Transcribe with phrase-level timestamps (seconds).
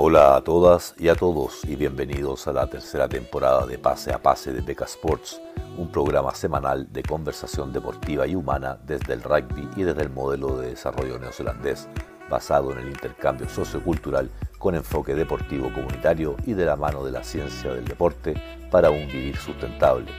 [0.00, 4.22] Hola a todas y a todos y bienvenidos a la tercera temporada de Pase a
[4.22, 5.40] Pase de Beca Sports,
[5.76, 10.56] un programa semanal de conversación deportiva y humana desde el rugby y desde el modelo
[10.56, 11.88] de desarrollo neozelandés
[12.30, 14.30] basado en el intercambio sociocultural
[14.60, 18.40] con enfoque deportivo comunitario y de la mano de la ciencia del deporte
[18.70, 20.12] para un vivir sustentable.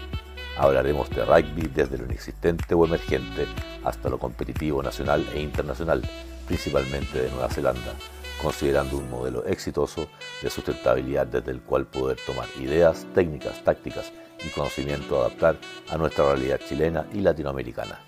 [0.57, 3.47] Hablaremos de rugby desde lo inexistente o emergente
[3.85, 6.01] hasta lo competitivo nacional e internacional,
[6.47, 7.93] principalmente de Nueva Zelanda,
[8.41, 10.07] considerando un modelo exitoso
[10.41, 14.11] de sustentabilidad desde el cual poder tomar ideas, técnicas, tácticas
[14.43, 15.57] y conocimiento a adaptar
[15.89, 17.99] a nuestra realidad chilena y latinoamericana.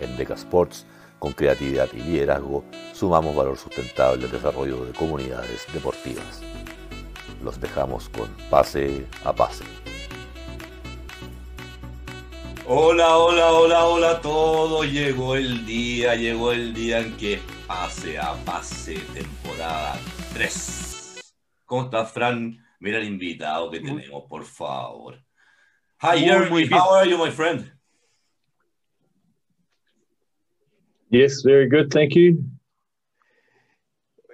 [0.00, 0.86] En Beca Sports
[1.18, 6.42] con creatividad y liderazgo, sumamos valor sustentable al desarrollo de comunidades deportivas.
[7.42, 9.64] Los dejamos con pase a pase.
[12.66, 14.84] Hola, hola, hola, hola todo.
[14.84, 19.98] Llegó el día, llegó el día en que pase a pase temporada
[20.34, 21.20] 3.
[21.64, 22.58] ¿Cómo estás, Fran?
[22.80, 25.18] Mira el invitado que tenemos, por favor.
[26.02, 26.68] Hi, Jeremy.
[26.70, 27.72] How are you, my friend?
[31.10, 32.42] Yes, very good, thank you.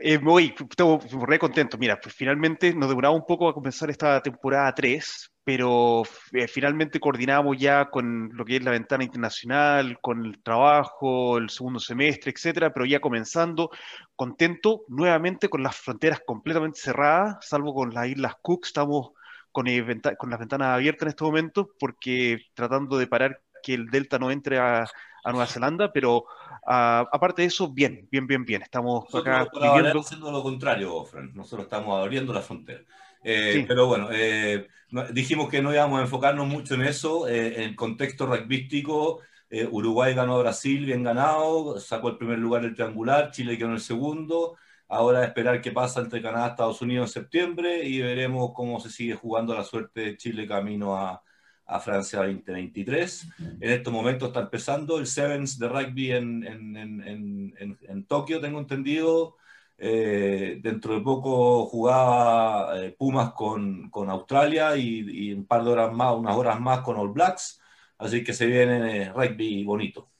[0.02, 1.76] Eh, muy, estoy re contento.
[1.76, 7.00] Mira, pues finalmente nos demoraba un poco a comenzar esta temporada 3, pero eh, finalmente
[7.00, 12.30] coordinamos ya con lo que es la ventana internacional, con el trabajo, el segundo semestre,
[12.30, 13.68] etcétera, pero ya comenzando,
[14.14, 19.10] contento nuevamente con las fronteras completamente cerradas, salvo con las Islas Cook, estamos
[19.50, 19.84] con, eh,
[20.16, 24.30] con las ventanas abiertas en este momento, porque tratando de parar que el Delta no
[24.30, 24.84] entre a,
[25.24, 28.62] a Nueva Zelanda, pero uh, aparte de eso, bien, bien, bien, bien.
[28.62, 29.98] Estamos Nosotros acá viviendo...
[29.98, 31.32] haciendo lo contrario, Fran.
[31.34, 32.82] Nosotros estamos abriendo la frontera.
[33.22, 33.64] Eh, sí.
[33.68, 34.68] Pero bueno, eh,
[35.12, 37.28] dijimos que no íbamos a enfocarnos mucho en eso.
[37.28, 42.38] Eh, en el contexto rugbyístico, eh, Uruguay ganó a Brasil, bien ganado, sacó el primer
[42.38, 44.56] lugar del triangular, Chile quedó en el segundo.
[44.88, 48.90] Ahora esperar qué pasa entre Canadá y Estados Unidos en septiembre y veremos cómo se
[48.90, 51.22] sigue jugando la suerte de Chile camino a,
[51.66, 53.28] a Francia 2023.
[53.60, 58.58] En estos momentos está empezando el Sevens de rugby en, en, en, en Tokio, tengo
[58.58, 59.36] entendido.
[59.82, 65.70] Eh, dentro de poco jugaba eh, Pumas con, con Australia y, y, un par de
[65.70, 67.62] horas más, unas horas más con All Blacks.
[67.96, 70.10] Así que se viene eh, rugby bonito.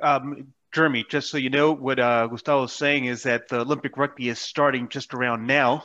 [0.00, 3.96] Um, Jeremy, just so you know, what uh, Gustavo is saying is that the Olympic
[3.96, 5.82] rugby is starting just around now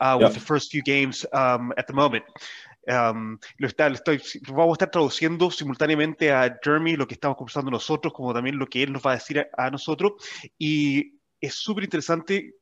[0.00, 0.34] uh, with yep.
[0.34, 2.24] the first few games um, at the moment.
[2.88, 7.36] Um, lo está, lo estoy, vamos a estar traduciendo simultáneamente a Jeremy lo que estamos
[7.36, 10.14] conversando nosotros, como también lo que él nos va a decir a, a nosotros.
[10.58, 12.54] Y es súper interesante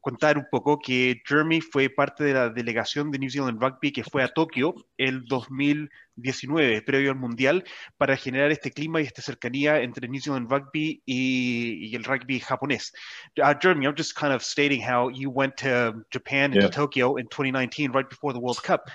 [0.00, 4.04] contar un poco que Jeremy fue parte de la delegación de New Zealand Rugby que
[4.04, 7.64] fue a Tokio el 2019, previo al Mundial,
[7.98, 12.40] para generar este clima y esta cercanía entre New Zealand Rugby y, y el rugby
[12.40, 12.92] japonés.
[13.36, 16.68] Uh, Jeremy, I'm just kind of stating how you went to Japan and yeah.
[16.68, 18.88] to Tokyo in 2019, right before the World Cup.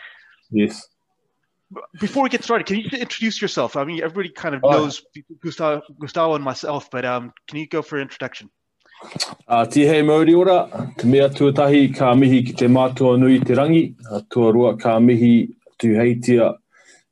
[0.50, 0.88] Yes.
[2.00, 3.76] Before we get started, can you introduce yourself?
[3.76, 4.72] I mean, everybody kind of oh.
[4.72, 5.04] knows
[5.42, 8.50] Gustavo, Gustavo and myself, but um, can you go for an introduction?
[9.48, 10.58] Uh, ti hei mauri ora,
[10.98, 15.34] te mea tuatahi ka mihi ki te mātua nui te rangi, a tuarua ka mihi
[15.78, 16.54] tu heitia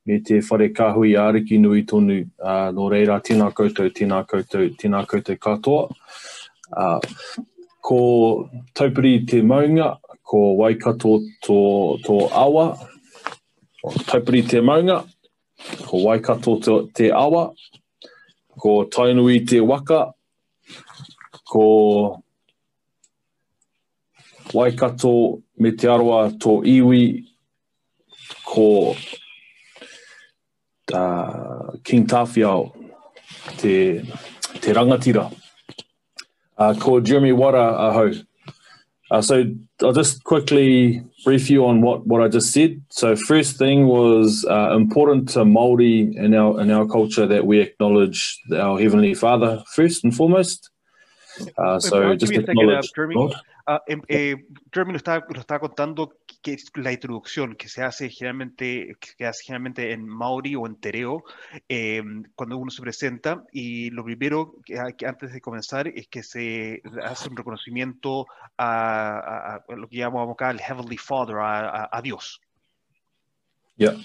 [0.05, 2.21] me te whare kahui āriki nui tonu.
[2.39, 5.89] Uh, no reira, tēnā koutou, tēnā koutou, tēnā koutou katoa.
[6.71, 6.99] Uh,
[7.81, 7.99] ko
[8.77, 11.59] taupiri te maunga, ko waikato tō,
[12.05, 12.65] tō awa,
[14.07, 15.01] taupiri te maunga,
[15.89, 16.57] ko waikato
[16.95, 17.49] te awa,
[18.61, 20.13] ko tainui te waka,
[21.51, 22.23] ko
[24.53, 27.23] Waikato me te aroa tō iwi
[28.45, 28.95] ko
[30.93, 32.71] uh, King Tawhiao,
[33.57, 34.01] te,
[34.59, 35.31] te rangatira.
[36.57, 38.25] Uh, ko Jeremy Wara ahau.
[39.09, 39.43] Uh, so
[39.81, 42.81] I'll just quickly brief you on what, what I just said.
[42.89, 47.59] So first thing was uh, important to Māori in our in our culture that we
[47.59, 50.70] acknowledge our Heavenly Father first and foremost.
[51.57, 53.15] Uh, so just acknowledge Jeremy,
[53.67, 54.35] uh, eh,
[54.71, 59.43] Jeremy nos está, nos está contando que la introducción que se hace generalmente, que hace
[59.43, 61.23] generalmente en Maori o en Tereo
[61.69, 62.01] eh,
[62.35, 66.81] cuando uno se presenta y lo primero que, que, antes de comenzar es que se
[67.03, 68.25] hace un reconocimiento
[68.57, 72.41] a, a, a lo que llamamos acá el Heavenly Father, a, a Dios.
[73.77, 73.97] Yeah.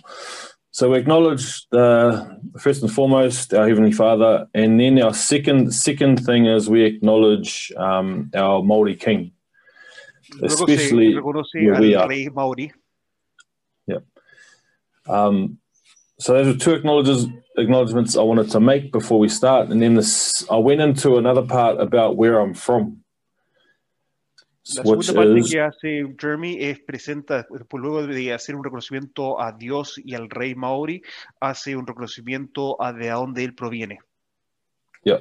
[0.77, 6.23] So we acknowledge the first and foremost our Heavenly Father, and then our second second
[6.27, 9.33] thing is we acknowledge um, our Maori King,
[10.43, 12.07] especially where we are.
[12.31, 12.75] Maori.
[13.87, 14.01] Yeah.
[15.09, 15.57] Um,
[16.21, 17.27] so those are two acknowledges,
[17.57, 21.47] acknowledgements I wanted to make before we start, and then this I went into another
[21.47, 23.03] part about where I'm from.
[24.75, 29.53] La segunda parte que hace Jeremy es presenta, pues luego de hacer un reconocimiento a
[29.53, 31.03] Dios y al rey Maori,
[31.41, 34.01] hace un reconocimiento a de dónde él proviene.
[35.05, 35.19] Yeah.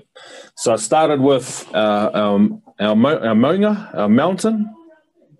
[0.55, 4.73] So I started with uh, um, our, our Maunga, our mountain.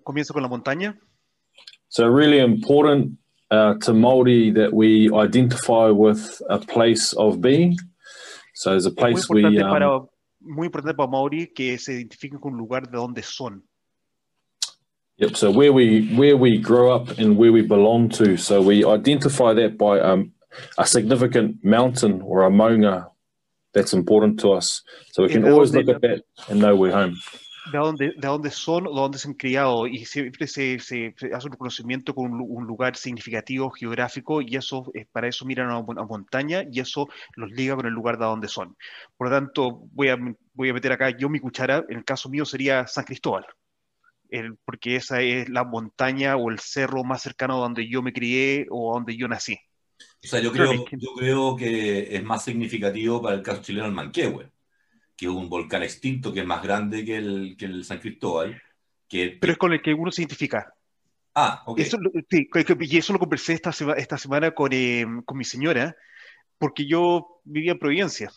[0.04, 0.96] Comienzo con la montaña.
[1.88, 3.18] So really important
[3.50, 7.76] uh, to Maori that we identify with a place of being.
[8.54, 9.44] So there's a place we.
[9.44, 10.00] Um, para,
[10.40, 13.64] muy importante para Maori que se identifiquen con un lugar de donde son.
[15.18, 15.36] Yep.
[15.36, 18.36] So where we where we grow up and where we belong to.
[18.36, 20.32] So we identify that by um,
[20.76, 23.08] a significant mountain or a maunga
[23.72, 24.82] that's important to us.
[25.12, 27.16] So we can always look at that and know we're home.
[27.72, 31.14] De dónde, de dónde son o de dónde se han criado y siempre se, se,
[31.16, 35.44] se hace un reconocimiento con un, un, lugar significativo geográfico y eso eh, para eso
[35.44, 38.76] miran a una montaña y eso los liga con el lugar de donde son.
[39.16, 40.16] Por lo tanto, voy a,
[40.54, 43.44] voy a meter acá yo mi cuchara, en el caso mío sería San Cristóbal
[44.30, 48.66] el, porque esa es la montaña o el cerro más cercano donde yo me crié
[48.70, 49.58] o donde yo nací.
[49.98, 53.92] O sea, yo creo, yo creo que es más significativo para el caso chileno el
[53.92, 54.50] Manquehue,
[55.16, 58.60] que es un volcán extinto que es más grande que el, que el San Cristóbal.
[59.08, 60.74] Que, Pero es con el que uno se identifica.
[61.34, 61.78] Ah, ok.
[61.78, 61.98] Eso,
[62.30, 62.48] sí,
[62.80, 65.94] y eso lo conversé esta, esta semana con, eh, con mi señora,
[66.58, 68.30] porque yo vivía en Providencia.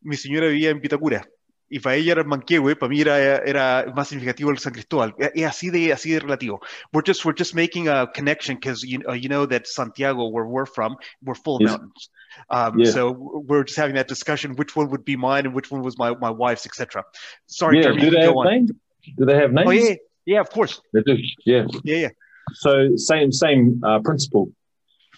[0.00, 1.26] Mi señora vivía en Pitacura
[1.70, 5.14] y para ella era Manquehue, para mí era, era más significativo el San Cristóbal.
[5.18, 6.60] Es así de, así de relativo.
[6.92, 10.44] We're just, we're just making a connection because you, uh, you know that Santiago, where
[10.44, 12.10] we're from, we're full of mountains.
[12.50, 12.90] Um, yeah.
[12.90, 15.96] So we're just having that discussion, which one would be mine and which one was
[15.96, 17.04] my, my wife's, etc.
[17.46, 18.46] Sorry, yeah, Jeremy, do they have on.
[18.46, 18.70] names?
[19.16, 19.68] Do they have names?
[19.68, 19.94] Oh, yeah,
[20.26, 20.80] yeah, of course.
[20.92, 21.66] They do, yeah.
[21.84, 22.08] Yeah, yeah.
[22.54, 24.50] So same, same uh, principle.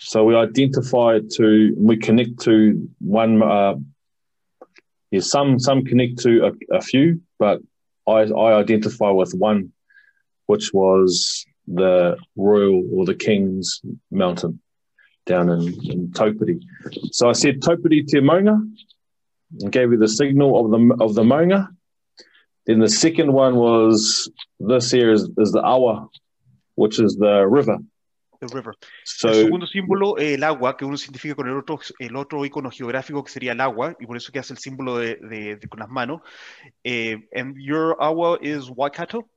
[0.01, 3.77] So we identify to, we connect to one uh,
[5.13, 7.61] yeah, some some connect to a, a few, but
[8.09, 9.73] I, I identify with one,
[10.47, 14.61] which was the royal or the king's mountain
[15.27, 16.61] down in, in Topiti.
[17.13, 18.59] So I said Topiti Te Maunga
[19.61, 21.69] and gave you the signal of the of the Maunga.
[22.65, 24.31] Then the second one was
[24.61, 26.09] this here is, is the Awa,
[26.75, 27.79] which is the river.
[28.43, 28.75] El river.
[29.05, 32.71] So, el segundo símbolo, el agua, que uno significa con el otro, el otro icono
[32.71, 35.69] geográfico que sería el agua, y por eso que hace el símbolo de, de, de
[35.69, 36.21] con las manos.
[36.85, 39.29] Eh, and your agua is Waikato?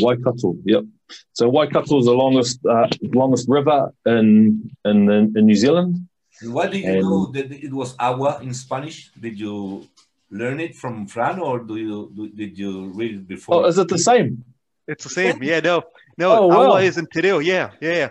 [0.00, 0.84] Waikato, yep.
[1.32, 6.06] So Waikato is the longest uh, longest river in, in in New Zealand.
[6.42, 9.10] And why did you and, know that it was agua in Spanish?
[9.18, 9.88] Did you
[10.30, 13.64] learn it from Fran, or do you do, did you read it before?
[13.64, 14.44] Oh, is it the same?
[14.86, 15.42] It's the same.
[15.42, 15.82] Yeah, no,
[16.16, 16.30] no.
[16.30, 16.76] Oh, agua wow.
[16.76, 17.44] is in Tereo.
[17.44, 18.08] Yeah, yeah, yeah.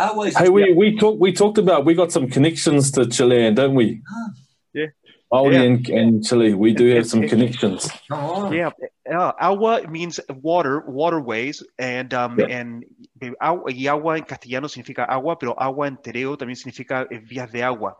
[0.00, 3.74] Always, hey, we, we talked we talked about we got some connections to Chilean, don't
[3.74, 4.00] we?
[4.72, 4.86] Yeah.
[5.30, 5.62] Maori yeah.
[5.62, 7.88] and, and Chile, we do have some connections.
[8.10, 8.50] Oh.
[8.50, 8.70] Yeah,
[9.12, 12.46] uh, agua means water, waterways, and um, yeah.
[12.46, 12.84] and
[13.68, 17.62] y agua en castellano significa agua, pero agua en tereo también significa eh, vías de
[17.62, 17.98] agua.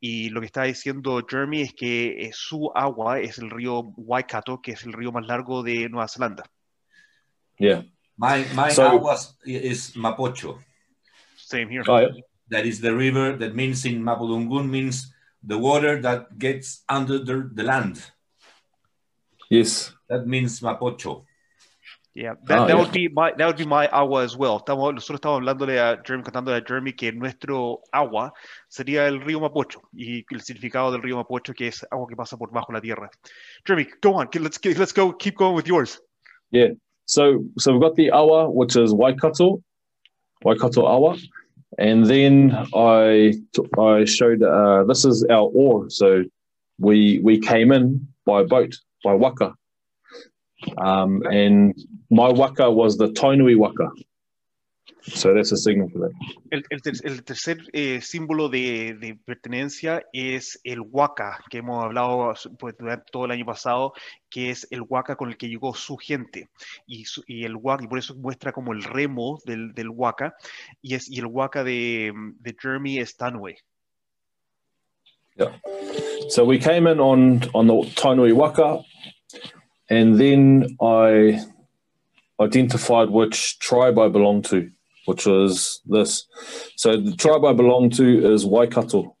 [0.00, 4.62] Y lo que está diciendo Jeremy es que eh, su agua es el río Waikato,
[4.62, 6.44] que es el río más largo de Nueva Zelanda.
[7.58, 7.82] Yeah.
[8.16, 10.60] My my so, agua is Mapocho.
[11.50, 11.82] Same here.
[11.88, 12.08] Oh, yeah.
[12.48, 15.12] That is the river that means in Mapudungun means
[15.42, 18.02] the water that gets under the, the land.
[19.48, 19.92] Yes.
[20.08, 21.24] That means Mapocho.
[22.12, 22.82] Yeah, that, ah, that yeah.
[22.82, 24.58] would be my that would be my agua as well.
[24.58, 28.32] Estamos, nosotros estamos hablándole a Jeremy, contándole a Jeremy que nuestro agua
[28.68, 32.36] sería el río Mapocho y el significado del río Mapocho que es agua que pasa
[32.36, 33.08] por bajo la tierra.
[33.64, 34.28] Jeremy, go on.
[34.34, 35.12] Let's let's go.
[35.16, 36.00] Keep going with yours.
[36.50, 36.70] Yeah.
[37.06, 39.62] So so we've got the awa, which is Waikato,
[40.44, 41.16] Waikato awa,
[41.78, 43.34] and then I
[43.78, 45.88] I showed uh, this is our oar.
[45.90, 46.24] So
[46.78, 49.54] we we came in by boat by waka,
[50.78, 51.74] um, and
[52.10, 53.90] my waka was the Tainui waka.
[55.02, 56.12] So that's a signal for that.
[56.50, 61.82] El, el, ter, el tercer eh, símbolo de, de, pertenencia es el waka, que hemos
[61.82, 63.92] hablado pues, durante todo el año pasado,
[64.28, 66.48] que es el waka con el que llegó su gente.
[66.86, 70.34] Y, su, y el waka, y por eso muestra como el remo del, del waka,
[70.82, 73.56] y, es, y el waka de, de Jeremy Stanway.
[75.36, 75.52] Yeah.
[76.28, 78.82] So we came in on, on the Tainui waka,
[79.88, 81.40] and then I
[82.40, 84.70] identified which tribe I belonged to.
[85.06, 86.26] Which was this.
[86.76, 89.16] So the tribe I belong to is Waikato.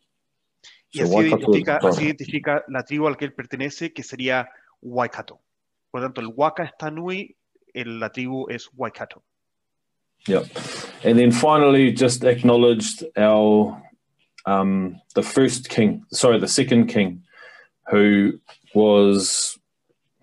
[0.92, 4.48] Y así, identifica, así, identifica, la tribu al que él pertenece, que sería
[4.82, 5.40] Waikato.
[5.90, 7.36] Por lo tanto, el Waka es Tanui,
[7.74, 9.22] el, la tribu es Waikato.
[10.26, 10.42] Yeah.
[11.04, 13.80] And then finally, just acknowledged our
[14.46, 17.22] um, the first king, sorry, the second king,
[17.88, 18.40] who
[18.74, 19.58] was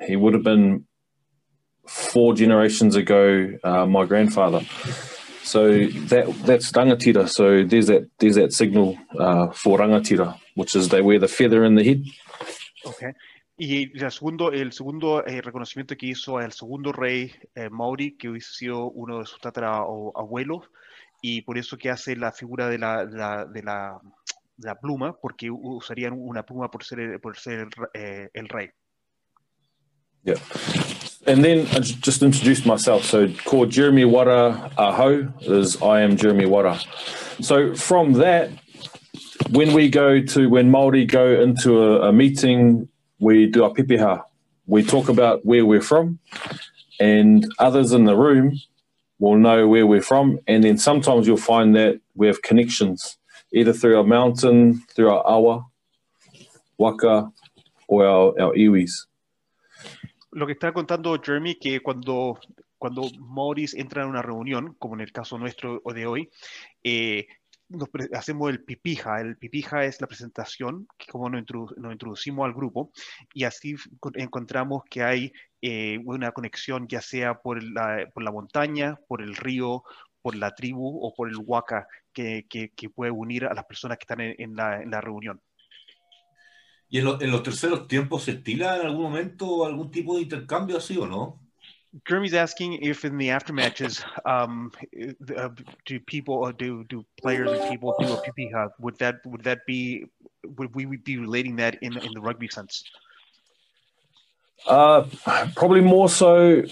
[0.01, 0.85] he would have been
[1.87, 4.61] four generations ago, uh, my grandfather.
[5.47, 7.29] So that that's rangatira.
[7.29, 11.63] So there's that there's that signal uh, for rangatira, which is they wear the feather
[11.63, 12.03] in the head.
[12.85, 13.13] Okay.
[13.57, 18.29] Y el segundo, el segundo eh, reconocimiento que hizo al segundo rey eh, Maori, que
[18.29, 20.69] hubiese sido uno de sus tatarabuelos,
[21.21, 23.99] y por eso que hace la figura de la, de la, de la,
[24.57, 28.69] de la pluma, porque usarían una pluma por ser, por ser eh, el rey.
[30.23, 30.35] Yeah.
[31.27, 33.03] And then I just introduced myself.
[33.03, 36.79] So called Jeremy Wara Aho is I am Jeremy Wara.
[37.43, 38.49] So from that,
[39.49, 42.87] when we go to when Maori go into a, a meeting,
[43.19, 44.23] we do a pipiha.
[44.67, 46.19] We talk about where we're from,
[46.97, 48.59] and others in the room
[49.19, 50.39] will know where we're from.
[50.47, 53.17] And then sometimes you'll find that we have connections,
[53.51, 55.65] either through our mountain, through our awa,
[56.77, 57.31] waka,
[57.89, 59.07] or our, our iwis.
[60.37, 62.39] Lo que está contando Jeremy, que cuando,
[62.77, 63.09] cuando
[63.73, 66.29] entra en una reunión, como en el caso nuestro de hoy,
[66.83, 67.25] eh,
[68.13, 69.19] hacemos el pipija.
[69.19, 71.43] El pipija es la presentación, como nos,
[71.91, 72.91] introducimos al grupo,
[73.33, 73.77] y así
[74.13, 79.35] encontramos que hay eh, una conexión ya sea por la, por la, montaña, por el
[79.35, 79.81] río,
[80.21, 84.03] por la tribu o por el huaca, que, que, puede unir a las personas que
[84.03, 85.41] están en, la, en la, reunión.
[86.89, 90.21] ¿Y en, lo, en, los terceros tiempos se estila en algún momento algún tipo de
[90.21, 91.39] intercambio así o no?
[92.05, 94.71] Jeremy's asking if in the aftermatches, um,
[95.35, 95.49] uh,
[95.85, 98.71] do people, uh, do do players and people do a PP hug?
[98.79, 100.05] Would that would that be
[100.57, 102.83] would we be relating that in in the rugby sense?
[104.67, 105.05] Uh,
[105.55, 106.63] probably more so.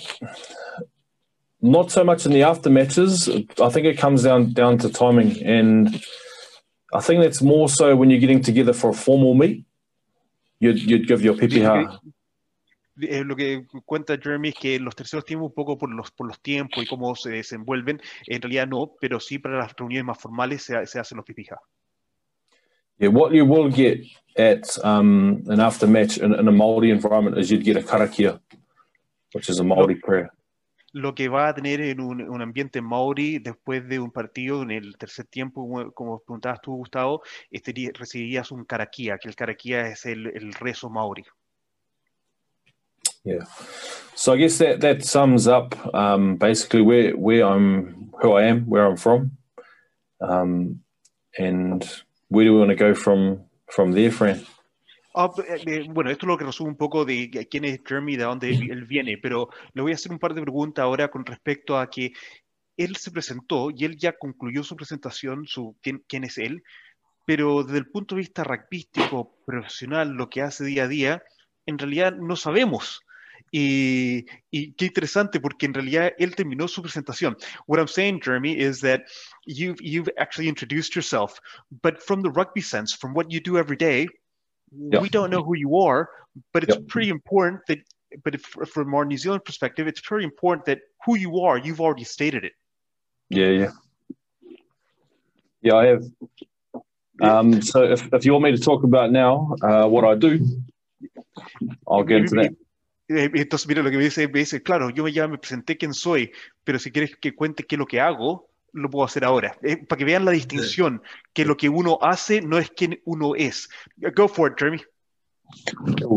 [1.61, 3.27] Not so much in the after matches.
[3.29, 6.03] I think it comes down down to timing, and
[6.93, 9.65] I think that's more so when you're getting together for a formal meet.
[10.59, 11.99] You'd, you'd give your PPH.
[13.01, 16.27] eh, lo que cuenta Jeremy es que los terceros tiempos, un poco por los, por
[16.27, 20.17] los tiempos y cómo se desenvuelven, en realidad no, pero sí para las reuniones más
[20.17, 21.57] formales se, se hacen los pipija.
[22.97, 24.05] Yeah, what you will get
[24.37, 28.39] at um, an after match in, in a Maori environment is you'd get a karakia,
[29.33, 30.31] which is a Maori prayer.
[30.95, 34.97] Lo que va a tener en un, ambiente Maori después de un partido en el
[34.97, 37.21] tercer tiempo, como preguntabas tú, Gustavo,
[37.51, 41.25] este, recibirías un karakia, que el karakia es el, el rezo Maori.
[43.25, 43.43] Yeah.
[44.13, 48.65] So I guess that that sums up um, basically where where I'm, who I am,
[48.69, 49.31] where I'm from,
[50.21, 50.81] um,
[51.37, 51.83] and
[52.29, 54.45] where do we want to go from from there, Fran?
[55.17, 58.17] Ah, eh, eh, bueno, esto es lo que resume un poco de quién es Jeremy,
[58.17, 61.25] de dónde él viene, pero le voy a hacer un par de preguntas ahora con
[61.25, 62.11] respecto a que
[62.75, 66.63] él se presentó y él ya concluyó su presentación, su quién, quién es él,
[67.25, 71.23] pero desde el punto de vista rugbyístico, profesional, lo que hace día a día,
[71.65, 73.01] en realidad no sabemos.
[73.51, 77.37] Y, y qué interesante porque en realidad él terminó su presentación.
[77.67, 79.03] What I'm saying, Jeremy, is that
[79.45, 81.39] you've, you've actually introduced yourself,
[81.81, 84.09] but from the rugby sense, from what you do every day,
[84.71, 85.01] yep.
[85.01, 86.09] we don't know who you are,
[86.53, 86.87] but it's yep.
[86.87, 87.79] pretty important that,
[88.23, 91.81] but if, from our New Zealand perspective, it's pretty important that who you are, you've
[91.81, 92.53] already stated it.
[93.29, 93.71] Yeah, yeah.
[95.61, 96.03] Yeah, I have.
[97.21, 100.45] Um, so if, if you want me to talk about now uh, what I do,
[101.87, 102.55] I'll get into that.
[103.07, 105.93] Eh, entonces, mira, lo que me dice, me dice, claro, yo ya me presenté quién
[105.93, 106.31] soy,
[106.63, 109.57] pero si quieres que cuente qué es lo que hago, lo puedo hacer ahora.
[109.63, 111.01] Eh, para que vean la distinción,
[111.33, 113.69] que lo que uno hace no es quien uno es.
[114.15, 114.81] Go for it, Jeremy.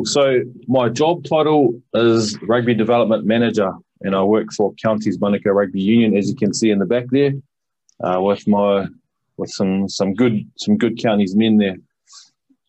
[0.05, 5.81] So, my job title is Rugby Development Manager, and I work for Counties Manukau Rugby
[5.81, 7.33] Union, as you can see in the back there,
[8.03, 8.87] uh, with my
[9.37, 11.77] with some some good some good counties men there.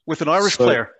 [0.06, 0.92] With an Irish so, player.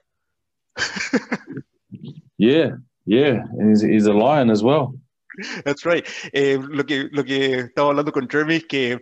[2.38, 2.78] yeah,
[3.10, 4.94] Yeah, he's, he's a lion as well.
[5.64, 6.06] That's right.
[6.34, 9.02] Eh, lo, que, lo que estaba hablando con Jeremy es que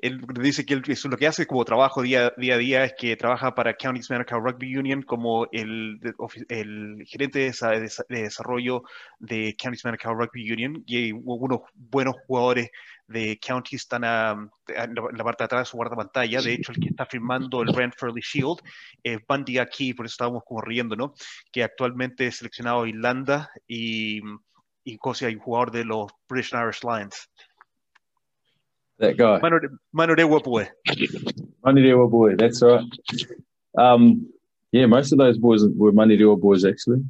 [0.00, 2.94] él dice que él, eso, lo que hace como trabajo día, día a día es
[2.96, 6.00] que trabaja para Counties Manukau Rugby Union como el,
[6.48, 8.82] el gerente de, de, de, desarrollo
[9.18, 12.70] de Counties Manukau Rugby Union y unos buenos jugadores
[13.08, 16.42] de Counties están a, a, en la parte de atrás de su guardapantalla.
[16.42, 18.58] De hecho, el que está firmando el Fairley Shield
[19.02, 21.14] es Bundy aquí, por eso estábamos como riendo, ¿no?
[21.50, 24.20] Que actualmente es seleccionado a Irlanda y
[24.88, 27.28] y Cosia, un jugador de los British and Irish Lions.
[28.98, 29.38] That guy.
[29.92, 30.68] Manu de Wapue.
[31.64, 32.84] Manu de Wapue, that's right.
[33.76, 34.28] Um,
[34.72, 37.04] yeah, most of those boys were Manu de boys actually.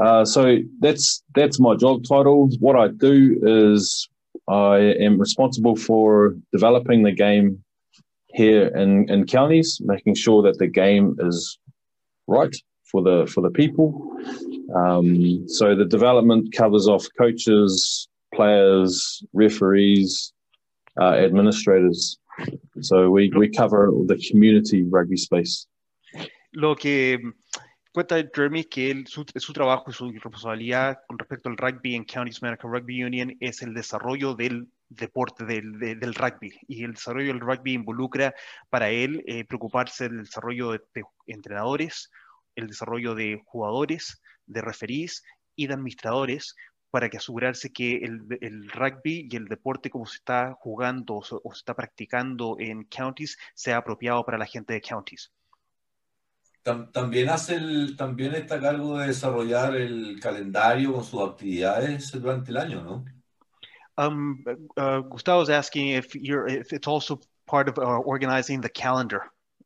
[0.00, 2.48] Uh, so that's that's my job title.
[2.60, 4.08] What I do is
[4.48, 7.62] I am responsible for developing the game
[8.28, 11.58] here in, in counties, making sure that the game is
[12.26, 12.54] right
[12.84, 14.16] for the for the people.
[14.74, 20.32] Um, so the development covers off coaches, players, referees,
[21.00, 22.18] uh, administrators.
[22.80, 25.66] So we, we cover the community rugby space.
[26.52, 27.18] Lo que
[27.92, 32.04] cuenta Jeremy que él, su, su, trabajo y su responsabilidad con respecto al rugby en
[32.04, 36.92] Counties American Rugby Union es el desarrollo del deporte del, de, del rugby y el
[36.92, 38.34] desarrollo del rugby involucra
[38.70, 42.10] para él eh, preocuparse del desarrollo de, de, entrenadores,
[42.56, 45.22] el desarrollo de jugadores, de referís
[45.54, 46.56] y de administradores
[46.90, 51.22] para que asegurarse que el, el, rugby y el deporte como se está jugando o
[51.22, 55.30] se, o se está practicando en counties sea apropiado para la gente de counties.
[56.92, 62.50] También, hace el, también está a cargo de desarrollar el calendario con sus actividades durante
[62.50, 63.04] el año, ¿no?
[63.98, 64.44] Um,
[64.76, 69.22] uh, Gustavo is asking if you're if it's also part of uh, organizing the calendar.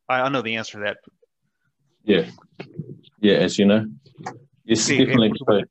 [0.07, 0.97] I, I know the answer to that.
[2.03, 2.25] Yeah,
[3.19, 3.85] yeah, as you know,
[4.65, 5.65] it's sí, definitely eh,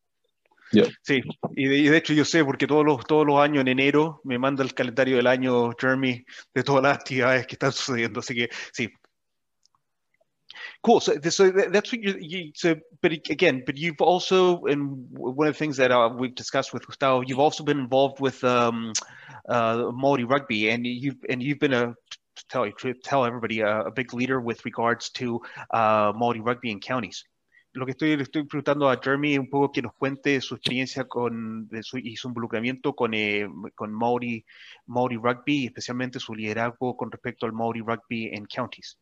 [0.72, 0.86] yeah.
[1.02, 1.22] Sí,
[1.56, 4.20] y de, y de, hecho yo sé porque todos los, todos los años en enero
[4.24, 8.34] me manda el calendario del año Jeremy de todas las actividades que están sucediendo, así
[8.34, 8.88] que sí,
[10.82, 11.00] Cool.
[11.00, 15.54] So, so that's what you, you, so, but again, but you've also, and one of
[15.54, 18.92] the things that uh, we've discussed with Gustavo, you've also been involved with um,
[19.48, 21.94] uh, Maori rugby, and you've and you've been a
[22.48, 22.70] tell
[23.02, 25.40] tell everybody a, a big leader with regards to
[25.72, 27.24] uh, Maori rugby in counties.
[27.72, 31.04] Lo que estoy, le estoy preguntando a Jeremy un poco que nos cuente su experiencia
[31.04, 34.44] con de su, y su involucramiento con, eh, con Maori,
[34.86, 38.98] Maori Rugby, especialmente su liderazgo con respecto al Maori Rugby en counties.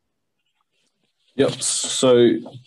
[1.39, 1.63] Yep.
[1.63, 2.17] So,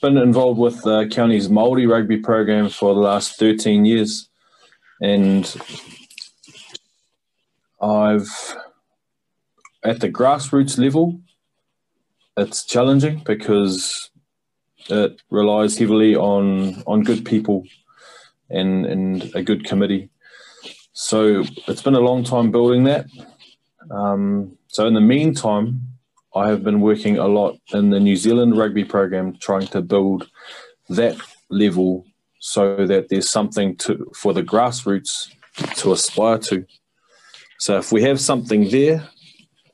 [0.02, 4.30] been involved with the county's Māori rugby program for the last 13 years.
[5.02, 5.44] And
[7.82, 8.30] I've,
[9.84, 11.20] at the grassroots level,
[12.38, 14.10] it's challenging because
[14.90, 17.66] it relies heavily on, on good people
[18.50, 20.10] and, and a good committee.
[20.94, 23.06] So, it's been a long time building that.
[23.90, 25.82] Um, so, in the meantime,
[26.36, 30.30] I have been working a lot in the New Zealand rugby program, trying to build
[30.90, 31.18] that
[31.50, 32.06] level
[32.40, 35.30] so that there's something to for the grassroots
[35.78, 36.66] to aspire to.
[37.60, 39.08] So if we have something there,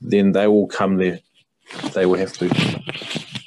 [0.01, 1.21] then they will come there.
[1.93, 2.47] They will have to.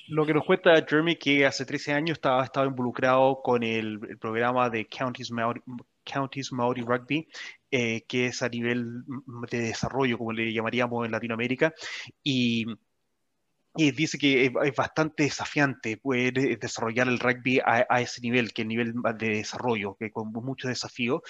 [0.09, 4.19] Lo que nos cuenta Jeremy que hace 13 años estaba, estaba involucrado con el, el
[4.19, 5.63] programa de Counties Maori,
[6.05, 7.29] Counties Maori Rugby,
[7.71, 9.05] eh, que es a nivel
[9.51, 11.73] de desarrollo, como le llamaríamos en Latinoamérica,
[12.25, 12.67] y
[13.77, 18.63] y dice que es bastante desafiante poder desarrollar el rugby a, a, ese nivel, que
[18.63, 21.21] el nivel de desarrollo, que con muchos desafíos,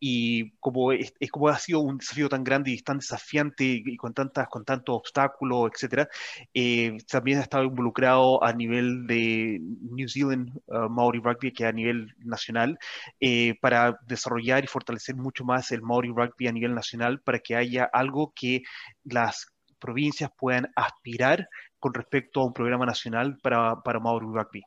[0.00, 3.96] y como, es, es, como ha sido un desafío tan grande y tan desafiante y
[3.96, 6.08] con, tantas, con tantos obstáculos, etcétera,
[6.52, 11.72] eh, también ha estado involucrado a nivel de New Zealand uh, Maori Rugby, que a
[11.72, 12.76] nivel nacional,
[13.20, 17.54] eh, para desarrollar y fortalecer mucho más el Maori Rugby a nivel nacional, para que
[17.54, 18.62] haya algo que
[19.04, 19.46] las
[19.78, 21.48] provincias puedan aspirar
[21.84, 24.62] con respecto a un programa nacional para, para Maori Rugby?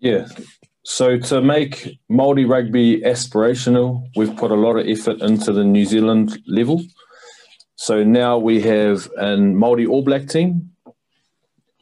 [0.00, 0.26] Yeah.
[0.82, 5.86] So to make Maori rugby aspirational, we've put a lot of effort into the New
[5.86, 6.82] Zealand level.
[7.76, 10.72] So now we have a Maori All Black team.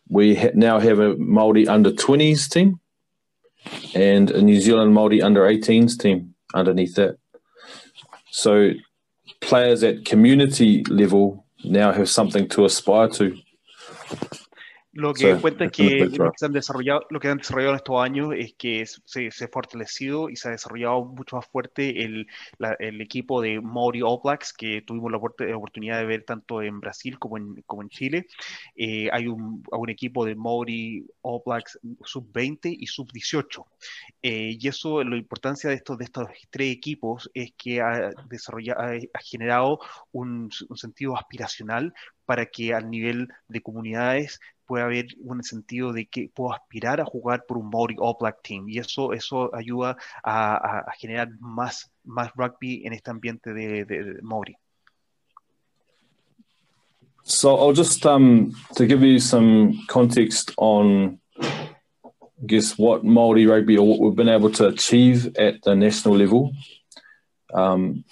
[0.09, 2.79] We ha- now have a Maori under 20s team
[3.93, 7.19] and a New Zealand Maori under 18s team underneath that.
[8.31, 8.71] So
[9.41, 13.37] players at community level now have something to aspire to.
[14.95, 18.01] Lo que so, cuenta que lo que, han desarrollado, lo que han desarrollado en estos
[18.01, 22.29] años es que se, se, ha fortalecido y se ha desarrollado mucho más fuerte el,
[22.59, 26.79] la, el equipo de Maori All Blacks que tuvimos la oportunidad de ver tanto en
[26.79, 28.27] Brasil como en, como en Chile.
[28.77, 33.65] Eh, hay un, un, equipo de Maori All Blacks sub-20 y sub-18.
[34.23, 38.81] Eh, y eso, la importancia de estos, de estos tres equipos es que ha, desarrollado,
[38.81, 39.81] ha, ha generado
[40.13, 41.93] un, un sentido aspiracional
[42.25, 47.05] para que al nivel de comunidades pueda haber un sentido de que puedo aspirar a
[47.05, 52.31] jugar por un Maori All Black Team y eso, eso ayuda a, generar más, más
[52.35, 54.57] rugby en este ambiente de, de, de Maori.
[57.27, 63.79] So I'll just um, to give you some context on, I guess, what Maori rugby
[63.79, 66.53] or what we've been able to achieve at the national level.
[67.55, 68.05] Um,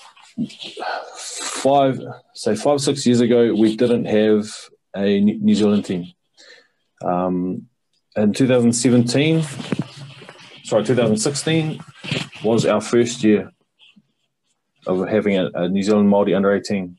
[1.40, 2.00] five,
[2.34, 4.48] say five, six years ago, we didn't have
[4.94, 6.12] a New Zealand team.
[7.04, 7.68] Um,
[8.16, 9.42] in 2017,
[10.64, 11.80] sorry, 2016
[12.44, 13.50] was our first year
[14.86, 16.98] of having a, a New Zealand Māori under 18.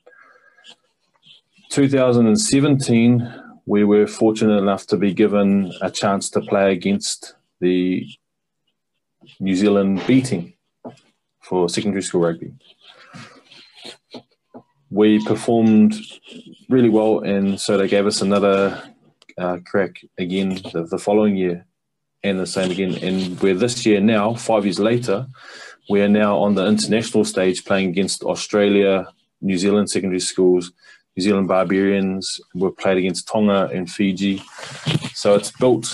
[1.69, 8.06] 2017 we were fortunate enough to be given a chance to play against the
[9.39, 10.54] New Zealand B team
[11.39, 12.54] for secondary school rugby.
[14.94, 15.96] We performed
[16.70, 18.80] really well, and so they gave us another
[19.40, 21.66] uh, crack again the, the following year,
[22.24, 22.96] and the same again.
[23.02, 25.26] And we're this year now, five years later,
[25.90, 29.08] we are now on the international stage playing against Australia,
[29.42, 30.72] New Zealand secondary schools,
[31.18, 32.40] New Zealand Barbarians.
[32.54, 34.44] We've played against Tonga and Fiji.
[35.16, 35.92] So it's built,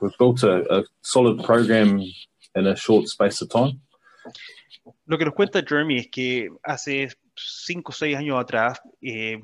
[0.00, 2.02] we've built a, a solid program
[2.56, 3.80] in a short space of time.
[5.06, 7.10] Lo que nos cuenta Jeremy es que hace
[7.46, 9.40] cinco o seis años atrás, eh,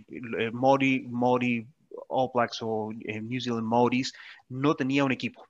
[0.53, 1.67] Mori, Mori
[2.09, 4.13] All Blacks o eh, New Zealand Maoris
[4.49, 5.47] no tenía un equipo.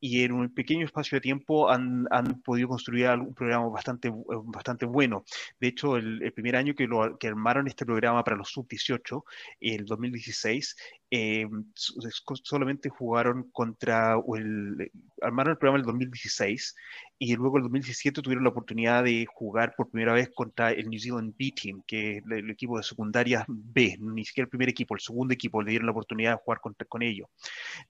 [0.00, 4.10] y en un pequeño espacio de tiempo han, han podido construir un programa bastante,
[4.44, 5.24] bastante bueno.
[5.60, 9.22] De hecho, el, primer año que, lo, que armaron este programa para los sub-18,
[9.60, 10.76] el 2016,
[11.10, 16.74] eh, solamente jugaron contra el, armaron el programa el 2016
[17.18, 20.88] y luego en el 2017 tuvieron la oportunidad de jugar por primera vez contra el
[20.88, 24.68] New Zealand B Team, que es el, equipo de secundaria B, ni siquiera el primer
[24.68, 27.28] equipo, el segundo equipo, le dieron la oportunidad de jugar contra, con ellos.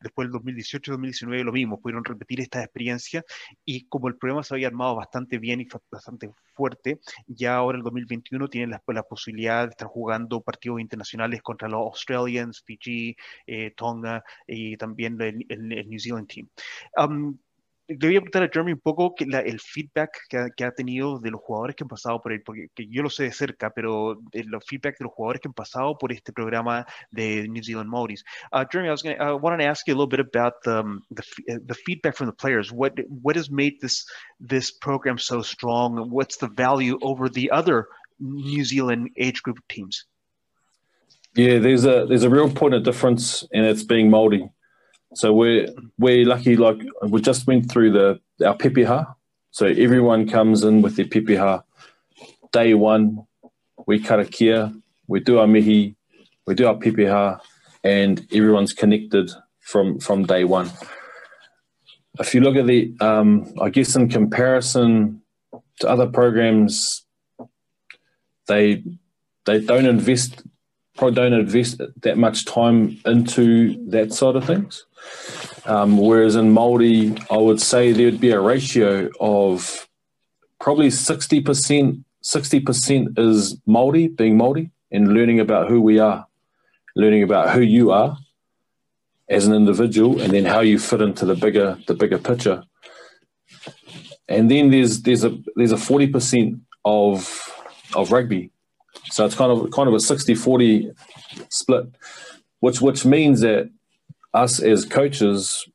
[0.00, 3.24] Después el 2018 y 2019 lo mismo, pudieron repetir esta experiencia
[3.64, 7.84] y como el programa se había armado bastante bien y bastante fuerte, ya ahora el
[7.84, 13.72] 2021 tienen la, la posibilidad de estar jugando partidos internacionales contra los Australians, Fiji, eh,
[13.76, 16.48] Tonga y también el, el, New Zealand Team.
[16.96, 17.36] Um,
[17.88, 20.64] le voy a preguntar a Jeremy un poco que la, el feedback que ha, que
[20.64, 23.32] ha, tenido de los jugadores que han pasado por él, porque yo lo sé de
[23.32, 27.62] cerca, pero el feedback de los jugadores que han pasado por este programa de New
[27.62, 28.24] Zealand Maoris.
[28.52, 30.80] Uh, Jeremy, I was gonna, I wanted to ask you a little bit about the,
[30.80, 31.22] um, the,
[31.64, 32.72] the feedback from the players.
[32.72, 34.04] What what has made this
[34.40, 36.10] this program so strong?
[36.10, 37.86] What's the value over the other
[38.18, 40.06] New Zealand age group teams?
[41.34, 44.50] Yeah, there's a there's a real point of difference, and it's being Maori.
[45.16, 46.56] So we're we're lucky.
[46.56, 49.14] Like we just went through the our pepeha.
[49.50, 51.62] So everyone comes in with their pepeha.
[52.52, 53.26] Day one,
[53.86, 55.96] we karakia, we do our mihi,
[56.46, 57.40] we do our pepeha,
[57.82, 60.70] and everyone's connected from from day one.
[62.18, 65.22] If you look at the, um, I guess in comparison
[65.80, 67.06] to other programs,
[68.48, 68.84] they
[69.46, 70.42] they don't invest
[70.96, 74.84] probably don't invest that much time into that side of things.
[75.64, 79.88] Um, whereas in Māori, I would say there'd be a ratio of
[80.60, 86.26] probably 60%, 60% is Māori, being Māori, and learning about who we are,
[86.94, 88.16] learning about who you are
[89.28, 92.62] as an individual, and then how you fit into the bigger, the bigger picture.
[94.28, 97.42] And then there's there's a there's a 40% of
[97.94, 98.50] of rugby.
[99.10, 100.94] So it's kind of kind of a 60-40
[101.48, 101.86] split,
[102.60, 103.70] which which means that
[104.36, 105.66] us as coaches,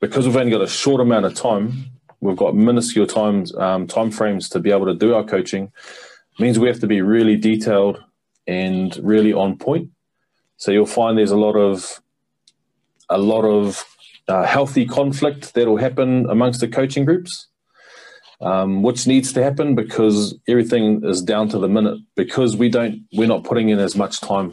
[0.00, 1.90] because we've only got a short amount of time,
[2.20, 5.70] we've got minuscule times um, time frames to be able to do our coaching.
[6.38, 8.02] Means we have to be really detailed
[8.46, 9.90] and really on point.
[10.56, 12.00] So you'll find there's a lot of
[13.08, 13.84] a lot of
[14.28, 17.48] uh, healthy conflict that will happen amongst the coaching groups,
[18.40, 23.02] um, which needs to happen because everything is down to the minute because we don't
[23.12, 24.52] we're not putting in as much time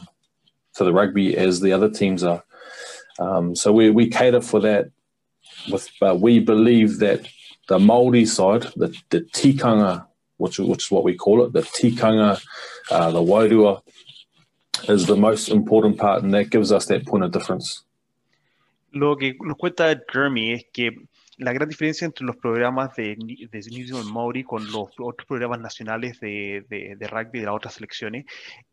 [0.74, 2.44] for the rugby as the other teams are.
[3.20, 4.92] Um, so we, we cater for that.
[5.72, 7.28] With uh, we believe that
[7.68, 10.06] the Maori side, the, the tikanga,
[10.38, 12.42] which, which is what we call it, the tikanga,
[12.92, 13.82] uh, the wairua,
[14.90, 17.84] is the most important part, and that gives us that point of difference.
[18.94, 20.66] Lo que nos cuenta Jeremy
[21.38, 25.60] la gran diferencia entre los programas de, de New Zealand Maori con los otros programas
[25.60, 28.26] nacionales de, de, de rugby de las otras selecciones,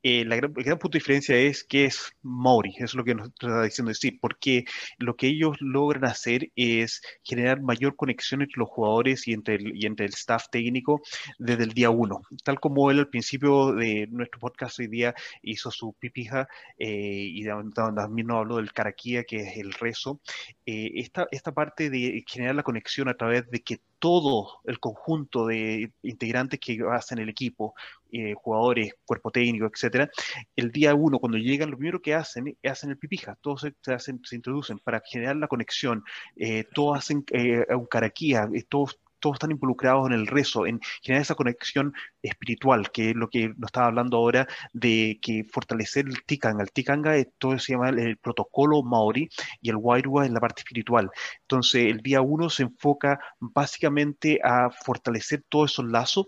[0.02, 3.04] eh, la gran, el gran punto de diferencia es que es Maori, eso es lo
[3.04, 3.90] que nos está diciendo.
[3.90, 4.64] Decir, porque
[4.98, 9.76] lo que ellos logran hacer es generar mayor conexión entre los jugadores y entre el,
[9.76, 11.02] y entre el staff técnico
[11.38, 15.70] desde el día uno, tal como él al principio de nuestro podcast hoy día hizo
[15.70, 16.48] su pipija
[16.78, 20.20] eh, y también nos habló del karakia, que es el rezo,
[20.66, 25.46] eh, esta, esta parte de generar la conexión a través de que todo el conjunto
[25.46, 27.74] de integrantes que hacen el equipo,
[28.10, 30.10] eh, jugadores, cuerpo técnico, etcétera,
[30.56, 33.92] el día uno, cuando llegan, lo primero que hacen es hacen el pipija, todos se,
[33.92, 36.02] hacen, se introducen para generar la conexión,
[36.36, 40.80] eh, todos hacen eh, un caraquía, eh, todos todos están involucrados en el rezo, en
[41.00, 46.06] generar esa conexión espiritual, que es lo que nos estaba hablando ahora de que fortalecer
[46.06, 46.62] el tikanga.
[46.62, 49.28] El tikanga es todo se llama el, protocolo maori
[49.60, 51.10] y el wairua es la parte espiritual.
[51.42, 56.26] Entonces, el día uno se enfoca básicamente a fortalecer todos esos lazos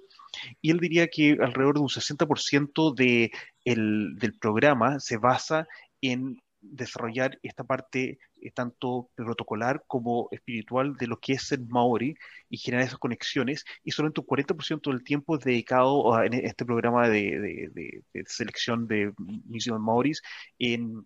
[0.60, 3.32] y él diría que alrededor de un 60% de
[3.64, 5.66] el, del programa se basa
[6.00, 6.40] en
[6.72, 12.16] desarrollar esta parte eh, tanto protocolar como espiritual de lo que es el Maori
[12.48, 13.64] y generar esas conexiones.
[13.82, 18.86] Y solamente un 40% del tiempo es dedicado a, en este programa de, de selección
[18.86, 20.22] de New Maoris
[20.58, 21.04] en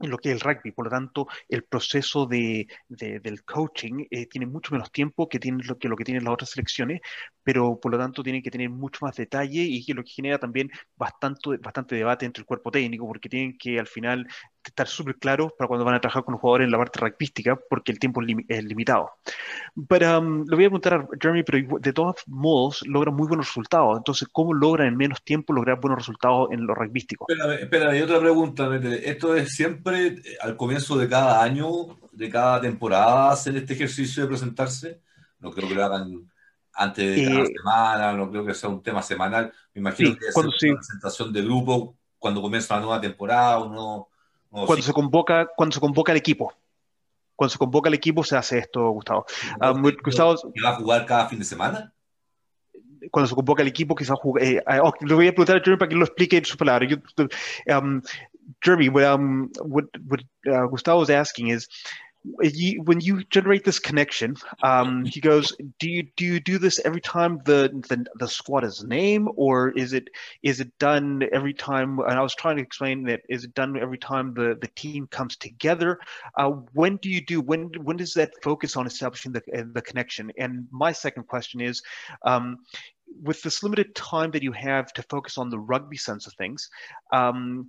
[0.00, 0.72] en lo que es el rugby.
[0.72, 5.62] Por lo tanto, el proceso de, del coaching eh, tiene mucho menos tiempo que, tiene
[5.64, 7.00] lo, que lo que tienen las otras selecciones,
[7.42, 10.70] pero por lo tanto tiene que tener mucho más detalle y lo que genera también
[10.96, 14.26] bastante, bastante debate entre el cuerpo técnico, porque tienen que al final
[14.70, 17.58] estar súper claros para cuando van a trabajar con los jugadores en la parte rugbyística,
[17.68, 19.10] porque el tiempo es, limitado.
[19.88, 23.46] Pero um, le voy a preguntar a Jeremy, pero de todos modos logran muy buenos
[23.46, 23.96] resultados.
[23.96, 26.74] Entonces, ¿cómo logran en menos tiempo lograr buenos resultados en lo?
[26.84, 28.68] Espera, espera, hay otra pregunta.
[28.76, 34.22] ¿Esto es siempre eh, al comienzo de cada año, de cada temporada, hacer este ejercicio
[34.22, 35.00] de presentarse?
[35.38, 36.30] No creo que lo hagan
[36.74, 39.52] antes de cada eh, semana, no creo que sea un tema semanal.
[39.72, 44.08] Me imagino que es una presentación de grupo cuando comienza la nueva temporada, uno
[44.54, 46.52] cuando, se convoca, cuando se convoca el equipo.
[47.34, 49.26] Cuando se convoca el equipo se hace esto, Gustavo.
[49.60, 51.92] Um, Gustavo va a jugar cada fin de semana?
[53.10, 54.58] Cuando se convoca el equipo, quizás juegue.
[54.58, 56.86] Eh, oh, le voy a preguntar a Jeremy para que lo explique en su palabra.
[57.66, 58.00] um,
[58.62, 61.68] Jeremy, what, um, what, what uh, Gustavo is asking is
[62.40, 66.80] you, when you generate this connection, um, he goes, "Do you do you do this
[66.84, 70.08] every time the, the the squad is name, or is it
[70.42, 73.76] is it done every time?" And I was trying to explain that is it done
[73.76, 75.98] every time the the team comes together?
[76.36, 80.32] Uh, when do you do when when does that focus on establishing the the connection?
[80.38, 81.82] And my second question is.
[82.24, 82.58] Um,
[83.22, 86.68] with this limited time that you have to focus on the rugby sense of things,
[87.12, 87.68] um,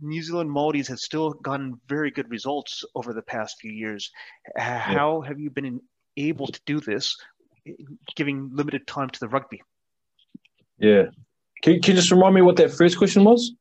[0.00, 4.10] New Zealand Maldives has still gotten very good results over the past few years.
[4.56, 5.28] How yeah.
[5.28, 5.80] have you been
[6.16, 7.16] able to do this,
[8.14, 9.62] giving limited time to the rugby?
[10.78, 11.04] Yeah,
[11.62, 13.52] can, can you just remind me what that first question was?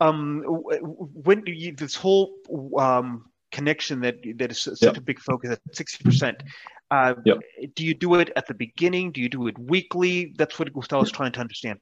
[0.00, 2.34] Um, when you, this whole
[2.78, 4.96] um, connection that that is such yep.
[4.96, 6.42] a big focus at sixty percent.
[6.90, 7.38] Uh, yep.
[7.74, 9.12] Do you do it at the beginning?
[9.12, 10.34] Do you do it weekly?
[10.36, 11.78] That's what Gustavo is trying to understand.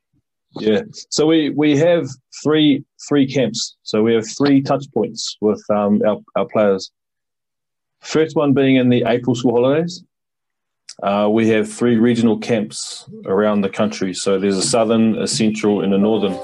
[0.56, 0.82] Yeah.
[1.10, 2.08] So we we have
[2.42, 3.76] three three camps.
[3.82, 6.90] So we have three touch points with um, our, our players.
[8.00, 10.02] First one being in the April school holidays.
[11.02, 14.12] Uh, we have three regional camps around the country.
[14.12, 16.38] So there's a southern, a central, and a northern.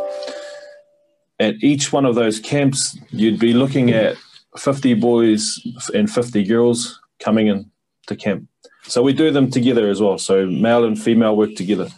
[1.38, 4.16] At each one of those camps, you'd be looking at
[4.56, 5.60] 50 boys
[5.94, 7.70] and 50 girls coming in
[8.06, 8.48] to camp.
[8.84, 10.18] So we do them together as well.
[10.18, 11.88] So male and female work together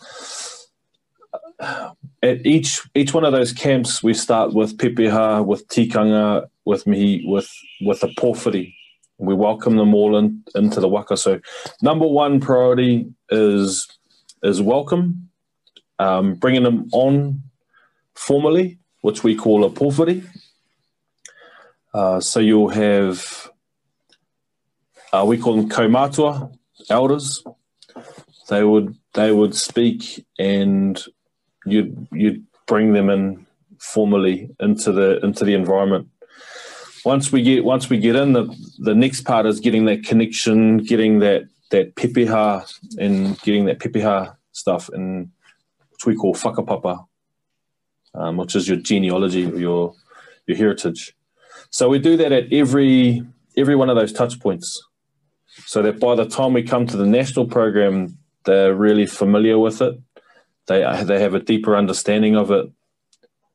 [2.23, 7.23] at each each one of those camps, we start with pepeha, with tikanga, with me,
[7.27, 8.77] with with a porphyry.
[9.19, 11.17] We welcome them all in, into the waka.
[11.17, 11.41] So,
[11.83, 13.89] number one priority is
[14.43, 15.31] is welcome,
[15.99, 17.43] um, bringing them on
[18.15, 20.23] formally, which we call a porphyry.
[21.93, 23.51] Uh, so you'll have
[25.13, 26.55] uh, we call them komatua
[26.89, 27.43] elders.
[28.49, 31.03] They would they would speak and
[31.73, 33.47] you'd you'd bring them in
[33.79, 36.09] formally into the into the environment.
[37.05, 38.45] Once we get once we get in, the
[38.79, 44.37] the next part is getting that connection, getting that that pepeha and getting that pepeha
[44.53, 45.31] stuff, and
[45.93, 47.07] which we call whakapapa,
[48.15, 49.95] um, which is your genealogy, your
[50.47, 51.15] your heritage.
[51.71, 53.23] So we do that at every
[53.57, 54.83] every one of those touch points,
[55.67, 59.81] so that by the time we come to the national program, they're really familiar with
[59.81, 59.99] it
[60.67, 62.71] they they have a deeper understanding of it,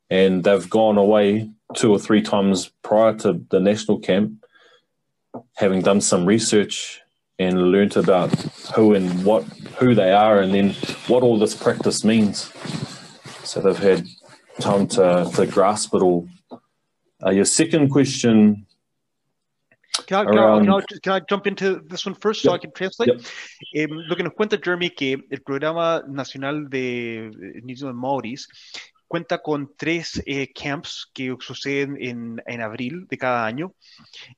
[0.10, 4.46] and they've gone away two or three times prior to the national camp,
[5.56, 7.02] having done some research
[7.38, 8.32] and learnt about
[8.76, 9.44] who and what
[9.80, 10.74] who they are, and then
[11.08, 12.52] what all this practice means.
[13.44, 14.08] So they've had
[14.60, 16.28] time to to grasp it all.
[17.26, 18.65] Uh, your second question
[20.08, 22.60] Can I, can, I, can, I, can I, jump into this one first so yep.
[22.60, 23.10] I can translate?
[23.10, 23.22] Yep.
[23.74, 27.32] Eh, lo que nos cuenta Jeremy que el programa nacional de
[27.64, 28.48] New Zealand Maoris
[29.08, 33.74] cuenta con tres eh, camps que suceden en, en, abril de cada año.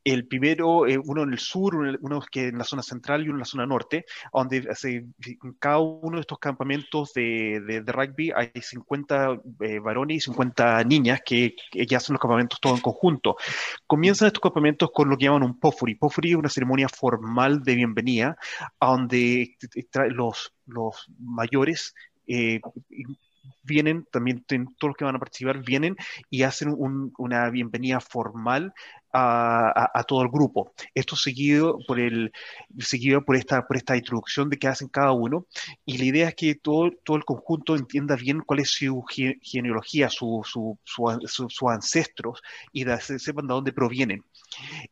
[0.03, 3.35] El primero, eh, uno en el sur, uno que en la zona central y uno
[3.35, 8.31] en la zona norte, donde en cada uno de estos campamentos de, de, de rugby
[8.35, 13.35] hay 50 eh, varones y 50 niñas que, que, hacen los campamentos todos en conjunto.
[13.85, 15.95] Comienzan estos campamentos con lo que llaman un pofuri.
[15.95, 18.37] Pofuri es una ceremonia formal de bienvenida,
[18.79, 19.55] donde
[20.11, 21.95] los, los mayores
[23.63, 25.95] vienen, también todos los que van a participar vienen
[26.29, 28.73] y hacen una bienvenida formal
[29.13, 30.73] a, todo el grupo.
[30.93, 32.31] Esto seguido por, el,
[32.79, 35.45] seguido por, esta, por esta introducción de que hacen cada uno.
[35.85, 39.03] Y la idea es que todo, todo el conjunto entienda bien cuál es su
[39.41, 44.23] genealogía, sus su, su, ancestros y sepan de dónde provienen.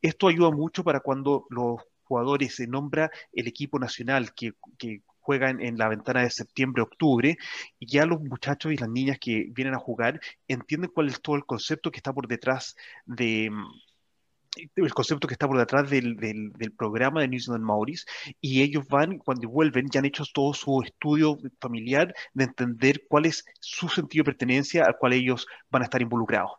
[0.02, 5.60] Esto ayuda mucho para cuando los jugadores se nombra el equipo nacional que, que juegan
[5.62, 7.38] en la ventana de septiembre-octubre,
[7.80, 11.36] y ya los muchachos y las niñas que vienen a jugar entienden cuál es todo
[11.36, 13.50] el concepto que está por detrás de,
[14.76, 18.06] el concepto que está por detrás del, del, programa de New Zealand Maoris
[18.41, 23.26] y ellos van, cuando vuelven, ya han hecho todo su estudio familiar de entender cuál
[23.26, 26.52] es su sentido de pertenencia al cual ellos van a estar involucrados.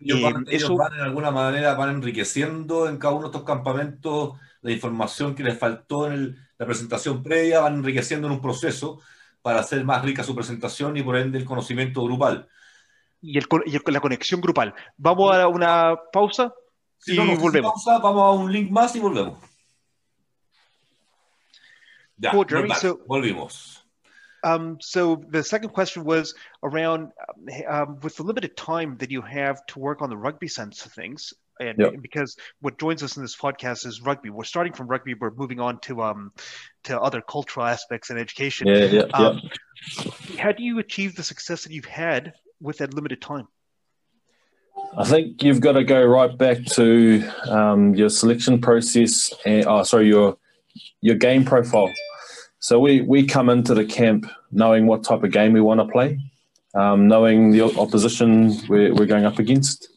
[0.00, 3.44] Ellos, van, eh, ellos van, en alguna manera, van enriqueciendo en cada uno de estos
[3.44, 9.00] campamentos la información que les faltó en la presentación previa, van enriqueciendo en un proceso
[9.42, 12.48] para hacer más rica su presentación y por ende el conocimiento grupal.
[13.20, 14.74] Y, el, y la conexión grupal.
[14.96, 16.52] Vamos a una pausa
[17.02, 17.72] Si y volvemos.
[17.72, 19.38] Pausa, vamos a un link más y volvemos.
[22.18, 23.82] Ya, cool, Jeremy, so, volvimos.
[24.44, 27.10] Um, so the second question was around
[27.68, 30.92] um, with the limited time that you have to work on the rugby sense of
[30.92, 31.94] things, and yep.
[32.00, 34.30] because what joins us in this podcast is rugby.
[34.30, 36.32] We're starting from rugby, we're moving on to um
[36.84, 38.68] to other cultural aspects and education.
[38.68, 40.38] Yeah, yeah, um, yeah.
[40.38, 43.48] How do you achieve the success that you've had with that limited time?
[44.96, 49.32] I think you've got to go right back to um, your selection process.
[49.46, 50.36] And, oh, sorry, your
[51.00, 51.92] your game profile.
[52.58, 55.86] So we we come into the camp knowing what type of game we want to
[55.86, 56.18] play,
[56.74, 59.88] um, knowing the opposition we're, we're going up against,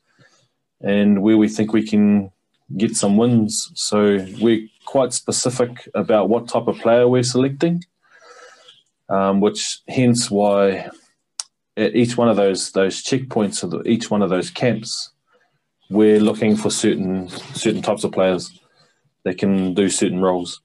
[0.81, 2.31] and where we think we can
[2.77, 3.71] get some wins.
[3.75, 7.83] So we're quite specific about what type of player we're selecting,
[9.09, 10.89] um, which hence why
[11.77, 15.11] at each one of those those checkpoints of each one of those camps,
[15.89, 18.59] we're looking for certain certain types of players
[19.23, 20.61] that can do certain roles.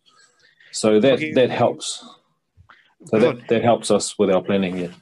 [0.72, 1.32] So that okay.
[1.32, 2.04] that helps.
[3.06, 4.92] So that, that helps us with our planning here.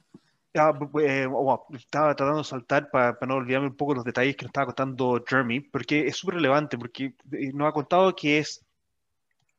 [0.56, 4.34] Ah, eh, oh, estaba tratando de saltar para, para, no olvidarme un poco los detalles
[4.36, 8.38] que nos estaba contando Jeremy, porque es súper relevante, porque eh, nos ha contado que
[8.38, 8.64] es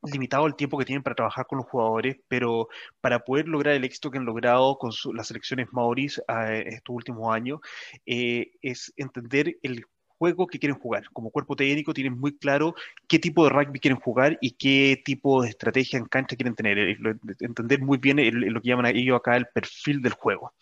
[0.04, 2.68] limitado el tiempo que tienen para trabajar con los jugadores, pero
[3.02, 7.34] para poder lograr el éxito que han logrado con las selecciones maoris eh, estos últimos
[7.34, 7.60] años,
[8.06, 9.84] eh, es entender el
[10.18, 11.04] juego que quieren jugar.
[11.14, 12.76] Como cuerpo técnico tienen muy claro
[13.08, 16.78] qué tipo de rugby quieren jugar y qué tipo de estrategia en cancha quieren tener.
[16.78, 16.98] Eh,
[17.40, 18.18] entender muy bien
[18.52, 20.54] lo que llaman ellos acá el perfil del juego.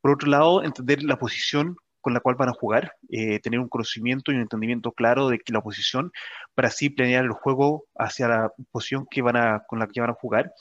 [0.00, 3.68] Por otro lado, entender la posición con la cual van a jugar, eh, tener un
[3.68, 6.12] conocimiento y un entendimiento claro de la posición
[6.54, 10.10] para así planear el juego hacia la posición que van a, con la que van
[10.10, 10.52] a jugar.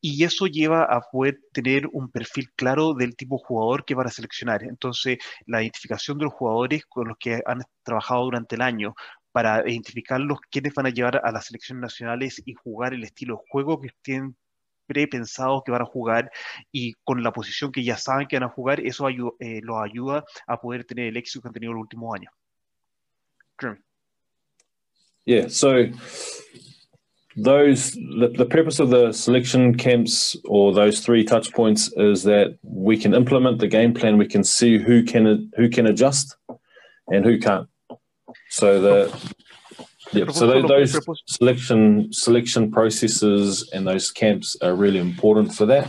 [0.00, 4.06] Y eso lleva a poder tener un perfil claro del tipo de jugador que van
[4.06, 4.62] a seleccionar.
[4.62, 8.94] Entonces, la identificación de los jugadores con los que han trabajado durante el año
[9.32, 13.50] para identificarlos quiénes van a llevar a las selecciones nacionales y jugar el estilo de
[13.50, 14.36] juego que tienen
[14.86, 16.30] prepensados que van a jugar
[16.72, 20.24] y con la posición que ya saben que van a jugar, eso eh, los ayuda
[20.46, 22.32] a poder tener el éxito que han tenido los últimos años.
[25.24, 25.86] Yeah, so
[27.36, 32.58] those the, the purpose of the selection camps or those three touch points is that
[32.62, 36.36] we can implement the game plan we can see who can who can adjust
[37.08, 37.68] and who can't
[38.48, 39.30] so the
[40.12, 45.88] Yeah, so those, those selection selection processes and those camps are really important for that.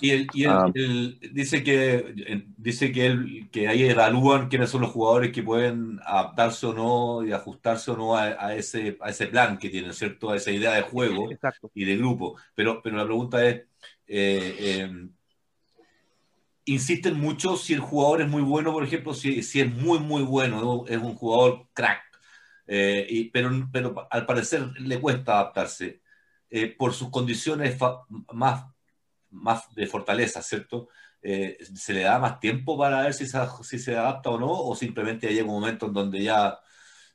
[0.00, 4.70] Y, él, y él, um, él dice que dice que él, que ahí evalúan quiénes
[4.70, 8.98] son los jugadores que pueden adaptarse o no y ajustarse o no a, a ese
[9.00, 11.70] a ese plan que tienen, cierto, a esa idea de juego Exacto.
[11.74, 12.36] y de grupo.
[12.54, 13.62] Pero pero la pregunta es
[14.06, 15.08] eh, eh,
[16.66, 20.22] insisten mucho si el jugador es muy bueno, por ejemplo, si, si es muy muy
[20.22, 22.05] bueno, es un jugador crack
[22.66, 26.02] eh, y, pero, pero al parecer le cuesta adaptarse
[26.48, 27.76] eh, por sus condiciones
[28.32, 28.66] más,
[29.30, 30.88] más de fortaleza, ¿cierto?
[31.20, 34.50] Eh, ¿Se le da más tiempo para ver si se, si se adapta o no?
[34.50, 36.58] ¿O simplemente llega un momento en donde ya...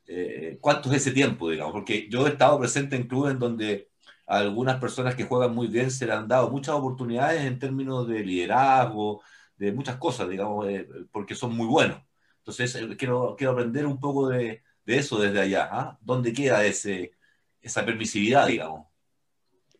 [0.06, 1.72] Eh, ¿Cuánto es ese tiempo, digamos?
[1.72, 3.90] Porque yo he estado presente en clubes en donde
[4.26, 8.08] a algunas personas que juegan muy bien se le han dado muchas oportunidades en términos
[8.08, 9.22] de liderazgo,
[9.56, 10.66] de muchas cosas, digamos,
[11.12, 12.02] porque son muy buenos.
[12.38, 15.68] Entonces, quiero, quiero aprender un poco de, de eso desde allá?
[15.70, 15.98] ¿ah?
[16.00, 17.12] ¿Dónde queda ese,
[17.60, 18.86] esa permisividad, digamos?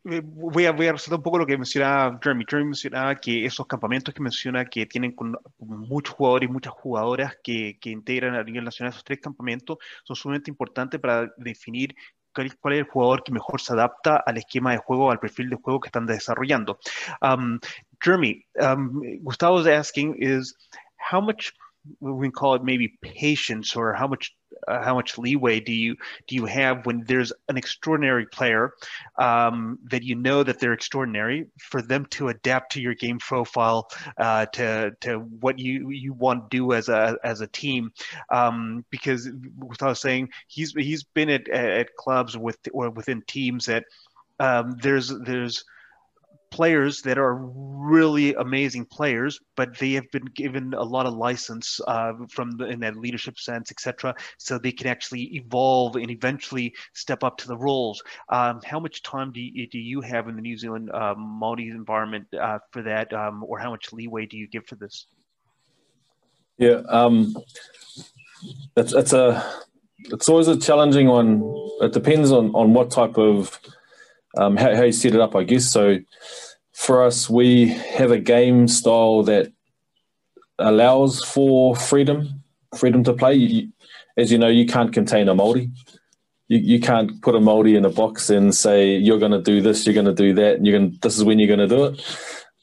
[0.04, 2.44] Eh, voy a, voy resaltar un poco lo que mencionaba Jeremy.
[2.48, 5.14] Jeremy mencionaba que esos campamentos que menciona que tienen
[5.58, 10.16] muchos jugadores y muchas jugadoras que, que, integran a nivel nacional esos tres campamentos son
[10.16, 11.94] sumamente importantes para definir
[12.32, 15.56] cuál, es el jugador que mejor se adapta al esquema de juego, al perfil de
[15.56, 16.78] juego que están desarrollando.
[17.20, 17.60] Um,
[18.00, 20.56] Jeremy, um, Gustavo was asking is
[21.10, 21.52] how much
[22.00, 24.34] we can call it maybe patience or how much
[24.68, 25.96] uh, how much leeway do you
[26.28, 28.72] do you have when there's an extraordinary player
[29.18, 33.90] um, that you know that they're extraordinary for them to adapt to your game profile
[34.18, 37.92] uh, to to what you you want to do as a as a team.
[38.30, 39.28] Um, because
[39.58, 43.84] without saying he's he's been at at clubs with or within teams that
[44.38, 45.64] um, there's there's
[46.52, 51.80] players that are really amazing players, but they have been given a lot of license
[51.88, 56.72] uh, from the, in that leadership sense, etc., so they can actually evolve and eventually
[56.92, 58.02] step up to the roles.
[58.28, 61.70] Um, how much time do you, do you have in the New Zealand uh, Māori
[61.70, 65.06] environment uh, for that, um, or how much leeway do you give for this?
[66.58, 67.34] Yeah, um,
[68.76, 69.42] it's it's a
[70.04, 71.42] it's always a challenging one.
[71.80, 73.58] It depends on on what type of
[74.36, 75.66] um, how, how you set it up, I guess.
[75.66, 75.98] So
[76.72, 79.52] for us, we have a game style that
[80.58, 82.42] allows for freedom,
[82.76, 83.34] freedom to play.
[83.34, 83.68] You,
[84.16, 85.70] as you know, you can't contain a Māori.
[86.48, 89.60] You, you can't put a Māori in a box and say you're going to do
[89.60, 90.98] this, you're going to do that, and you're going.
[91.02, 92.18] This is when you're going to do it.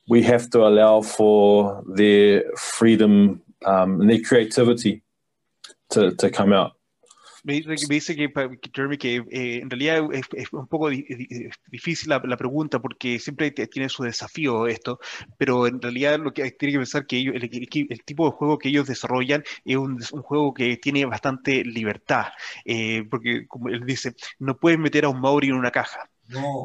[0.08, 5.02] We have to allow for their freedom um, and their creativity
[5.92, 6.74] to to come out.
[7.50, 8.32] Me dice, que,
[8.74, 14.04] Jeremy, que eh, en realidad es, un poco difícil la, pregunta porque siempre tiene su
[14.04, 15.00] desafío esto,
[15.38, 18.70] pero en realidad lo que tiene que pensar que ellos, el, tipo de juego que
[18.70, 22.28] ellos desarrollan es un, juego que tiene bastante libertad,
[22.66, 26.10] eh, porque como él dice, no puedes meter a un Maori en una caja.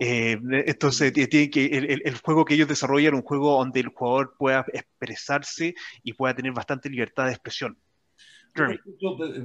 [0.01, 3.89] Eh, entonces, tiene que, el, el, juego que ellos desarrollan es un juego donde el
[3.89, 7.79] jugador pueda expresarse y pueda tener bastante libertad de expresión.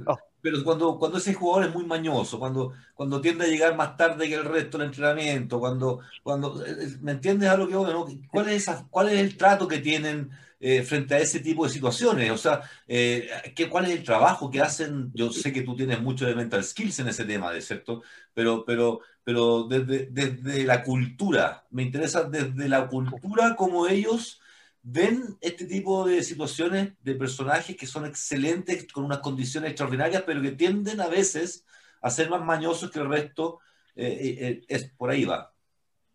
[0.06, 0.18] Oh.
[0.40, 4.28] Pero cuando, cuando ese jugador es muy mañoso, cuando, cuando tiende a llegar más tarde
[4.28, 7.92] que el resto del entrenamiento, cuando, cuando eh, eh, ¿me entiendes a lo que voy?
[7.92, 8.06] ¿no?
[8.30, 10.30] ¿Cuál, es ¿Cuál es el trato que tienen
[10.60, 12.30] eh, frente a ese tipo de situaciones?
[12.30, 15.10] O sea, ¿qué, ¿cuál es el trabajo que hacen?
[15.12, 18.02] Yo sé que tú tienes mucho de mental skills en ese tema, ¿de cierto?
[18.32, 24.39] Pero, pero, pero desde, desde la cultura, me interesa desde la cultura como ellos
[24.82, 30.40] ven este tipo de situaciones de personajes que son excelentes, con unas condiciones extraordinarias, pero
[30.40, 31.64] que tienden a veces
[32.00, 33.58] a ser más mañosos que el resto.
[33.96, 35.52] Eh, eh, eh es, por ahí va.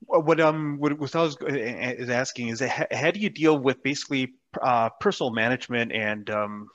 [0.07, 5.31] What um what Gustavo is asking is how do you deal with basically uh, personal
[5.31, 6.69] management and um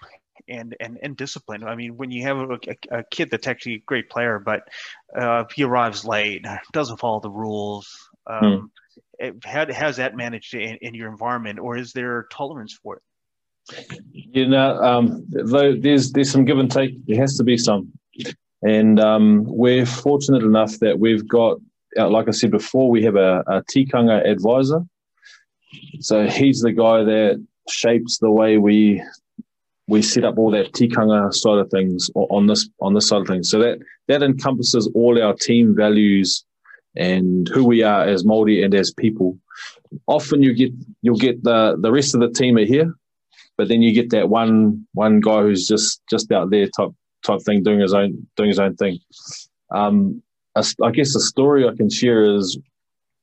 [0.49, 1.62] and, and and discipline.
[1.62, 4.68] I mean, when you have a, a, a kid that's actually a great player, but
[5.16, 8.70] uh, he arrives late, doesn't follow the rules, um, mm
[9.45, 13.03] how, how's that managed in, in your environment, or is there tolerance for it?
[14.12, 16.95] You know, um, there's there's some give and take.
[17.07, 17.93] There has to be some,
[18.62, 21.59] and um, we're fortunate enough that we've got,
[21.99, 24.81] uh, like I said before, we have a, a tikanga advisor.
[26.01, 29.03] So he's the guy that shapes the way we
[29.87, 33.27] we set up all that tikanga side of things on this on this side of
[33.29, 33.51] things.
[33.51, 36.45] So that that encompasses all our team values
[36.97, 39.38] and who we are as Māori and as people.
[40.07, 40.72] Often you get
[41.03, 42.95] you'll get the the rest of the team are here,
[43.57, 46.91] but then you get that one one guy who's just just out there type
[47.24, 48.99] type thing doing his own doing his own thing.
[49.70, 50.22] Um,
[50.57, 52.59] a, I guess the story I can share is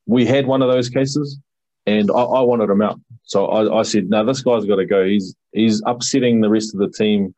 [0.05, 1.38] we had one of those cases,
[1.86, 2.99] and I, I wanted him out.
[3.24, 5.05] So I, I said, "No, this guy's got to go.
[5.05, 7.34] He's he's upsetting the rest of the team.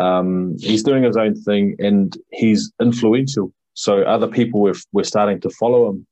[0.00, 3.52] Um, he's doing his own thing, and he's influential.
[3.80, 6.06] So other people were, were starting to follow him.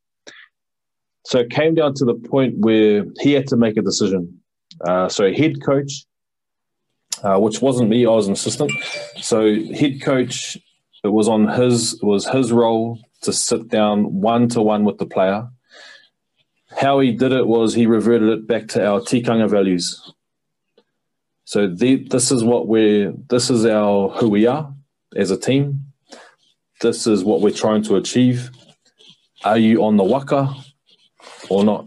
[1.27, 4.41] So it came down to the point where he had to make a decision.
[4.87, 6.07] Uh, so head coach,
[7.23, 8.73] uh, which wasn't me, I was an assistant.
[9.21, 10.57] So head coach,
[11.05, 14.97] it was on his it was his role to sit down one to one with
[14.97, 15.47] the player.
[16.71, 20.11] How he did it was he reverted it back to our tikanga values.
[21.45, 24.73] So the, this is what we're this is our who we are
[25.15, 25.88] as a team
[26.81, 28.51] this is what we're trying to achieve.
[29.45, 30.55] Are you on the waka
[31.49, 31.87] or not?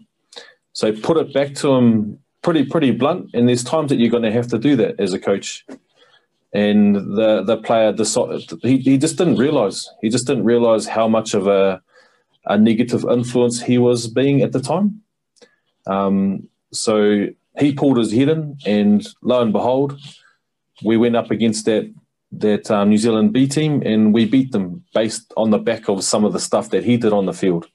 [0.74, 3.30] So put it back to him pretty pretty blunt.
[3.34, 5.66] And there's times that you're going to have to do that as a coach.
[6.54, 11.08] And the the player decided he, he just didn't realize he just didn't realize how
[11.08, 11.82] much of a
[12.46, 15.02] a negative influence he was being at the time.
[15.86, 17.28] Um, so
[17.60, 20.00] he pulled his head in, and lo and behold,
[20.84, 21.94] we went up against that
[22.32, 26.04] that um, New Zealand B team, and we beat them based on the back of
[26.04, 27.68] some of the stuff that he did on the field.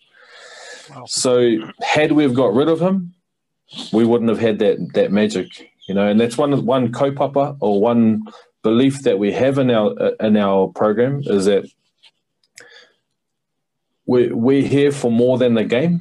[0.90, 1.04] Wow.
[1.06, 3.14] So, had we have got rid of him,
[3.92, 5.48] we wouldn't have had that that magic,
[5.88, 6.08] you know.
[6.08, 8.22] And that's one one kaupapa or one
[8.62, 11.68] belief that we have in our in our program is that
[14.06, 16.00] we we're here for more than the game.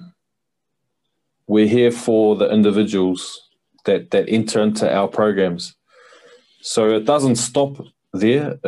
[1.47, 3.41] we're here for the individuals
[3.85, 5.75] that that enter into our programs.
[6.61, 7.77] So it doesn't stop
[8.19, 8.59] there.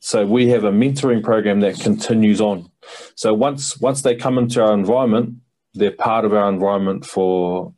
[0.00, 2.70] So we have a mentoring program that continues on.
[3.14, 5.36] So once once they come into our environment,
[5.74, 7.72] they're part of our environment for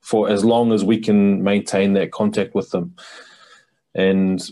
[0.00, 2.94] for as long as we can maintain that contact with them.
[3.94, 4.42] And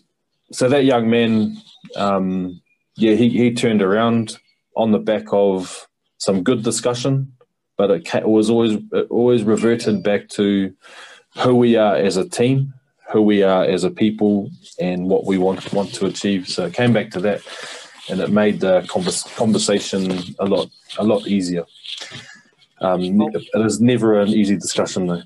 [0.53, 1.57] so that young man,
[1.97, 2.61] um,
[2.97, 4.39] yeah, he, he turned around
[4.77, 5.89] on the back of
[6.19, 7.33] some good discussion,
[7.77, 10.75] but it, was always it always reverted back to
[11.39, 12.75] who we are as a team,
[13.11, 16.49] who we are as a people, and what we want want to achieve.
[16.49, 17.41] So it came back to that,
[18.11, 21.65] and it made the conversation a lot a lot easier.
[22.81, 25.23] Um, it is never an easy discussion though.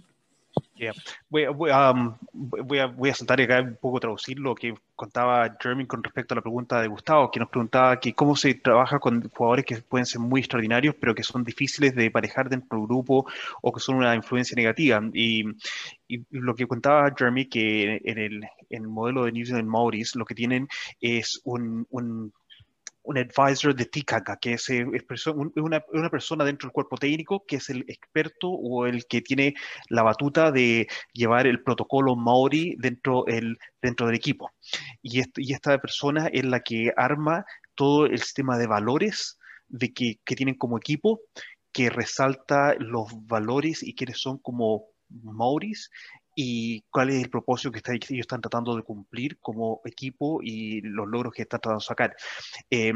[1.29, 5.57] Voy, voy, um, voy, a, voy, a, saltar acá un poco traducir lo que contaba
[5.61, 8.99] Jeremy con respecto a la pregunta de Gustavo, que nos preguntaba que cómo se trabaja
[8.99, 12.87] con jugadores que pueden ser muy extraordinarios, pero que son difíciles de parejar dentro del
[12.87, 13.27] grupo
[13.61, 15.01] o que son una influencia negativa.
[15.13, 15.45] Y,
[16.09, 20.17] y lo que contaba Jeremy, que en el, en el modelo de New Zealand Maoris
[20.17, 20.69] lo que tienen
[21.01, 22.33] es un, un
[23.05, 24.85] un advisor de TICACA, que es, eh,
[25.57, 29.55] una, una, persona dentro del cuerpo técnico que es el experto o el que tiene
[29.89, 34.51] la batuta de llevar el protocolo Maori dentro, el, dentro del equipo.
[35.03, 35.21] Y,
[35.53, 37.45] esta persona es la que arma
[37.75, 39.39] todo el sistema de valores
[39.69, 41.21] de que, que tienen como equipo,
[41.73, 45.91] que resalta los valores y quiénes son como Maoris
[46.35, 51.07] y cuál es el propósito que ellos están tratando de cumplir como equipo y los
[51.09, 52.17] logros que están tratando de sacar.
[52.71, 52.93] Eh,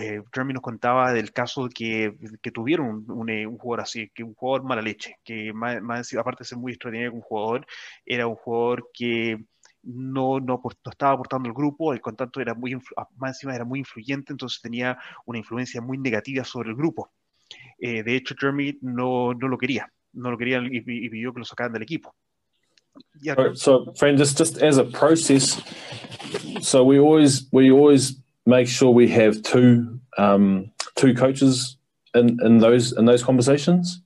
[0.00, 4.22] eh, Jeremy nos contaba del caso que, que tuvieron un, eh, un, jugador así, que
[4.22, 7.66] un jugador mala leche, que más, aparte de ser muy extraordinario como jugador,
[8.06, 9.44] era un jugador que
[9.82, 12.76] no, no, no, estaba aportando el grupo, el contacto era muy,
[13.16, 17.12] más encima era muy influyente, entonces tenía una influencia muy negativa sobre el grupo.
[17.78, 21.40] Eh, de hecho, Jeremy no, no lo quería, no lo quería y, y pidió que
[21.40, 22.14] lo sacaran del equipo.
[23.20, 23.34] Yeah.
[23.36, 25.60] So, so friend, just just as a process,
[26.60, 31.76] so we always we always make sure we have two um, two coaches
[32.14, 34.02] in, in those in those conversations.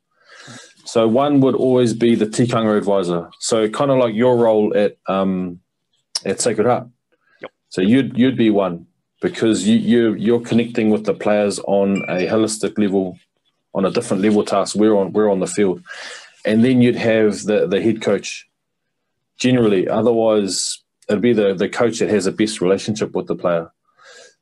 [0.84, 3.28] So one would always be the tikanga advisor.
[3.40, 5.60] So kind of like your role at um,
[6.24, 6.88] at Sacred Heart.
[7.42, 7.50] Yep.
[7.70, 8.86] So you'd you'd be one
[9.20, 13.18] because you you you're connecting with the players on a holistic level,
[13.76, 14.74] on a different level task.
[14.74, 15.82] We're on we're on the field,
[16.44, 18.48] and then you'd have the the head coach
[19.38, 19.86] generally.
[19.86, 23.70] Otherwise, it'd be the, the coach that has the best relationship with the player.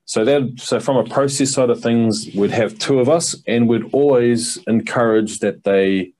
[0.06, 3.68] So that so from a process side of things, we'd have two of us, and
[3.68, 6.12] we'd always encourage that they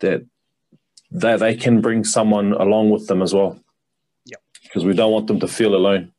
[0.00, 0.26] that
[1.12, 3.60] that they can bring someone along with them as well.
[4.24, 6.11] Yeah, because we don't want them to feel alone.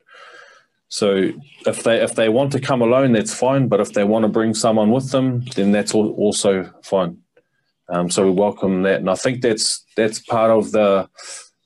[0.93, 1.31] So
[1.65, 3.67] if they if they want to come alone, that's fine.
[3.67, 7.17] But if they want to bring someone with them, then that's also fine.
[7.89, 11.09] Um, so we welcome that, and I think that's that's part of the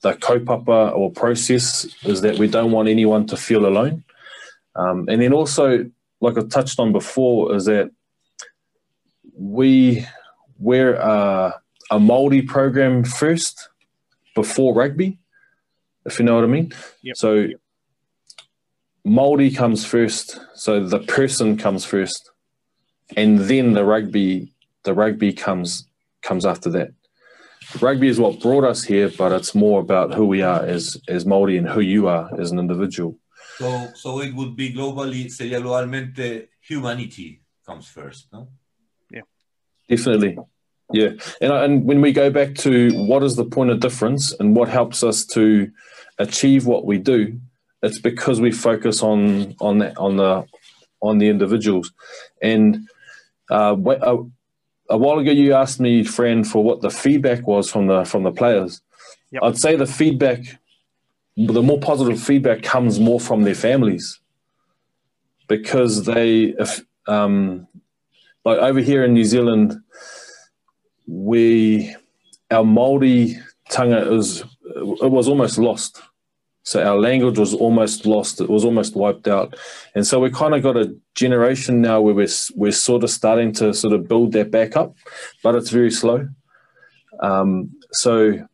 [0.00, 4.02] the kaupapa or process is that we don't want anyone to feel alone.
[4.74, 5.90] Um, and then also,
[6.22, 7.90] like I touched on before, is that
[9.36, 10.06] we
[10.58, 11.52] we're a,
[11.90, 13.68] a Māori program first
[14.34, 15.18] before rugby,
[16.06, 16.72] if you know what I mean.
[17.02, 17.16] Yep.
[17.18, 17.60] So yep.
[19.08, 22.30] Māori comes first, so the person comes first,
[23.16, 24.52] and then the rugby
[24.84, 25.86] the rugby comes
[26.22, 26.90] comes after that
[27.80, 31.26] rugby is what brought us here, but it's more about who we are as as
[31.26, 33.18] Maori and who you are as an individual.
[33.58, 38.48] So, so it would be globally, sería globalmente humanity comes first, no?
[39.10, 39.22] Yeah,
[39.88, 40.38] definitely.
[40.92, 44.56] Yeah, and and when we go back to what is the point of difference and
[44.56, 45.70] what helps us to
[46.18, 47.38] achieve what we do,
[47.82, 50.44] it's because we focus on on that on the
[51.00, 51.92] on the individuals,
[52.42, 52.88] and
[53.50, 54.22] uh, uh
[54.90, 58.22] a while ago you asked me, friend, for what the feedback was from the from
[58.22, 58.80] the players.
[59.30, 59.42] Yep.
[59.42, 60.40] I'd say the feedback,
[61.36, 64.20] the more positive feedback comes more from their families,
[65.48, 67.66] because they, if, um,
[68.44, 69.76] like over here in New Zealand,
[71.06, 71.94] we
[72.50, 73.36] our Maori
[73.68, 74.42] tanga is
[74.74, 76.00] it was almost lost.
[76.68, 78.42] So our language was almost lost.
[78.42, 79.56] It was almost wiped out.
[79.94, 83.52] And so we kind of got a generation now where we're, we're sort of starting
[83.52, 84.94] to sort of build that back up,
[85.42, 86.28] but it's very slow.
[87.20, 88.46] Um, so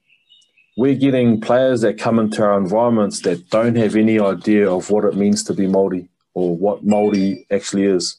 [0.76, 5.04] we're getting players that come into our environments that don't have any idea of what
[5.04, 8.16] it means to be Māori or what Māori actually is.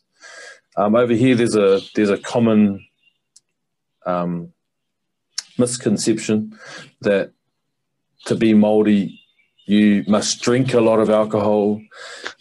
[0.75, 2.85] Um, over here, there's a there's a common
[4.05, 4.51] um,
[5.57, 6.59] misconception
[6.99, 7.31] that
[8.25, 9.19] to be Māori
[9.65, 11.81] you must drink a lot of alcohol,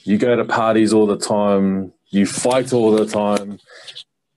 [0.05, 3.59] you go to parties all the time, you fight all the time,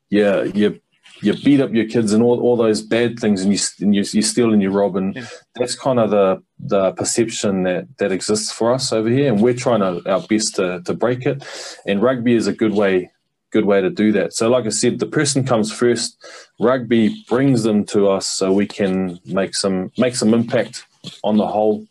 [0.10, 0.80] yeah, you
[1.22, 4.04] you beat up your kids and all, all those bad things and you, and you,
[4.12, 4.96] you steal and you rob.
[4.96, 5.26] And yeah.
[5.56, 9.32] that's kind of the the perception that that exists for us over here.
[9.32, 11.44] And we're trying to, our best to, to break it.
[11.86, 13.12] And rugby is a good way
[13.52, 14.34] good way to do that.
[14.34, 16.18] So like i said the person comes first.
[16.60, 20.86] Rugby brings them to us so we can make some make some impact
[21.24, 21.86] on the whole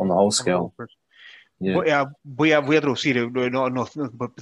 [0.00, 0.72] on the whole scale
[1.62, 3.86] Voy, a, voy, a, voy a traducir, eh, no, no,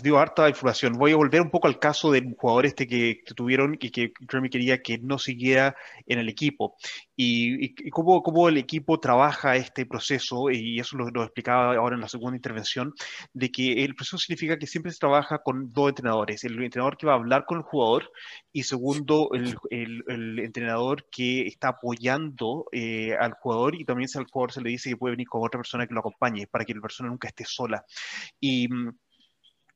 [0.01, 0.93] dio harta información.
[0.93, 4.49] Voy a volver un poco al caso del jugador este que, tuvieron y que Jeremy
[4.49, 5.75] quería que no siguiera
[6.07, 6.77] en el equipo.
[7.21, 12.09] Y, cómo, cómo, el equipo trabaja este proceso, y eso lo, explicaba ahora en la
[12.09, 12.95] segunda intervención,
[13.33, 16.45] de que el proceso significa que siempre se trabaja con dos entrenadores.
[16.45, 18.13] El entrenador que va a hablar con el jugador
[18.53, 24.27] y segundo, el, el, entrenador que está apoyando eh, al jugador y también si al
[24.27, 26.75] jugador se le dice que puede venir con otra persona que lo acompañe para que
[26.75, 27.85] la persona nunca esté sola.
[28.39, 28.91] Y mm,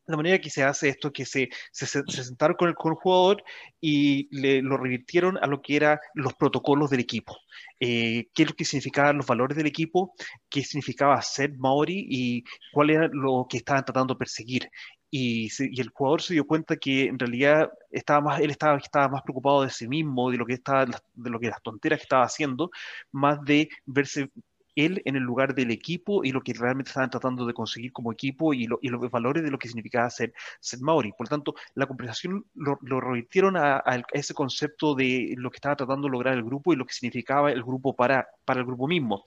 [0.06, 2.98] la manera que se hace esto es que se, se, sentaron con el, con el,
[2.98, 3.44] jugador
[3.80, 7.36] y le, lo revirtieron a lo que eran los protocolos del equipo.
[7.78, 10.14] Eh, qué es lo que significaban los valores del equipo,
[10.48, 14.70] qué significaba ser Maori y cuál era lo que estaban tratando de perseguir.
[15.10, 19.08] Y, y, el jugador se dio cuenta que en realidad estaba más, él estaba, estaba
[19.08, 22.04] más preocupado de sí mismo, de lo que estaba, de lo que las tonteras que
[22.04, 22.70] estaba haciendo,
[23.12, 24.30] más de verse
[24.76, 28.12] él en el lugar del equipo y lo que realmente estaban tratando de conseguir como
[28.12, 30.32] equipo y, y los valores de lo que significaba ser,
[30.80, 31.12] Maori.
[31.12, 35.76] Por lo tanto, la conversación lo, lo revirtieron a, ese concepto de lo que estaba
[35.76, 38.86] tratando de lograr el grupo y lo que significaba el grupo para, para el grupo
[38.88, 39.24] mismo.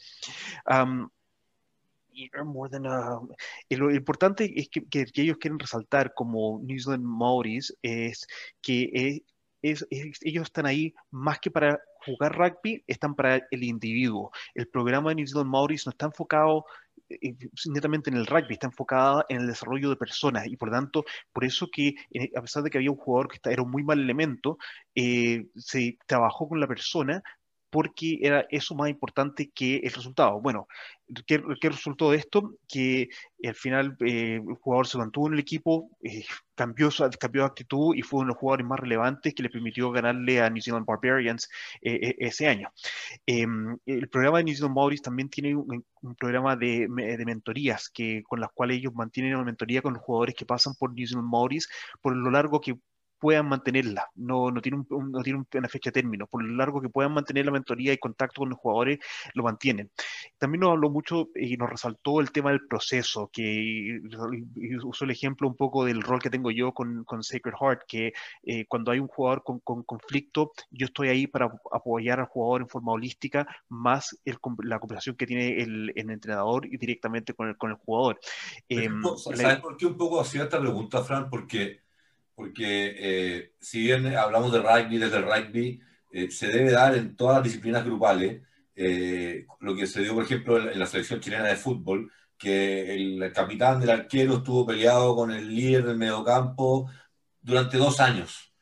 [3.70, 8.26] y lo importante es que, que, ellos quieren resaltar como New Zealand Maoris es
[8.62, 9.24] que eh,
[9.62, 14.32] ellos están ahí más que para jugar rugby, están para el individuo.
[14.54, 16.66] El programa de New Zealand Maoris no está enfocado
[17.10, 17.36] eh,
[17.66, 21.46] netamente en el rugby, está enfocado en el desarrollo de personas y por tanto, por
[21.46, 24.00] eso que eh, a pesar de que había un jugador que era un muy mal
[24.00, 24.58] elemento,
[24.96, 27.24] eh, se trabajó con la persona
[27.76, 30.40] porque era eso más importante que el resultado.
[30.40, 30.66] Bueno,
[31.28, 32.56] ¿qué, resultó de esto?
[32.70, 33.10] Que
[33.44, 36.24] al final eh, el jugador se mantuvo en el equipo, eh,
[36.56, 36.88] cambió,
[37.20, 40.42] cambió de actitud y fue uno de los jugadores más relevantes que le permitió ganarle
[40.42, 41.50] a New Zealand Barbarians
[41.82, 42.72] eh, ese año.
[43.26, 45.84] Em, el programa de New Zealand Maoris también tiene un,
[46.18, 50.34] programa de, de, mentorías que, con las cuales ellos mantienen una mentoría con los jugadores
[50.34, 51.68] que pasan por New Zealand Maoris
[52.00, 52.78] por lo largo que
[53.20, 56.82] puedan mantenerla, no, no tiene, un, no tiene una fecha de término, por lo largo
[56.82, 59.00] que puedan mantener la mentoría y contacto con los jugadores,
[59.34, 59.92] lo mantienen.
[60.38, 64.00] También nos habló mucho y nos resaltó el tema del proceso, que
[64.84, 68.14] usó el ejemplo un poco del rol que tengo yo con, con Sacred Heart, que
[68.44, 72.62] eh, cuando hay un jugador con, con, conflicto, yo estoy ahí para apoyar al jugador
[72.62, 77.50] en forma holística, más el, la cooperación que tiene el, el, entrenador y directamente con
[77.50, 78.20] el, con el jugador.
[78.70, 81.30] Eh, ¿Sabes por qué un poco hacía esta pregunta, Fran?
[81.30, 81.85] Porque
[82.36, 85.82] porque eh, si bien hablamos de rugby, desde el rugby,
[86.12, 88.42] eh, se debe dar en todas las disciplinas grupales,
[88.76, 93.32] eh, lo que se dio, por ejemplo, en, la selección chilena de fútbol, que el,
[93.34, 96.92] capitán del arquero estuvo peleado con el líder del mediocampo
[97.42, 98.54] durante dos años.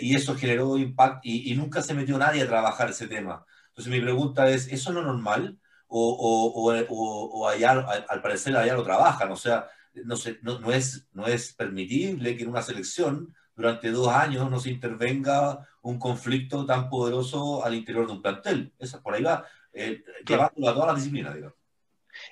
[0.00, 3.44] y eso generó impacto y, nunca se metió nadie a trabajar ese tema.
[3.68, 5.58] Entonces mi pregunta es, ¿eso es normal?
[5.88, 7.70] ¿O, o, o, o allá,
[8.08, 9.30] al, parecer allá lo trabajan?
[9.32, 14.08] O sea, no, no, no, es, no es permitible que en una selección durante dos
[14.08, 18.72] años no se intervenga un conflicto tan poderoso al interior de un plantel.
[18.78, 21.58] Esa, por ahí va, eh, llevándolo a todas las disciplinas, digamos.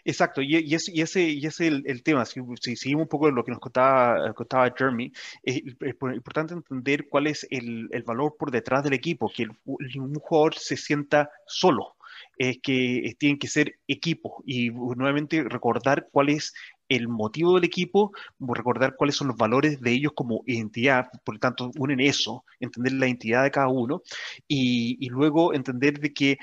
[0.04, 2.24] Exacto, y, y, ese, y ese, y ese es el, el tema.
[2.24, 7.26] Si, si, seguimos un poco lo que nos contaba, contaba Jeremy, es, importante entender cuál
[7.26, 11.96] es el, el, valor por detrás del equipo, que un jugador se sienta solo,
[12.38, 16.54] es que tienen que ser equipo y nuevamente recordar cuál es
[16.88, 21.40] el motivo del equipo, recordar cuáles son los valores de ellos como identidad, por lo
[21.40, 24.02] tanto, unen eso, entender la identidad de cada uno
[24.46, 26.38] y, luego entender de que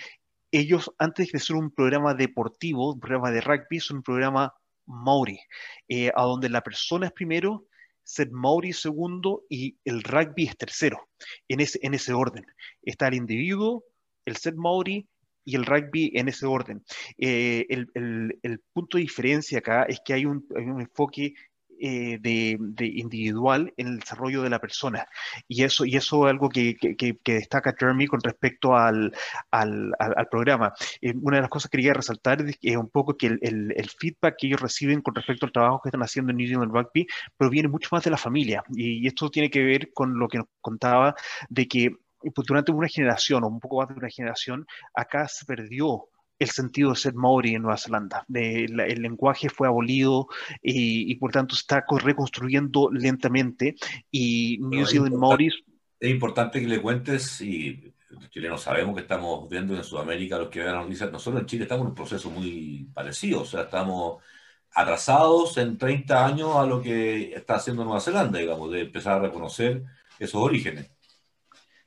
[0.51, 4.53] ellos, antes de ser un programa deportivo, un programa de rugby, son un programa
[4.85, 5.39] Maori,
[5.87, 7.67] eh, a donde la persona es primero,
[8.03, 11.09] ser Maori segundo y el rugby es tercero,
[11.47, 12.45] en ese, en ese orden.
[12.81, 13.85] Está el individuo,
[14.25, 15.07] el set Maori
[15.45, 16.83] y el rugby en ese orden.
[17.17, 17.89] Eh, el,
[18.41, 21.33] el, punto de diferencia acá es que hay un, un enfoque
[21.85, 25.05] eh, de, de, individual en el desarrollo de la persona.
[25.49, 29.13] Y eso, y eso es algo que, que, que destaca Jeremy con respecto al,
[29.51, 30.73] al, al, programa.
[31.01, 34.35] Eh, una de las cosas que quería resaltar es un poco que el, el, feedback
[34.37, 37.67] que ellos reciben con respecto al trabajo que están haciendo en New Zealand Rugby proviene
[37.67, 38.63] mucho más de la familia.
[38.73, 41.15] Y, y esto tiene que ver con lo que nos contaba
[41.49, 46.09] de que durante una generación o un poco más de una generación, acá se perdió
[46.39, 48.25] el sentido de ser Maori en Nueva Zelanda.
[48.33, 50.27] el lenguaje fue abolido
[50.61, 53.75] y, por tanto está reconstruyendo lentamente
[54.11, 55.55] y New Zealand Maoris...
[55.99, 60.49] es importante que le cuentes, y los chilenos sabemos que estamos viendo en Sudamérica, los
[60.49, 63.61] que vean las noticias, nosotros en Chile estamos en un proceso muy parecido, o sea,
[63.63, 64.21] estamos
[64.75, 69.27] atrasados en 30 años a lo que está haciendo Nueva Zelanda, digamos, de empezar a
[69.27, 69.83] reconocer
[70.19, 70.92] esos orígenes.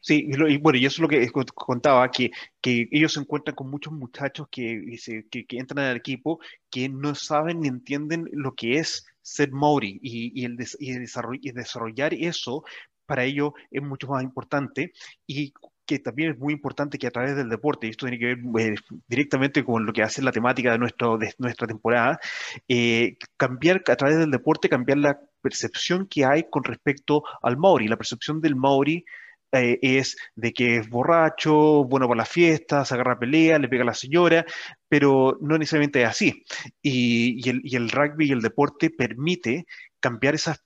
[0.07, 2.31] Sí, y, bueno, y eso es lo que contaba, que,
[2.61, 4.97] que ellos se encuentran con muchos muchachos que,
[5.29, 6.39] que, que entran al equipo
[6.71, 11.51] que no saben ni entienden lo que es ser Maori y, y, el, y, y
[11.51, 12.63] desarrollar eso
[13.05, 14.93] para ello es mucho más importante
[15.27, 15.53] y
[15.85, 18.75] que también es muy importante que a través del deporte, y esto tiene que ver
[18.75, 18.77] eh,
[19.09, 22.21] directamente con lo que hace la temática de, nuestro, de nuestra temporada,
[22.69, 27.89] eh, cambiar a través del deporte, cambiar la percepción que hay con respecto al Maori.
[27.89, 29.05] La percepción del Maori
[29.53, 33.87] eh, es de que es borracho, bueno para las fiestas, agarra pelea, le pega a
[33.87, 34.45] la señora,
[34.89, 36.45] pero no necesariamente es así.
[36.83, 39.67] Y, el, rugby y el deporte permite
[40.01, 40.61] cambiar esas,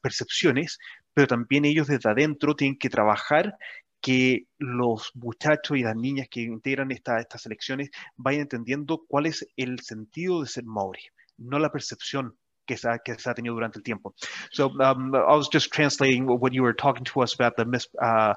[0.00, 0.78] percepciones,
[1.14, 3.56] pero también ellos desde adentro tienen que trabajar
[4.00, 9.46] que los muchachos y las niñas que integran esta, estas selecciones vayan entendiendo cuál es
[9.56, 11.02] el sentido de ser Maori,
[11.38, 14.14] no la percepción que se, ha, que se ha tenido durante el tiempo.
[14.50, 17.86] So um, I was just translating what you were talking to us about the, mis,
[18.00, 18.34] uh,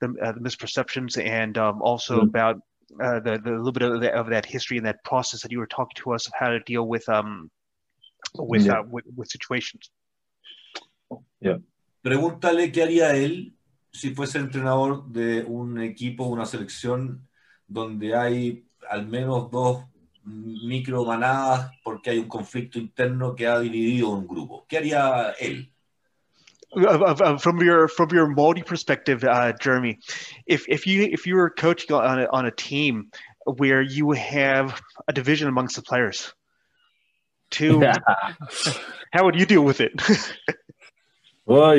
[0.00, 2.28] the, uh, the misperceptions and um, also mm-hmm.
[2.28, 2.56] about
[3.02, 5.58] uh, the, the little bit of, the, of, that history and that process that you
[5.58, 7.50] were talking to us of how to deal with um,
[8.34, 8.80] with, yeah.
[8.80, 9.90] Uh, with, with situations.
[11.40, 11.58] Yeah.
[12.04, 13.54] Pregúntale qué haría él
[13.92, 17.26] si fuese entrenador de un equipo, una selección
[17.66, 19.84] donde hay al menos dos
[20.26, 24.66] micro manadas porque hay un conflicto interno que ha dividido un grupo.
[24.68, 25.70] ¿Qué haría él?
[26.72, 29.98] Um, um, um, from your from your multi perspective, uh, Jeremy,
[30.46, 33.10] if if you if you were coaching on a, on a team
[33.44, 36.34] where you have a division amongst the players,
[37.52, 37.80] to
[39.12, 39.92] how would you deal with it?
[41.46, 41.72] well,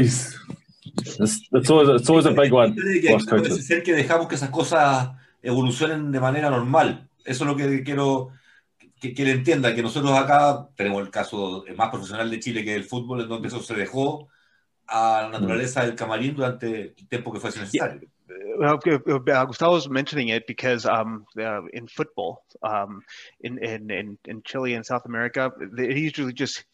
[0.98, 2.76] It's, it's, always, it's always a big one.
[2.76, 5.10] Puede que dejamos que esas cosas
[5.44, 7.08] evolucionen de manera normal.
[7.28, 8.30] Eso es lo que quiero
[9.00, 12.74] que, que él entienda, que nosotros acá tenemos el caso más profesional de Chile que
[12.74, 14.30] el fútbol, en donde eso se dejó
[14.88, 18.10] a la naturaleza del camarín durante el tiempo que fuese necesario.
[18.60, 23.02] Well, uh, Gustavo was mentioning it because um, uh, in football, um,
[23.42, 26.66] in, in, in, in Chile and South America, they usually just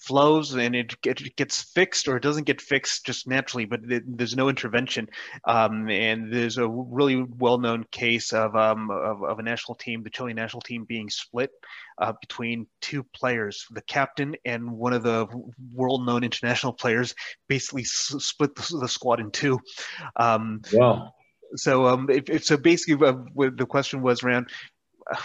[0.00, 4.02] flows and it, it, gets fixed or it doesn't get fixed just naturally, but it,
[4.06, 5.08] there's no intervention.
[5.44, 10.10] Um, and there's a really well-known case of, um, of, of, a national team, the
[10.10, 11.50] Chilean national team being split
[11.98, 15.26] uh, between two players, the captain and one of the
[15.74, 17.14] world-known international players
[17.48, 19.60] basically s- split the, the, squad in two.
[20.16, 21.12] Um, wow.
[21.56, 24.48] So, um, if, if, so basically uh, the question was around,
[25.10, 25.16] uh,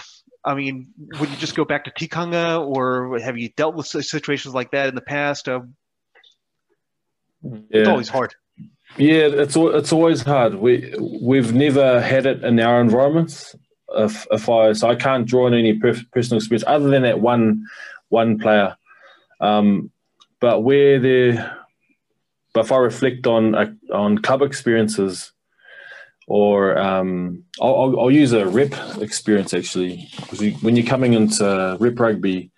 [0.46, 4.54] I mean, would you just go back to Tikanga, or have you dealt with situations
[4.54, 5.48] like that in the past?
[5.48, 5.62] Uh,
[7.42, 7.58] yeah.
[7.70, 8.34] It's always hard.
[8.96, 10.54] Yeah, it's it's always hard.
[10.54, 13.56] We we've never had it in our environments.
[13.88, 17.66] If if I so I can't draw on any personal experience other than that one
[18.08, 18.76] one player.
[19.40, 19.90] Um,
[20.40, 21.56] but where there,
[22.54, 25.32] but if I reflect on uh, on club experiences,
[26.26, 31.76] or um, I'll, I'll, use a rep experience actually because you, when you're coming into
[31.78, 32.50] rep rugby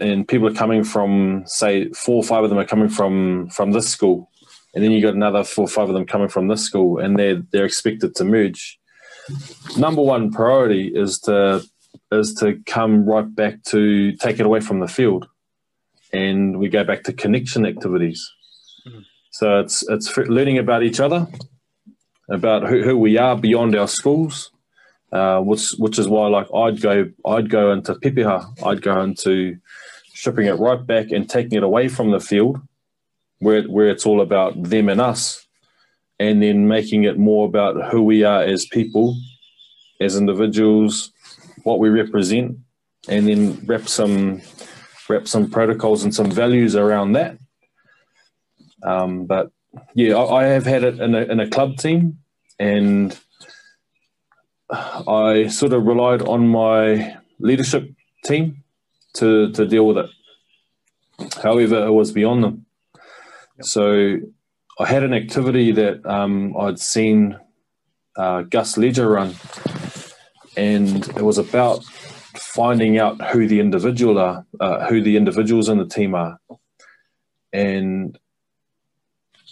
[0.00, 3.72] and people are coming from say four or five of them are coming from from
[3.72, 4.30] this school
[4.74, 7.18] and then you've got another four or five of them coming from this school and
[7.18, 8.78] they're they're expected to merge
[9.76, 11.62] number one priority is to
[12.12, 15.26] is to come right back to take it away from the field
[16.12, 18.30] and we go back to connection activities
[18.86, 19.00] mm-hmm.
[19.32, 21.26] so it's it's learning about each other
[22.30, 24.50] about who, who we are beyond our schools,
[25.12, 29.58] uh, which which is why like I'd go I'd go into pepeha, I'd go into
[30.14, 32.60] stripping it right back and taking it away from the field,
[33.38, 35.46] where where it's all about them and us,
[36.18, 39.16] and then making it more about who we are as people,
[40.00, 41.12] as individuals,
[41.64, 42.56] what we represent,
[43.08, 44.40] and then wrap some
[45.08, 47.36] wrap some protocols and some values around that.
[48.84, 49.50] Um, but
[49.94, 52.18] yeah, I, I, have had it in a, in a club team,
[52.58, 53.18] and
[54.70, 57.90] I sort of relied on my leadership
[58.24, 58.64] team
[59.14, 60.10] to to deal with it.
[61.42, 62.66] However, it was beyond them.
[63.58, 63.66] Yep.
[63.66, 64.18] So
[64.78, 67.38] I had an activity that um, I'd seen
[68.16, 69.34] uh, Gus Ledger run,
[70.56, 71.84] and it was about
[72.36, 76.38] finding out who the individual are, uh, who the individuals in the team are,
[77.52, 78.18] and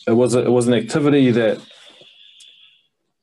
[0.07, 1.61] it was a, it was an activity that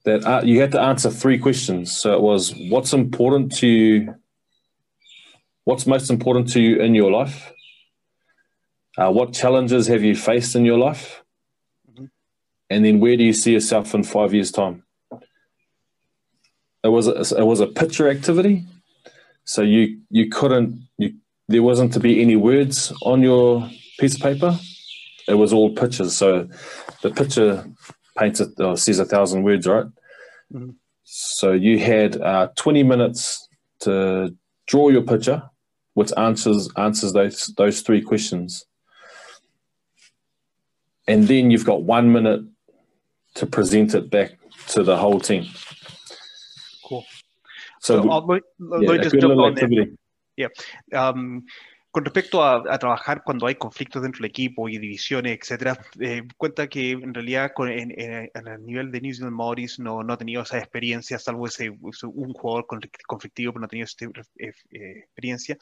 [0.06, 1.92] that uh, you had to answer three questions.
[1.92, 4.16] So it was what's important to you,
[5.66, 7.52] what's most important to you in your life,
[8.98, 11.24] uh, what challenges have you faced in your life,
[11.92, 12.06] mm-hmm.
[12.70, 14.84] and then where do you see yourself in five years' time?
[16.84, 18.64] It was a, it was a picture activity,
[19.44, 21.16] so you you couldn't you
[21.50, 23.70] there wasn't to be any words on your
[24.00, 24.58] piece of paper.
[25.28, 26.16] It was all pictures.
[26.16, 26.48] So
[27.02, 27.66] the picture
[28.18, 29.86] paints it or says a thousand words, right?
[30.54, 30.72] Mm-hmm.
[31.04, 33.48] So you had uh, 20 minutes
[33.82, 34.36] to
[34.68, 35.44] draw your picture,
[35.94, 38.66] which answers answers those those three questions,
[41.08, 42.42] and then you've got one minute
[43.36, 44.32] to present it back
[44.70, 45.46] to the whole team.
[46.86, 47.06] Cool.
[47.80, 49.96] So, so I'll, yeah, just jump on activity.
[50.38, 50.50] there.
[50.92, 51.08] Yeah.
[51.08, 51.46] Um,
[51.98, 56.68] Con respecto a, trabajar cuando hay conflictos dentro del equipo y divisiones, etcétera, eh, cuenta
[56.68, 60.44] que en realidad con, en, el nivel de New Zealand Maoris no, no ha tenido
[60.44, 62.68] esa experiencia, salvo ese, un jugador
[63.08, 64.06] conflictivo, pero no ha tenido esa
[64.38, 65.58] eh, eh, experiencia.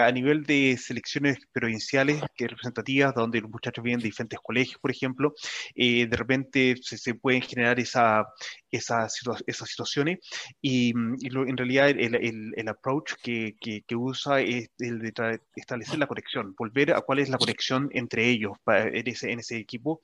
[0.00, 4.90] a nivel de selecciones provinciales que representativas, donde los muchachos vienen de diferentes colegios, por
[4.90, 5.32] ejemplo,
[5.76, 8.26] de repente se, pueden generar esa,
[8.72, 10.18] esas, esas situaciones
[10.60, 16.54] y, en realidad el, el, approach que, que, usa es el de establecer la conexión,
[16.58, 20.00] volver a cuál es la conexión entre ellos en ese, en ese equipo,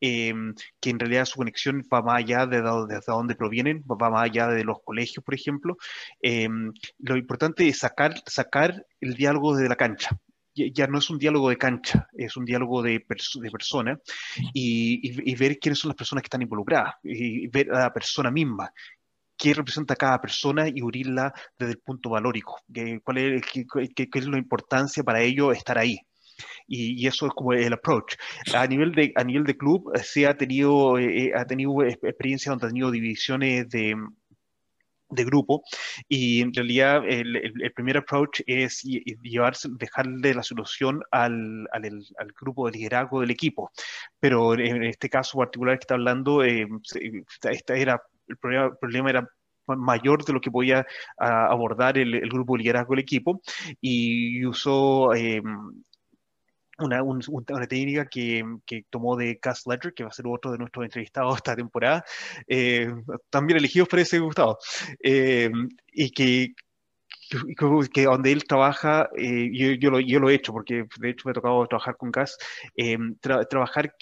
[0.00, 4.24] em, que en realidad su conexión va más allá de, de, dónde provienen, va más
[4.24, 5.76] allá de los colegios, por ejemplo.
[6.20, 10.10] Em, lo importante es sacar, sacar el diálogo de la cancha,
[10.72, 13.98] ya no es un diálogo de cancha, es un diálogo de, de persona
[14.52, 18.30] y, y, ver quiénes son las personas que están involucradas y ver a la persona
[18.30, 18.72] misma,
[19.40, 22.60] qué representa cada persona y unirla desde el punto valórico,
[23.02, 23.42] cuál es,
[23.94, 25.98] qué, es la importancia para ellos estar ahí.
[26.66, 28.14] Y, eso es como el approach.
[28.54, 31.82] A nivel de, a nivel de club, eh, se ha tenido, eh, eh, ha tenido
[31.82, 33.94] experiencia donde ha tenido divisiones de,
[35.10, 35.62] de grupo
[36.08, 41.84] y en realidad el, el, primer approach es llevarse, dejarle la solución al, al,
[42.18, 43.70] al, grupo de liderazgo del equipo.
[44.18, 46.66] Pero en este caso particular que está hablando eh,
[47.42, 49.28] esta era el problema, problema era
[49.66, 50.86] mayor de lo que podía
[51.16, 53.40] abordar el, el, grupo de liderazgo del equipo
[53.80, 55.42] y usó eh,
[56.84, 60.58] una, una, técnica que, que, tomó de Cass Ledger, que va a ser otro de
[60.58, 62.04] nuestros entrevistados esta temporada,
[62.46, 62.92] eh,
[63.30, 64.58] también elegidos por ese Gustavo,
[65.02, 65.50] eh,
[65.92, 66.54] y que,
[67.92, 71.22] que, donde él trabaja, eh, yo, yo, lo, yo, lo, he hecho, porque de hecho
[71.26, 72.36] me ha tocado trabajar con Cass,
[73.20, 73.94] trabajar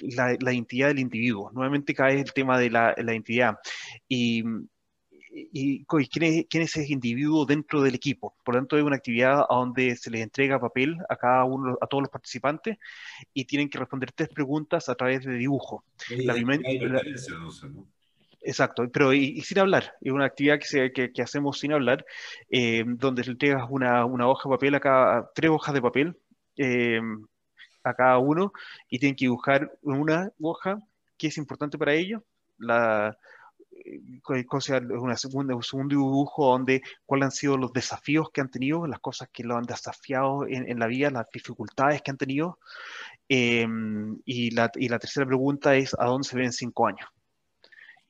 [0.00, 1.50] la, la, identidad del individuo.
[1.52, 3.56] Nuevamente cae el tema de la, la identidad.
[4.08, 4.44] Y
[5.52, 8.34] y, quién, es, quién, es, ese individuo dentro del equipo.
[8.42, 11.86] Por lo tanto, es una actividad donde se les entrega papel a cada uno, a
[11.86, 12.78] todos los participantes
[13.34, 15.84] y tienen que responder tres preguntas a través de dibujo.
[18.40, 22.06] Exacto, pero y, sin hablar, es una actividad que, se, que, hacemos sin hablar,
[22.48, 26.16] eh, donde le entregas una, una, hoja de papel a cada, tres hojas de papel
[26.56, 27.00] eh,
[27.82, 28.52] a cada uno
[28.88, 30.80] y tienen que dibujar una hoja
[31.18, 32.22] que es importante para ellos,
[32.58, 33.18] la,
[34.90, 39.00] una segunda, un segundo dibujo donde cuáles han sido los desafíos que han tenido, las
[39.00, 42.58] cosas que lo han desafiado en, la vida, las dificultades que han tenido.
[43.28, 47.08] Em, y, la, y, la, tercera pregunta es, ¿a dónde se ven en cinco años?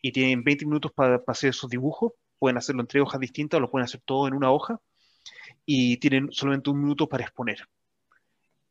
[0.00, 3.60] Y tienen 20 minutos para, hacer esos dibujos, pueden hacerlo en tres hojas distintas o
[3.60, 4.80] lo pueden hacer todo en una hoja,
[5.64, 7.66] y tienen solamente un minuto para exponer.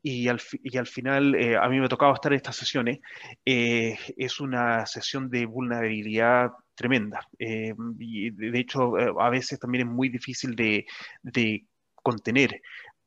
[0.02, 3.00] Y al, y al, final, eh, a mí me ha tocado estar en estas sesiones,
[3.44, 7.28] eh, es una sesión de vulnerabilidad tremenda.
[7.40, 10.86] Eh, y de hecho, eh, a veces también es muy difícil de,
[11.24, 11.66] de
[11.96, 12.62] contener,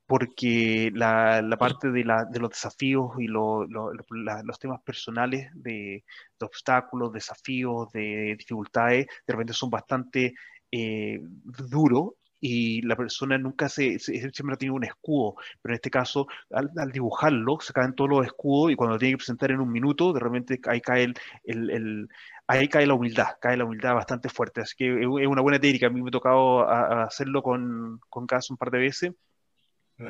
[0.07, 6.03] porque la, la parte de, la, de, los desafíos y lo, los temas personales de,
[6.41, 10.35] de, obstáculos, desafíos, de dificultades, de repente son bastante
[10.73, 11.21] eh,
[11.69, 16.27] duros y la persona nunca se, siempre ha tenido un escudo, pero en este caso,
[16.51, 19.71] al, dibujarlo, se caen todos los escudos y cuando lo tiene que presentar en un
[19.71, 21.15] minuto, de repente ahí cae el,
[21.45, 22.09] el, el
[22.49, 24.63] ahí cae la humildad, cae la humildad bastante fuerte.
[24.63, 25.87] Así que es una buena técnica.
[25.87, 29.13] A mí me ha tocado hacerlo con, con Caso un par de veces.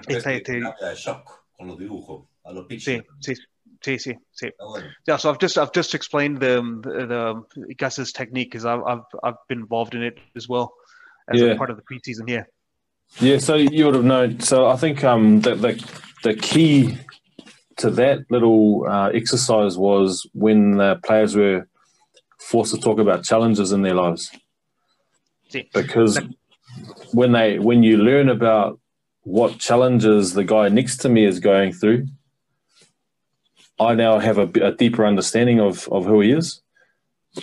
[0.06, 0.54] Esta, este...
[0.54, 3.34] de shock con los dibujos, a los Sí, sí.
[3.80, 4.50] Sí, sí, sí.
[5.06, 7.06] Yeah, so I've just I've just explained the the,
[7.54, 10.74] the Gus's technique because I've, I've I've been involved in it as well
[11.28, 11.52] as yeah.
[11.52, 12.28] a part of the preseason.
[12.28, 12.44] Yeah.
[13.20, 14.40] Yeah, so you would have known.
[14.40, 15.84] So I think um, the, the
[16.24, 16.98] the key
[17.76, 21.68] to that little uh, exercise was when the players were
[22.48, 24.30] forced to talk about challenges in their lives.
[25.74, 26.18] Because
[27.12, 28.80] when they when you learn about
[29.22, 32.06] what challenges the guy next to me is going through,
[33.78, 36.62] I now have a, a deeper understanding of, of who he is.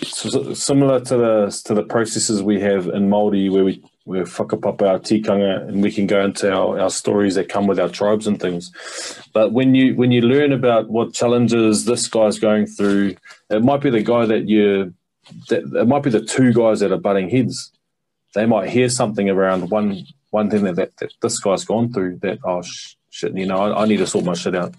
[0.02, 4.52] So, similar to the to the processes we have in Māori, where we we fuck
[4.52, 7.88] up our tikanga and we can go into our, our stories that come with our
[7.88, 8.72] tribes and things.
[9.32, 13.16] But when you when you learn about what challenges this guy's going through,
[13.50, 14.94] it might be the guy that you
[15.50, 17.72] it might be the two guys that are butting heads.
[18.34, 22.18] They might hear something around one one thing that, that, that this guy's gone through
[22.18, 24.74] that oh sh- shit, you know, I, I need to sort my shit out.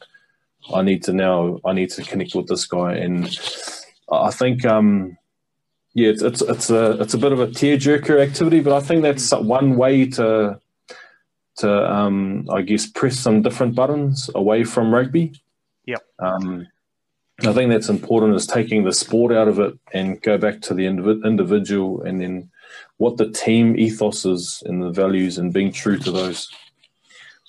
[0.74, 3.26] I need to now I need to connect with this guy and
[4.12, 5.18] I think um
[5.94, 9.02] yeah, it's, it's it's a it's a bit of a tearjerker activity, but I think
[9.02, 10.60] that's one way to
[11.58, 15.34] to um, I guess press some different buttons away from rugby.
[15.86, 15.98] Yeah.
[16.20, 16.68] Um,
[17.46, 20.74] I think that's important is taking the sport out of it and go back to
[20.74, 22.50] the indiv- individual and then
[22.98, 26.52] what the team ethos is and the values and being true to those.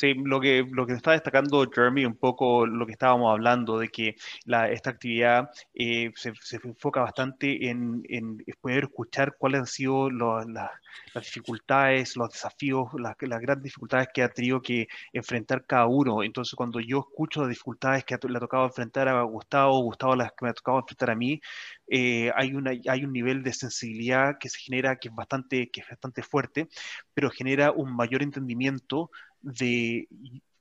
[0.01, 3.89] Sí, lo que, lo que está destacando Jeremy, un poco lo que estábamos hablando, de
[3.89, 9.67] que la, esta actividad eh, se, se, enfoca bastante en, en, poder escuchar cuáles han
[9.67, 10.71] sido lo, la,
[11.15, 16.23] las dificultades, los desafíos, las, las, grandes dificultades que ha tenido que enfrentar cada uno.
[16.23, 20.31] Entonces, cuando yo escucho las dificultades que le ha tocado enfrentar a Gustavo, Gustavo las
[20.31, 21.41] que me ha tocado enfrentar a mí,
[21.89, 25.81] eh, hay, una, hay un nivel de sensibilidad que se genera que es, bastante, que
[25.81, 26.69] es bastante fuerte,
[27.15, 29.11] pero genera un mayor entendimiento
[29.41, 30.09] de,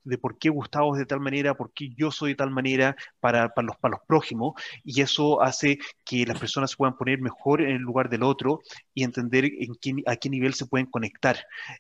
[0.08, 2.96] de por qué Gustavo es de tal manera, por qué yo soy de tal manera
[3.20, 4.54] para, para, los, para los prójimos,
[4.84, 8.62] y eso hace que las personas se puedan poner mejor en el lugar del otro
[8.94, 11.38] y entender en qué, a qué nivel se pueden conectar.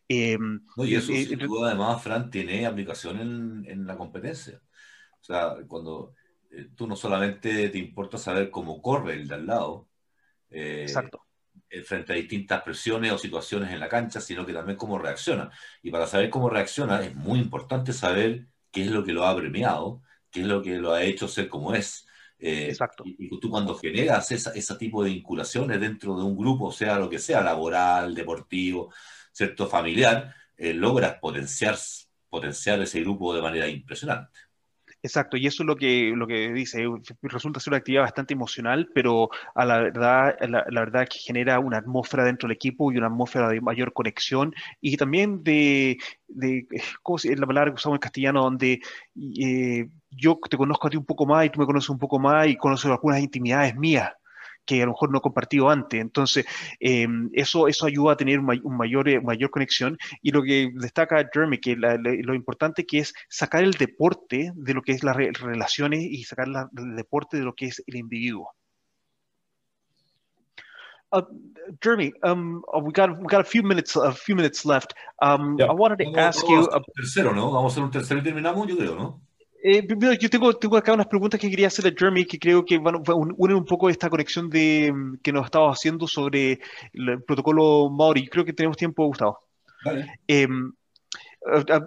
[0.09, 1.27] Eh, no, y eso, eh,
[1.65, 4.61] además, Fran, tiene aplicación en, en, la competencia.
[5.19, 6.13] O sea, cuando
[6.51, 9.87] eh, tú no solamente te importa saber cómo corre el de al lado,
[10.49, 11.26] eh, Exacto eh,
[11.85, 15.51] frente a distintas presiones o situaciones en la cancha, sino que también cómo reacciona.
[15.81, 19.35] Y para saber cómo reacciona es muy importante saber qué es lo que lo ha
[19.35, 20.01] premiado,
[20.31, 22.07] qué es lo que lo ha hecho ser como es.
[22.39, 23.03] Eh, Exacto.
[23.05, 27.19] Y, tú cuando generas ese tipo de vinculaciones dentro de un grupo, sea lo que
[27.19, 28.93] sea, laboral, deportivo,
[29.31, 31.77] cierto, familiar, eh, logras potenciar,
[32.29, 34.31] potenciar ese grupo de manera impresionante.
[35.03, 36.83] Exacto, y eso es lo que, lo que dice,
[37.21, 41.77] resulta ser una actividad bastante emocional, pero a la verdad, la, verdad que genera una
[41.77, 46.67] atmósfera dentro del equipo y una atmósfera de mayor conexión y también de, de
[47.03, 48.79] ¿cómo se, la palabra que usamos en castellano, donde
[49.39, 52.19] eh, yo te conozco a ti un poco más y tú me conoces un poco
[52.19, 54.11] más y conoces algunas intimidades mías
[54.67, 55.99] que a lo mejor no he compartido antes.
[55.99, 56.45] Entonces,
[56.79, 59.97] eh, eso, eso ayuda a tener un, mayor, eh, mayor conexión.
[60.21, 64.51] Y lo que destaca Jeremy, que la, la, lo importante que es sacar el deporte
[64.53, 67.65] de lo que es las re relaciones y sacar la, el deporte de lo que
[67.65, 68.53] es el individuo.
[71.09, 71.21] Uh,
[71.81, 74.93] Jeremy, um, uh, we got we got a few minutes a few minutes left.
[75.21, 76.67] Um, I wanted to vamos, ask you.
[76.95, 77.49] tercero, ¿no?
[77.49, 79.21] Vamos a hacer un tercero y terminamos, yo creo, ¿no?
[79.63, 79.87] Eh,
[80.19, 83.01] yo tengo, tengo acá unas preguntas que quería hacer a Jeremy que creo que van,
[83.07, 86.59] unen un poco esta conexión de, mm, que nos estaba haciendo sobre
[86.93, 88.27] el protocolo Maori.
[88.27, 89.39] Creo que tenemos tiempo, Gustavo.
[89.83, 90.19] Vale.
[90.29, 90.73] Um,
[91.45, 91.79] uh, uh,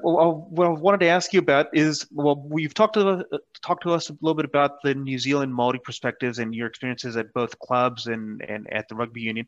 [0.51, 3.93] what I wanted to ask you about is well, we've talked to uh, talked to
[3.93, 7.59] us a little bit about the New Zealand Maori perspectives and your experiences at both
[7.59, 9.47] clubs and and at the rugby union.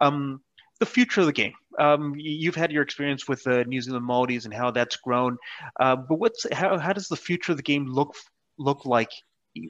[0.00, 0.40] Um,
[0.82, 1.52] the future of the game.
[1.78, 5.38] Um, you've had your experience with the New Zealand Maldives and how that's grown,
[5.78, 8.16] uh, but what's how, how does the future of the game look
[8.58, 9.12] look like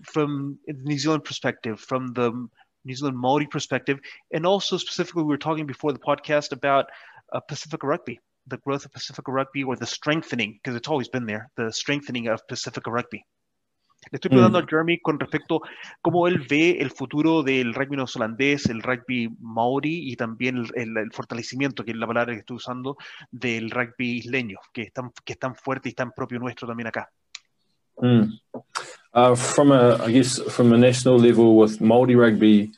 [0.05, 2.49] from the New Zealand perspective, from the
[2.87, 3.99] New Zealand Maori perspective,
[4.33, 6.87] and also specifically we were talking before the podcast about
[7.35, 11.27] uh, Pacific rugby, the growth of Pacific rugby, or the strengthening because it's always been
[11.27, 13.23] there, the strengthening of Pacific rugby.
[14.11, 14.65] Le estoy preguntando mm.
[14.65, 15.69] a Jeremy con respecto a
[16.03, 20.97] cómo él ve el futuro del rugby neozelandés, el rugby maori y también el, el,
[20.97, 22.97] el, fortalecimiento, que es la palabra que estoy usando,
[23.31, 26.89] del rugby isleño, que es tan, que es tan fuerte y tan propio nuestro también
[26.89, 27.09] acá.
[27.99, 28.39] Mm.
[29.15, 32.73] Uh, from a, I guess, from a national level with Maori rugby,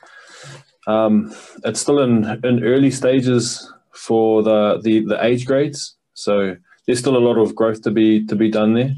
[0.86, 1.32] um,
[1.64, 5.96] it's still in, in early stages for the, the, the age grades.
[6.12, 6.56] So
[6.86, 8.94] there's still a lot of growth to be to be done there.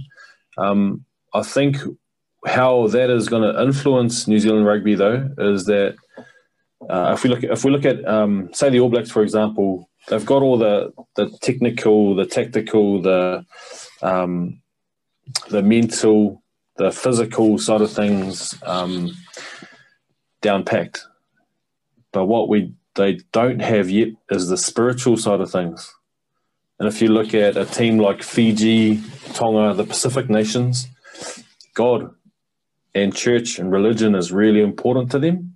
[0.59, 1.05] Um,
[1.35, 1.77] I think
[2.47, 5.97] how that is going to influence New Zealand rugby, though, is that
[6.89, 9.23] uh, if we look at, if we look at um, say the All Blacks, for
[9.23, 13.45] example, they've got all the the technical, the tactical, the
[14.03, 14.63] um,
[15.49, 16.43] the mental,
[16.77, 19.11] the physical side of things um,
[20.41, 21.05] down packed.
[22.13, 25.93] But what we they don't have yet is the spiritual side of things.
[26.79, 30.87] And if you look at a team like Fiji, Tonga, the Pacific nations,
[31.75, 32.11] God
[32.97, 35.55] and church and religion is really important to them.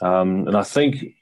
[0.00, 1.14] Um, and I think,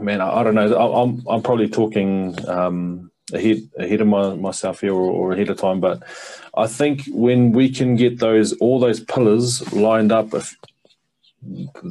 [0.00, 0.74] man, I, I don't know.
[0.74, 5.48] I, am I'm probably talking um, ahead ahead of my, myself here or, or, ahead
[5.50, 6.02] of time, but
[6.56, 10.56] I think when we can get those all those pillars lined up, if,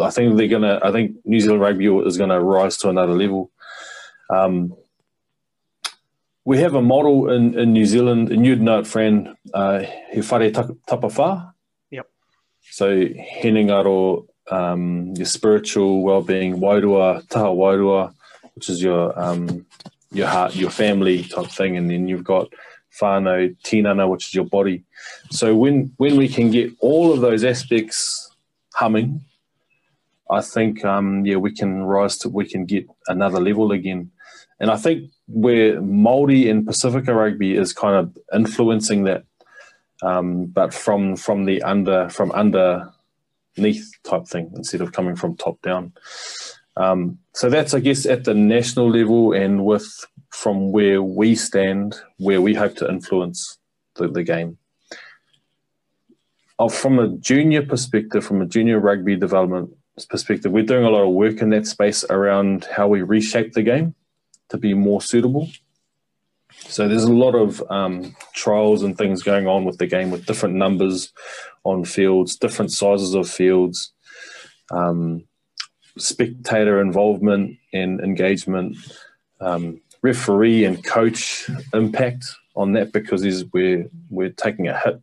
[0.01, 0.79] I think they're gonna.
[0.83, 3.51] I think New Zealand rugby is gonna rise to another level.
[4.29, 4.75] Um,
[6.43, 10.21] we have a model in, in New Zealand, and you'd know it, Fran, uh, he
[10.21, 11.54] whare.
[12.71, 18.13] So, henengaro, um, your spiritual well-being, wairua, taha wairua,
[18.55, 19.65] which is your um,
[20.11, 22.51] your heart, your family type thing, and then you've got
[22.99, 24.83] whānau, tinana, which is your body.
[25.31, 28.29] So when when we can get all of those aspects
[28.73, 29.21] humming,
[30.29, 34.11] I think um, yeah we can rise to we can get another level again.
[34.59, 39.25] And I think where Māori and Pacifica rugby is kind of influencing that,
[40.01, 45.61] um, but from from the under from underneath type thing instead of coming from top
[45.61, 45.93] down.
[46.77, 49.87] Um, so that's I guess at the national level and with
[50.29, 53.57] from where we stand, where we hope to influence
[53.95, 54.57] the, the game.
[56.69, 59.75] From a junior perspective, from a junior rugby development
[60.09, 63.63] perspective, we're doing a lot of work in that space around how we reshape the
[63.63, 63.95] game
[64.49, 65.49] to be more suitable.
[66.59, 70.25] So there's a lot of um, trials and things going on with the game with
[70.25, 71.13] different numbers
[71.63, 73.93] on fields, different sizes of fields,
[74.71, 75.23] um,
[75.97, 78.77] spectator involvement and engagement,
[79.41, 82.25] um, referee and coach impact
[82.55, 85.01] on that because we're we're taking a hit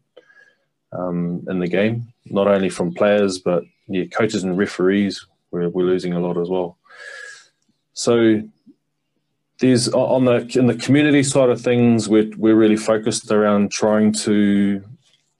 [0.93, 5.27] um, in the game, not only from players but yeah, coaches and referees.
[5.51, 6.79] We're, we're losing a lot as well.
[7.93, 8.43] So
[9.63, 14.13] there's on the in the community side of things, we're we're really focused around trying
[14.13, 14.83] to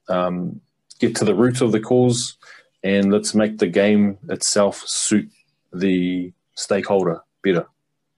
[0.07, 0.61] um,
[0.99, 2.37] get to the root of the cause,
[2.83, 5.29] and let's make the game itself suit
[5.73, 7.67] the stakeholder better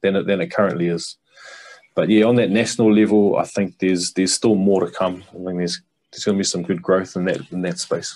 [0.03, 1.17] than it than it currently is.
[1.95, 5.23] But yeah, on that national level, I think there's there's still more to come.
[5.29, 5.81] I think there's
[6.11, 8.15] there's going to be some good growth in that in that space.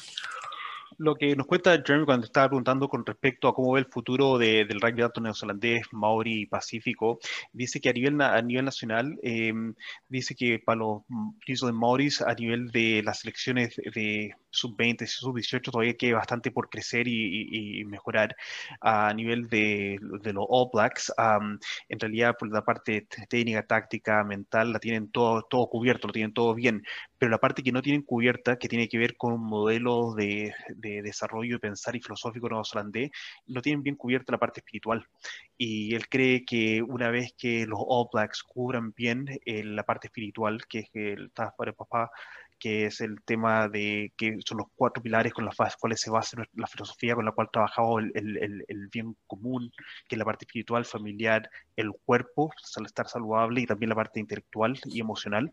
[0.99, 4.37] Lo que nos cuenta Jeremy cuando estaba preguntando con respecto a cómo ve el futuro
[4.37, 7.19] de, del rugby alto neozelandés, Maori y Pacífico,
[7.53, 9.53] dice que a nivel, a nivel nacional, eh,
[10.09, 11.03] dice que para los
[11.45, 17.07] de Maoris, a nivel de las selecciones de sub-20, sub-18 todavía queda bastante por crecer
[17.07, 18.35] y, mejorar
[18.81, 21.11] a nivel de, de, los All Blacks.
[21.87, 26.33] en realidad, por la parte técnica, táctica, mental, la tienen todo, todo cubierto, lo tienen
[26.33, 26.83] todo bien,
[27.19, 31.01] pero la parte que no tienen cubierta, que tiene que ver con modelos de, de
[31.01, 33.11] desarrollo de pensar y filosófico neozelandés,
[33.47, 35.05] no tienen bien cubierta la parte espiritual.
[35.57, 40.07] Y él cree que una vez que los All Blacks cubran bien eh, la parte
[40.07, 42.09] espiritual, que es que el para papá
[42.59, 46.43] que es el tema de que son los cuatro pilares con los cuales se basa
[46.53, 49.71] la filosofía con la cual trabajamos el, el, el, bien común,
[50.07, 51.49] que es la parte espiritual, familiar,
[51.79, 52.51] el cuerpo,
[52.85, 55.51] estar saludable y también la parte intelectual y emocional.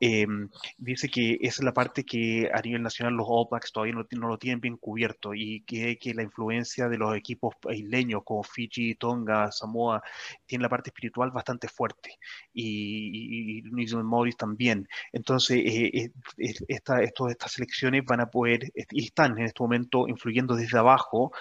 [0.00, 0.48] Em,
[0.78, 4.06] dice que esa es la parte que a nivel nacional los All Blacks todavía no,
[4.10, 8.42] no lo tienen bien cubierto y que, que, la influencia de los equipos isleños como
[8.42, 10.02] Fiji, Tonga, Samoa,
[10.46, 12.18] tiene la parte espiritual bastante fuerte
[12.52, 14.88] y, y, Zealand Maoris también.
[15.12, 20.54] Entonces, eh, eh, esta, estas selecciones van a poder, y están en este momento influyendo
[20.54, 21.32] desde abajo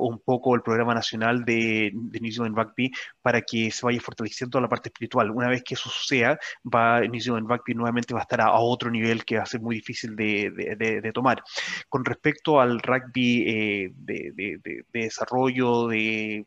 [0.00, 2.90] un poco el programa nacional de, de New Zealand Rugby
[3.22, 5.30] para que se vaya fortaleciendo la parte espiritual.
[5.30, 9.24] Una vez que eso suceda, va, Zealand Rugby nuevamente va a estar a, otro nivel
[9.24, 11.42] que va a ser muy difícil de, tomar.
[11.88, 16.46] Con respecto al rugby eh, de, desarrollo de,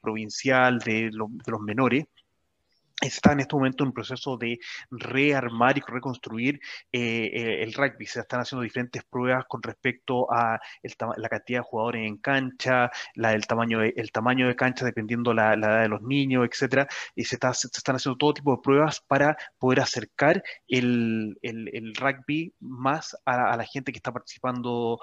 [0.00, 2.04] provincial, de los menores,
[3.06, 4.58] está en este momento en un proceso de
[4.90, 6.60] rearmar y reconstruir
[6.92, 8.06] eh, eh, el rugby.
[8.06, 10.60] Se están haciendo diferentes pruebas con respecto a
[11.16, 15.56] la cantidad de jugadores en cancha, el, tamaño de, el tamaño de cancha dependiendo la,
[15.56, 16.86] la edad de los niños, etcétera.
[17.14, 21.36] Y se, están haciendo todo tipo de pruebas para poder acercar el
[21.98, 24.98] rugby más a, la gente que está participando,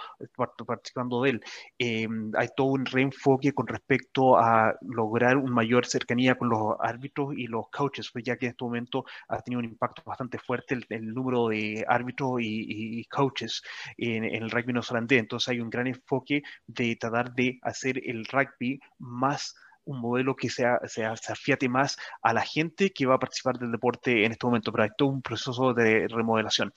[0.66, 1.42] participando de él.
[1.78, 7.34] Em, hay todo un reenfoque con respecto a lograr una mayor cercanía con los árbitros
[7.36, 10.80] y los coaches, pues ya que en este momento ha tenido un impacto bastante fuerte
[10.90, 13.62] el, número de árbitros y, coaches
[13.98, 15.20] en, el rugby neozelandés.
[15.20, 19.56] Entonces hay un gran enfoque de tratar de hacer el rugby más
[19.86, 23.72] un modelo que se, se, afiate más a la gente que va a participar del
[23.72, 26.72] deporte en este momento, pero hay todo un proceso de remodelación.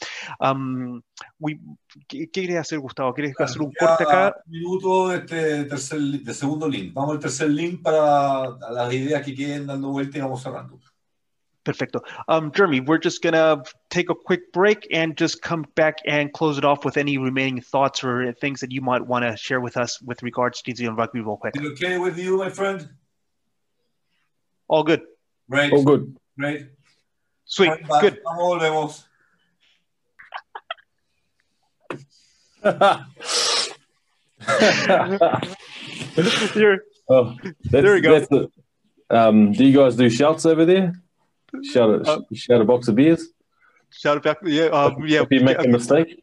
[2.09, 3.13] ¿qué, ¿qué, hacer, Gustavo?
[3.13, 4.35] ¿Quieres hacer un corte acá?
[4.47, 6.93] Un minuto este tercer, de segundo link.
[6.95, 10.79] Vamos al tercer link para las ideas que queden dando vuelta y vamos cerrando.
[11.65, 12.03] Perfecto.
[12.29, 16.31] Um, Jeremy, we're just going to take a quick break and just come back and
[16.33, 19.61] close it off with any remaining thoughts or things that you might want to share
[19.61, 21.57] with us with regards to New Zealand rugby real quick.
[21.57, 22.87] Is okay with you, my friend?
[24.69, 25.03] All good.
[25.51, 25.73] Great.
[25.73, 26.15] All good.
[26.39, 26.69] Great.
[27.47, 27.73] Sweet.
[28.01, 28.21] Good.
[28.25, 29.05] Vamos,
[37.11, 38.49] oh, there we go.
[39.11, 40.95] um, do you guys do shouts over there?
[41.63, 43.29] Shout a, uh, shout a box of beers.
[43.91, 45.23] Shout back, yeah, um, yeah.
[45.23, 46.23] If you make a mistake.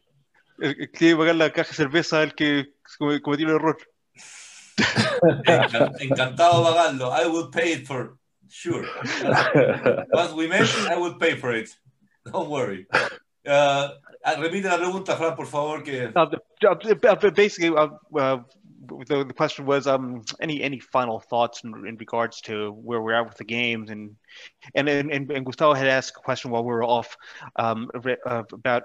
[0.60, 2.66] El que pagar la caja de cerveza el que
[2.98, 3.76] cometió el error.
[6.00, 7.10] Encantado pagarlo.
[7.10, 8.18] I will pay it for
[8.48, 8.84] sure.
[10.12, 11.70] Once we make it, I will pay for it.
[12.30, 12.86] Don't worry.
[13.44, 13.88] Uh,
[14.38, 15.82] repite la pregunta, Fran, por favor.
[15.82, 16.12] Que...
[16.14, 18.38] Uh, basically, uh, uh,
[18.82, 23.12] the, the question was um, any any final thoughts in, in, regards to where we're
[23.12, 24.16] at with the games and
[24.74, 27.16] and and, and Gustavo had asked a question while we were off
[27.56, 27.90] um,
[28.26, 28.82] uh, about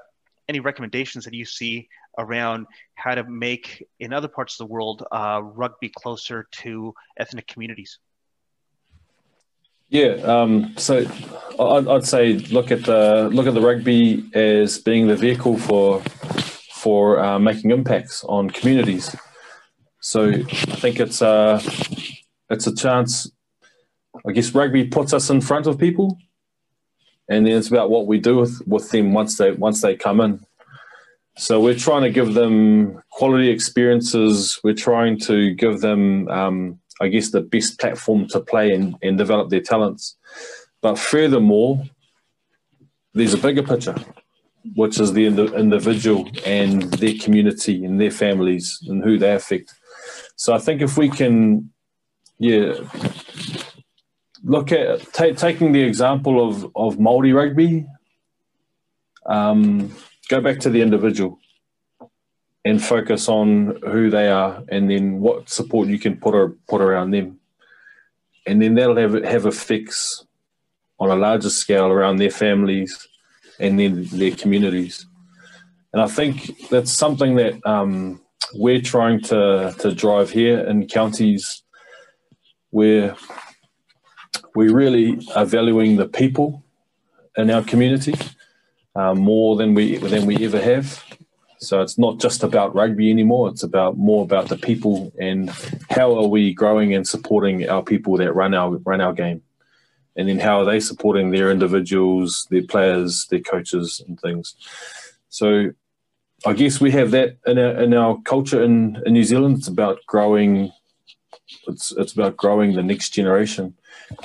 [0.48, 5.06] any recommendations that you see around how to make in other parts of the world
[5.12, 8.00] uh, rugby closer to ethnic communities.
[9.90, 11.06] Yeah, um, so
[11.60, 16.02] I'd, I'd, say look at the look at the rugby as being the vehicle for
[16.74, 19.16] for uh, making impacts on communities.
[20.08, 21.62] So I think it's a uh,
[22.50, 23.30] it's a chance.
[24.26, 26.18] I guess rugby puts us in front of people,
[27.28, 30.22] and then it's about what we do with, with them once they once they come
[30.22, 30.40] in.
[31.36, 34.62] So we're trying to give them quality experiences.
[34.64, 39.18] We're trying to give them, um, I guess, the best platform to play and, and
[39.18, 40.16] develop their talents.
[40.82, 41.84] But furthermore,
[43.14, 43.98] there's a bigger picture,
[44.74, 49.74] which is the individual and their community and their families and who they affect.
[50.38, 51.72] So I think if we can,
[52.38, 52.74] yeah,
[54.44, 57.86] look at t- taking the example of of Maori rugby,
[59.26, 59.92] um,
[60.30, 61.40] go back to the individual
[62.64, 66.82] and focus on who they are, and then what support you can put or, put
[66.82, 67.40] around them,
[68.46, 70.24] and then that'll have have effects
[71.00, 73.08] on a larger scale around their families
[73.60, 75.06] and then their communities.
[75.94, 78.22] And I think that's something that um,
[78.54, 81.64] we're trying to, to drive here in counties
[82.70, 83.16] where
[84.56, 86.64] we really are valuing the people
[87.38, 88.16] in our community
[88.96, 91.04] uh, more than we than we ever have.
[91.60, 93.50] So it's not just about rugby anymore.
[93.50, 95.50] It's about more about the people and
[95.90, 99.42] how are we growing and supporting our people that run our run our game,
[100.16, 104.56] and then how are they supporting their individuals, their players, their coaches, and things.
[105.30, 105.72] So
[106.46, 109.58] I guess we have that in our, in our culture in, in New Zealand.
[109.58, 110.72] It's about growing.
[111.68, 113.74] It's it's about growing the next generation,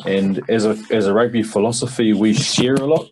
[0.05, 3.09] and as a as a rugby philosophy, we share a lot.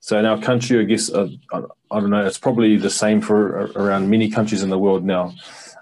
[0.00, 1.60] So in our country, I guess uh, I,
[1.90, 2.24] don't know.
[2.24, 5.34] It's probably the same for uh, around many countries in the world now.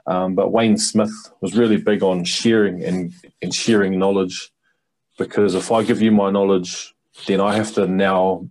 [0.06, 3.12] Um, but Wayne Smith was really big on sharing and,
[3.42, 4.50] and sharing knowledge,
[5.18, 6.94] because if I give you my knowledge,
[7.26, 8.48] then I have to now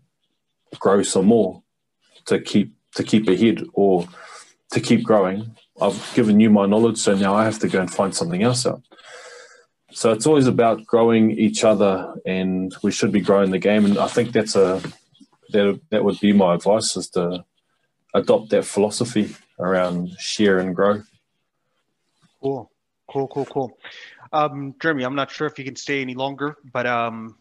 [0.79, 1.63] grow some more
[2.25, 4.07] to keep to keep ahead or
[4.71, 5.55] to keep growing.
[5.79, 8.65] I've given you my knowledge, so now I have to go and find something else
[8.65, 8.81] out.
[9.93, 13.85] So it's always about growing each other, and we should be growing the game.
[13.85, 14.81] And I think that's a
[15.51, 17.45] that that would be my advice is to
[18.13, 21.03] adopt that philosophy around share and grow.
[22.41, 22.71] Cool,
[23.07, 23.77] cool, cool, cool.
[24.33, 27.37] Um, Jeremy, I'm not sure if you can stay any longer, but um,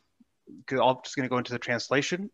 [0.71, 2.31] I'm just going to go into the translation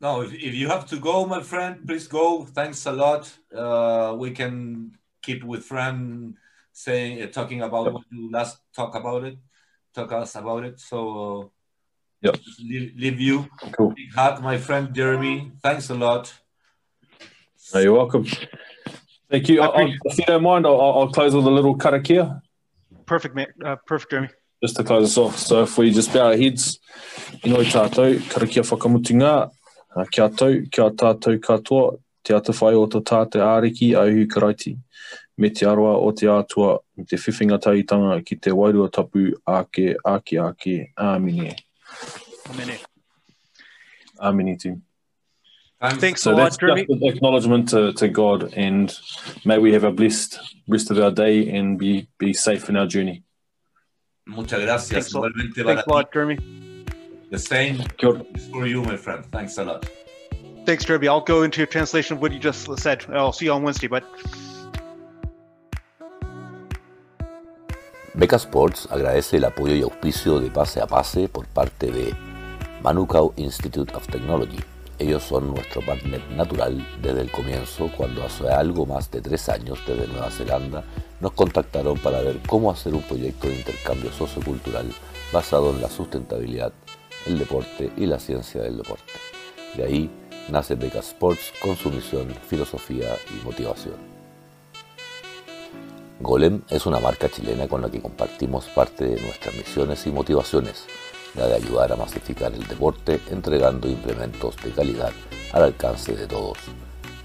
[0.00, 2.44] no, if, if you have to go, my friend, please go.
[2.44, 3.32] Thanks a lot.
[3.54, 6.36] Uh, we can keep with Fran
[6.72, 9.38] saying, uh, talking about what you last talk about it,
[9.94, 10.78] talk us about it.
[10.78, 11.50] So,
[12.22, 12.36] yep.
[12.60, 13.48] leave, leave you.
[13.76, 13.90] Cool.
[13.90, 15.52] Big hug, my friend Jeremy.
[15.62, 16.32] Thanks a lot.
[17.74, 18.24] Oh, you're welcome.
[19.30, 19.60] Thank you.
[19.60, 22.40] I'll, if you don't mind, I'll, I'll close with a little karakia.
[23.04, 23.48] Perfect, man.
[23.62, 24.28] Uh, perfect, Jeremy.
[24.62, 25.38] Just to close us off.
[25.38, 26.78] So if we just bow our heads,
[27.44, 29.50] inoi tātou, karakia whakamutinga,
[30.10, 34.76] Kia tau, kia tātou katoa, te ata whai o tō tāte āriki auhu karaiti,
[35.38, 39.94] me te aroa o te atua, me te whiwhinga taitanga ki te wairua tapu ake,
[40.04, 41.56] ake, ake, āmine.
[42.50, 42.76] Āmine.
[44.20, 44.82] Āmine team.
[45.80, 46.86] Thanks so a lot, Jeremy.
[46.86, 48.92] Just acknowledgement to, to God, and
[49.44, 52.86] may we have a blessed rest of our day and be, be safe in our
[52.86, 53.22] journey.
[54.26, 54.90] Muchas gracias.
[54.90, 56.67] Thanks, Igualmente Thanks a lot, Jeremy.
[57.30, 57.84] The same
[58.50, 59.24] for you, my friend.
[59.30, 59.86] Thanks a lot.
[60.64, 61.08] Thanks, Derby.
[61.08, 63.04] I'll go into a translation of what you just said.
[63.10, 64.04] I'll see you on Wednesday, but.
[68.14, 72.14] Beca Sports agradece el apoyo y auspicio de Pase a Pase por parte de
[72.82, 74.58] Manukau Institute of Technology.
[74.98, 79.78] Ellos son nuestro partner natural desde el comienzo, cuando hace algo más de tres años
[79.86, 80.82] desde Nueva Zelanda
[81.20, 84.92] nos contactaron para ver cómo hacer un proyecto de intercambio sociocultural
[85.32, 86.72] basado en la sustentabilidad
[87.26, 89.12] el deporte y la ciencia del deporte.
[89.76, 90.10] De ahí
[90.50, 93.96] nace Beca Sports con su misión, filosofía y motivación.
[96.20, 100.86] Golem es una marca chilena con la que compartimos parte de nuestras misiones y motivaciones.
[101.34, 105.12] la de ayudar a masificar el deporte entregando implementos de calidad
[105.52, 106.58] al alcance de todos.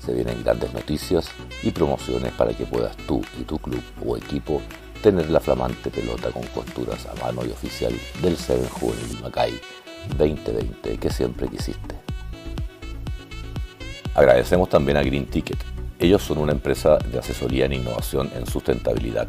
[0.05, 1.31] Se vienen grandes noticias
[1.63, 4.61] y promociones para que puedas tú y tu club o equipo
[5.01, 9.59] tener la flamante pelota con costuras a mano y oficial del Seven Juvenil Macay
[10.17, 11.95] 2020 que siempre quisiste.
[14.15, 15.57] Agradecemos también a Green Ticket.
[15.99, 19.27] Ellos son una empresa de asesoría en innovación en sustentabilidad.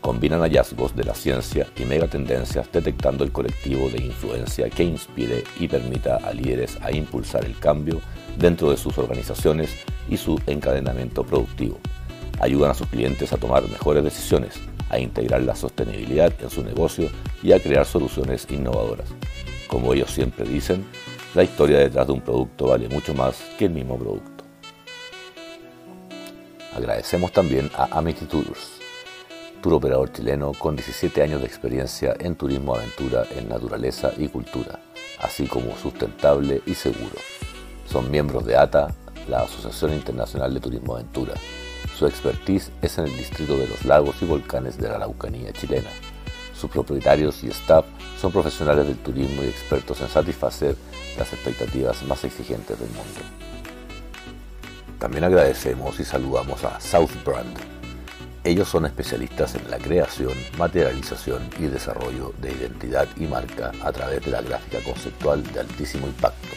[0.00, 5.68] Combinan hallazgos de la ciencia y megatendencias detectando el colectivo de influencia que inspire y
[5.68, 8.00] permita a líderes a impulsar el cambio
[8.38, 9.70] dentro de sus organizaciones
[10.08, 11.78] y su encadenamiento productivo.
[12.40, 17.08] Ayudan a sus clientes a tomar mejores decisiones, a integrar la sostenibilidad en su negocio
[17.42, 19.08] y a crear soluciones innovadoras.
[19.72, 20.84] Como ellos siempre dicen,
[21.34, 24.44] la historia detrás de un producto vale mucho más que el mismo producto.
[26.76, 28.80] Agradecemos también a Amity Tours,
[29.62, 34.78] tour operador chileno con 17 años de experiencia en turismo aventura en naturaleza y cultura,
[35.18, 37.16] así como sustentable y seguro.
[37.86, 38.94] Son miembros de ATA,
[39.26, 41.32] la Asociación Internacional de Turismo Aventura.
[41.96, 45.88] Su expertise es en el distrito de los lagos y volcanes de la Araucanía chilena.
[46.62, 47.84] Sus propietarios y staff
[48.20, 50.76] son profesionales del turismo y expertos en satisfacer
[51.18, 53.20] las expectativas más exigentes del mundo.
[55.00, 57.58] También agradecemos y saludamos a South Brand.
[58.44, 64.24] Ellos son especialistas en la creación, materialización y desarrollo de identidad y marca a través
[64.24, 66.54] de la gráfica conceptual de altísimo impacto.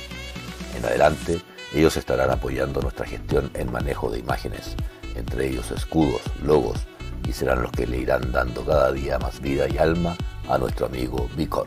[0.77, 1.41] En adelante,
[1.73, 4.76] ellos estarán apoyando nuestra gestión en manejo de imágenes,
[5.15, 6.86] entre ellos escudos, logos,
[7.27, 10.15] y serán los que le irán dando cada día más vida y alma
[10.49, 11.65] a nuestro amigo Bicor.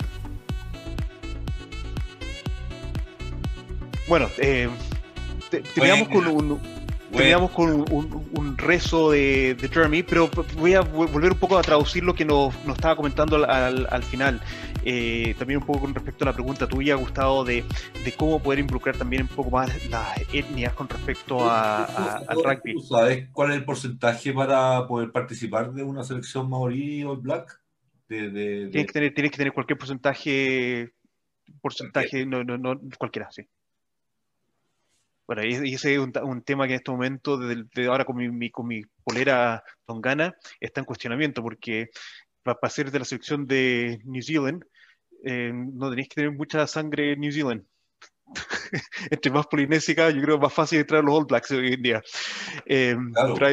[4.09, 4.71] Bueno, eh,
[5.75, 6.61] teníamos con un,
[7.13, 12.15] teníamos con un, rezo de, Jeremy, pero voy a volver un poco a traducir lo
[12.15, 14.41] que nos, estaba comentando al, final.
[14.85, 17.65] Eh, también un poco con respecto a la pregunta tuya, Gustavo, de,
[18.05, 22.81] de, cómo poder involucrar también un poco más las etnias con respecto a, al rugby.
[22.83, 27.61] ¿Sabes cuál es el porcentaje para poder participar de una selección maorí o black?
[28.09, 30.93] Tienes, que tener, tienes que tener cualquier porcentaje,
[31.61, 33.47] porcentaje, no, no, no, cualquiera, sí.
[35.27, 38.67] Bueno, y ese es un, tema que en este momento, desde, ahora con mi, con
[38.67, 41.91] mi polera tongana, está en cuestionamiento, porque
[42.55, 44.65] para, ser de la selección de New Zealand,
[45.25, 47.65] eh, no tenéis que tener mucha sangre en New Zealand.
[49.11, 51.73] Entre más polinésica, yo creo que es más fácil entrar a los All Blacks hoy
[51.73, 52.03] en día.
[52.67, 52.97] Eh,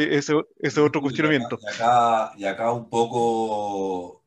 [0.10, 1.58] ese, ese otro cuestionamiento.
[1.62, 4.26] Y acá, y acá un poco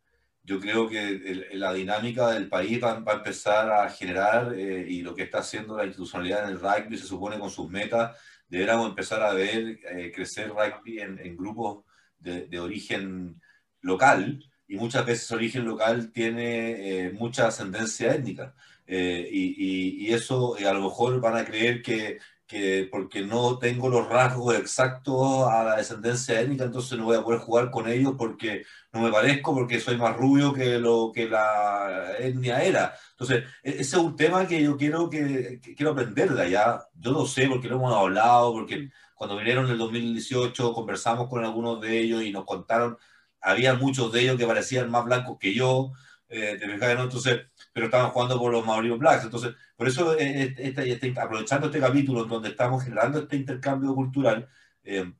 [0.49, 5.15] yo creo que la dinámica del país va, a empezar a generar eh, y lo
[5.15, 8.17] que está haciendo la institucionalidad en el rugby se supone con sus metas,
[8.49, 11.85] deberíamos empezar a ver eh, crecer rugby en, grupos
[12.19, 13.39] de, origen
[13.83, 18.55] local y muchas veces origen local tiene eh, mucha ascendencia étnica
[18.87, 22.19] y, y, eso a lo mejor van a creer que
[22.49, 27.23] que porque no tengo los rasgos exactos a la descendencia étnica, entonces no voy a
[27.23, 31.29] poder jugar con ellos porque no me parezco, porque soy más rubio que lo que
[31.29, 32.95] la etnia era.
[33.11, 36.81] Entonces, e-, ese es un tema que yo quiero, que, quiero aprender de allá.
[36.95, 41.45] Yo lo sé porque lo hemos hablado, porque cuando vinieron en el 2018 conversamos con
[41.45, 42.97] algunos de ellos y nos contaron,
[43.41, 45.93] había muchos de ellos que parecían más blancos que yo,
[46.29, 49.25] eh, Entonces, pero estaban jugando por los Mauricio Blacks.
[49.25, 53.95] Entonces, por eso, eh, este, este, aprovechando este capítulo en donde estamos generando este intercambio
[53.95, 54.49] cultural,
[54.85, 55.13] eh,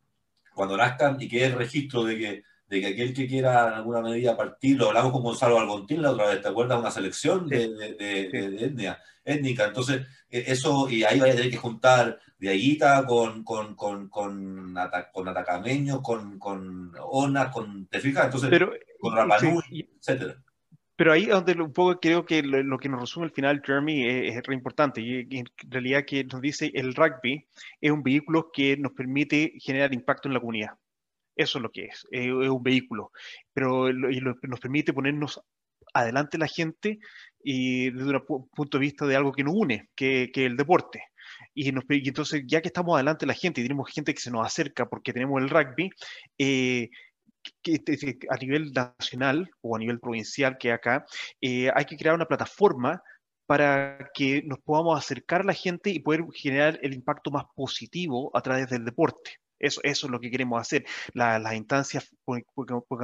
[0.55, 4.03] cuando nazcan y quede el registro de que, de que aquel que quiera en alguna
[4.03, 6.79] medida partir, lo hablamos con Gonzalo Algontín la otra vez, ¿te acuerdas?
[6.79, 9.65] Una selección de, de, etnia, étnica.
[9.65, 14.75] Entonces, eso, y ahí vaya a tener que juntar de Aguita con, con, con, con,
[15.13, 18.27] con Atacameño, con, con Ona, con, ¿te fijas?
[18.27, 18.51] Entonces,
[19.01, 20.37] con Rapanui, etcétera.
[20.99, 24.05] Pero ahí es donde un poco creo que lo, que nos resume al final Jeremy
[24.05, 27.47] es, es re importante y, en realidad que nos dice el rugby
[27.81, 30.73] es un vehículo que nos permite generar impacto en la comunidad.
[31.39, 33.13] Eso es lo que es, es, un vehículo,
[33.53, 35.41] pero nos permite ponernos
[35.95, 36.99] adelante la gente
[37.43, 41.05] y desde un punto de vista de algo que nos une, que, que el deporte.
[41.55, 44.89] Y, entonces, ya que estamos adelante la gente y tenemos gente que se nos acerca
[44.89, 45.91] porque tenemos el rugby,
[46.39, 46.91] eh,
[48.31, 51.07] a nivel nacional o a nivel provincial que acá,
[51.41, 53.01] eh, hay que crear una plataforma
[53.47, 58.31] para que nos podamos acercar a la gente y poder generar el impacto más positivo
[58.35, 59.39] a través del deporte.
[59.59, 60.85] Eso, es lo que queremos hacer.
[61.15, 62.11] las instancias,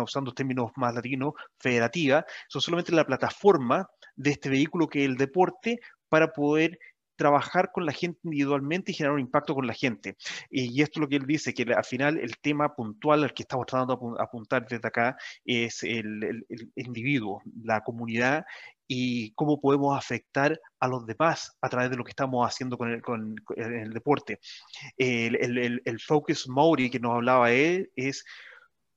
[0.03, 5.17] usando términos más latinos, federativas, son solamente la plataforma de este vehículo que es el
[5.17, 6.79] deporte para poder
[7.17, 10.17] trabajar con la gente individualmente y generar un impacto con la gente.
[10.51, 13.43] Y esto es lo que él dice, que al final el tema puntual al que
[13.43, 16.47] estamos tratando de apuntar desde acá es el,
[16.77, 18.45] individuo, la comunidad
[18.87, 22.91] y cómo podemos afectar a los demás a través de lo que estamos haciendo con
[22.91, 24.41] el, con, el deporte.
[24.99, 28.25] El, el, focus Maori que nos hablaba él es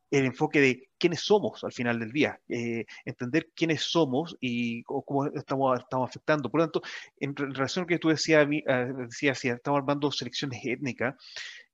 [0.10, 5.26] el enfoque de quiénes somos al final del día, eh, entender quiénes somos y cómo
[5.28, 6.50] estamos, estamos afectando.
[6.50, 6.82] Por lo tanto,
[7.20, 11.16] en relación a lo que tú decías, uh, decías si estamos armando selecciones étnicas,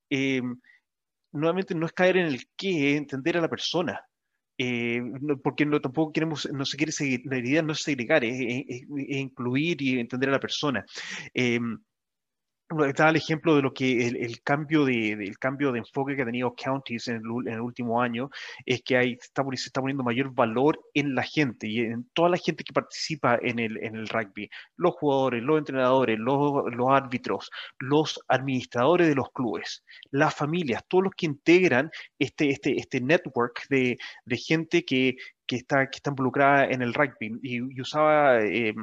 [0.10, 0.42] eh,
[1.32, 4.02] nuevamente no es caer en el qué, entender a la persona.
[4.58, 5.02] Eh,
[5.44, 9.82] porque no, tampoco queremos, no se quiere seguir, la idea no es segregar, es, incluir
[9.82, 10.86] y entender a la persona.
[11.34, 11.60] Eh,
[12.88, 16.26] estaba el ejemplo de lo que el, cambio de, del cambio de enfoque que ha
[16.26, 18.30] tenido counties en el, último año
[18.66, 22.30] es que hay, está, se está poniendo mayor valor en la gente y en toda
[22.30, 27.50] la gente que participa en el, en el rugby, los jugadores, los entrenadores, los, árbitros,
[27.80, 33.68] los administradores de los clubes, las familias, todos los que integran este, este, este network
[33.70, 35.16] de, de gente que,
[35.48, 37.40] que, está, que está involucrada en el rugby.
[37.42, 38.74] Y, usaba eh,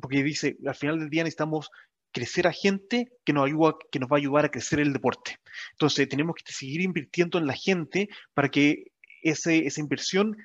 [0.00, 1.70] porque dice, al final del día necesitamos
[2.12, 5.36] crecer a gente que nos, ayuda, que nos va a ayudar a crecer el deporte.
[5.72, 8.92] Entonces, tenemos que seguir invirtiendo en la gente para que
[9.22, 10.36] ese, esa inversión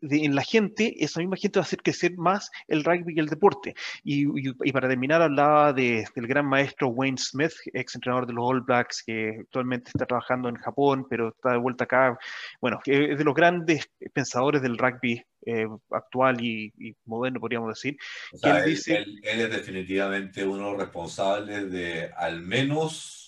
[0.00, 3.26] en la gente, esa misma gente va a hacer crecer más el rugby y el
[3.26, 3.74] deporte.
[4.04, 8.44] Y, y, para terminar, hablaba de, del gran maestro Wayne Smith, ex entrenador de los
[8.46, 12.18] All Blacks, que actualmente está trabajando en Japón, pero está de vuelta acá.
[12.60, 17.96] Bueno, es de los grandes pensadores del rugby eh, actual y, moderno, podríamos decir.
[18.42, 23.18] él, él, dice, él, es definitivamente uno de los responsables de al menos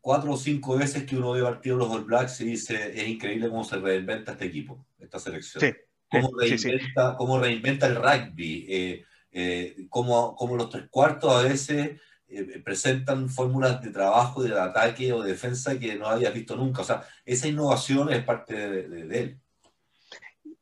[0.00, 3.48] cuatro o cinco veces que uno ve partido los All Blacks y dice, es increíble
[3.48, 5.62] cómo se reinventa este equipo, esta selección.
[5.62, 5.72] Sí,
[6.08, 11.42] cómo, reinventa, sí, cómo reinventa el rugby, eh, eh, cómo, cómo, los tres cuartos a
[11.42, 16.54] veces eh, presentan fórmulas de trabajo, de ataque o de defensa que no habías visto
[16.54, 16.82] nunca.
[16.82, 19.40] O sea, esa innovación es parte de, de, de él.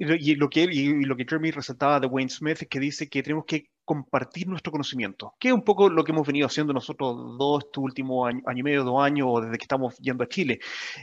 [0.05, 3.23] Y lo, que, y lo que Jeremy resaltaba de Wayne Smith es que dice que
[3.23, 7.39] tenemos que compartir nuestro conocimiento, que es un poco lo que hemos venido haciendo nosotros
[7.39, 10.29] dos, este último año, año y medio, dos años, o desde que estamos yendo a
[10.29, 10.59] Chile.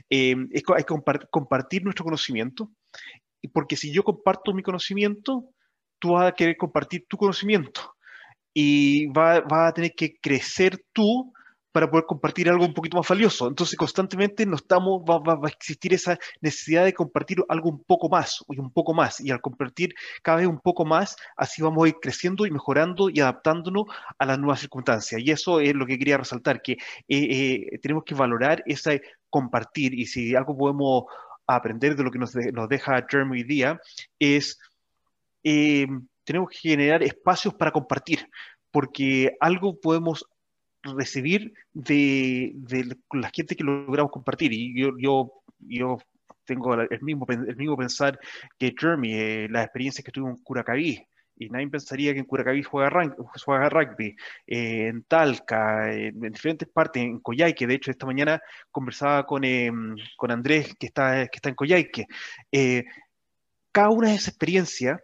[0.09, 2.71] Eh, es, hay que compartir nuestro conocimiento,
[3.53, 5.45] porque si yo comparto mi conocimiento,
[5.97, 7.95] tú vas a querer compartir tu conocimiento
[8.53, 11.31] y vas va a tener que crecer tú
[11.71, 13.47] para poder compartir algo un poquito más valioso.
[13.47, 18.43] Entonces, constantemente no estamos, va, a existir esa necesidad de compartir algo un poco más
[18.49, 19.19] y un poco más.
[19.19, 19.93] Y al compartir
[20.23, 23.85] cada vez un poco más, así vamos a ir creciendo y mejorando y adaptándonos
[24.17, 25.21] a las nuevas circunstancias.
[25.23, 26.77] Y eso es lo que quería resaltar, que eh,
[27.07, 29.93] eh, tenemos que valorar ese compartir.
[29.93, 31.03] Y si algo podemos
[31.45, 33.79] aprender de lo que nos, nos deja Jeremy hoy día,
[34.17, 34.59] es
[35.43, 35.87] eh,
[36.23, 38.27] tenemos que generar espacios para compartir
[38.71, 40.25] porque algo podemos
[40.83, 44.53] recibir de, de, la gente que logramos compartir.
[44.53, 45.97] Y yo, yo, yo
[46.45, 48.19] tengo el mismo, el mismo pensar
[48.57, 51.05] que Jeremy, eh, las experiencias que tuve en Curacaví.
[51.41, 53.15] Y nadie pensaría que en Curacaví juega,
[53.45, 54.15] juega rugby,
[54.45, 57.65] eh, en Talca, en, diferentes partes, en Coyhaique.
[57.65, 58.41] De hecho, esta mañana
[58.71, 59.71] conversaba con, eh,
[60.17, 62.07] con Andrés, que está, que está en Coyhaique.
[62.51, 62.83] Eh,
[63.71, 64.99] cada una de esas experiencias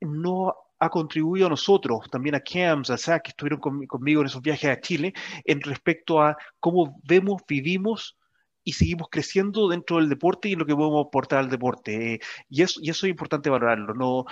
[0.00, 4.42] no ha contribuido a nosotros, también a CAMS, a SAC, que estuvieron conmigo en esos
[4.42, 5.14] viajes a Chile,
[5.44, 8.18] en respecto a cómo vemos, vivimos
[8.64, 12.20] y seguimos creciendo dentro del deporte y lo que podemos aportar al deporte.
[12.48, 13.94] y, eso, y eso es importante valorarlo.
[13.94, 14.24] No,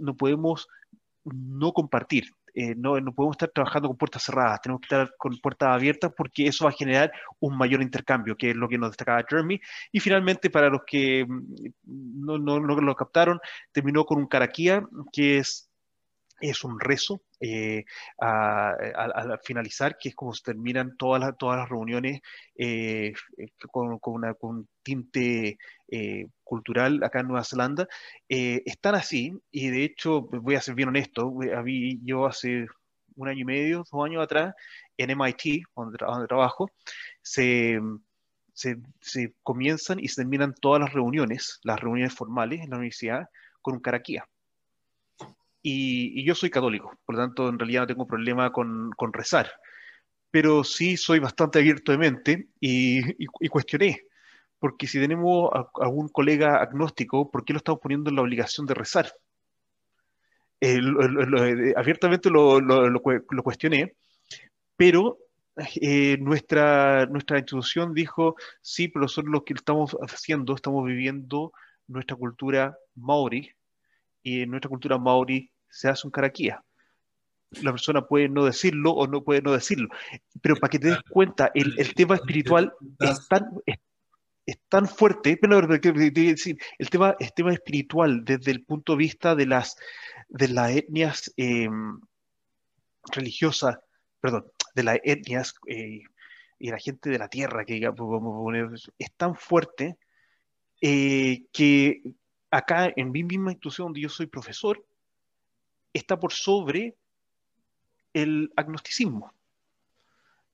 [0.00, 0.66] no podemos
[1.24, 2.32] no compartir.
[2.60, 6.12] Eh, no, no, podemos estar trabajando con puertas cerradas, tenemos que estar con puertas abiertas
[6.16, 9.60] porque eso va a generar un mayor intercambio, que es lo que nos destacaba Jeremy.
[9.92, 13.38] Y finalmente, para los que mm, no, no, no lo captaron,
[13.70, 15.67] terminó con un caraquía, que es
[16.40, 17.84] es un rezo eh,
[18.18, 22.20] al finalizar, que es como se terminan todas las, todas las reuniones
[22.56, 23.12] eh,
[23.70, 25.58] con, una, con, un tinte
[25.88, 27.88] eh, cultural acá en Nueva Zelanda.
[28.28, 31.32] Eh, están así, y de hecho, voy a ser bien honesto,
[32.02, 32.66] yo hace
[33.16, 34.54] un año y medio, dos años atrás,
[34.96, 36.70] en MIT, donde, donde trabajo,
[37.22, 37.80] se,
[38.52, 43.28] se, se, comienzan y se terminan todas las reuniones, las reuniones formales en la universidad,
[43.60, 44.24] con un caraquía
[45.70, 49.50] y, yo soy católico, por lo tanto en realidad no tengo problema con, con rezar,
[50.30, 54.02] pero sí soy bastante abierto de mente y, y, cuestioné,
[54.58, 58.74] porque si tenemos algún colega agnóstico, ¿por qué lo estamos poniendo en la obligación de
[58.74, 59.12] rezar?
[60.60, 60.80] Eh,
[61.76, 63.94] abiertamente lo, lo, lo, cuestioné,
[64.76, 65.18] pero
[65.80, 71.52] eh, nuestra, nuestra institución dijo, sí, pero nosotros lo que estamos haciendo, estamos viviendo
[71.86, 73.52] nuestra cultura maori,
[74.22, 76.62] y en nuestra cultura maori se hace un caraquía.
[77.62, 79.88] La persona puede no decirlo o no puede no decirlo,
[80.42, 83.76] pero para que te des cuenta, el, el tema espiritual es tan, es,
[84.48, 89.44] es tan fuerte, pero el tema, el tema espiritual desde el punto de vista de
[89.44, 89.76] las,
[90.30, 92.00] de las etnias em,
[93.12, 93.78] religiosas,
[94.20, 96.00] perdón, de las etnias eh,
[96.58, 97.78] y la gente de la tierra, que
[98.98, 99.98] es tan fuerte
[100.80, 102.00] eh, que
[102.50, 104.82] acá en mi misma institución donde yo soy profesor,
[105.92, 106.96] está por sobre
[108.12, 109.32] el agnosticismo.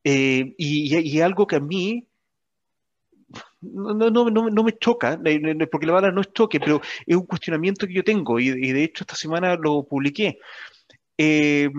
[0.02, 2.06] Eh, y, algo que a mí
[3.62, 5.18] no, no, no, no me choca,
[5.70, 8.84] porque la bala no es choque, pero es un cuestionamiento que yo tengo y, de
[8.84, 10.38] hecho esta semana lo publiqué.
[11.16, 11.70] Eh,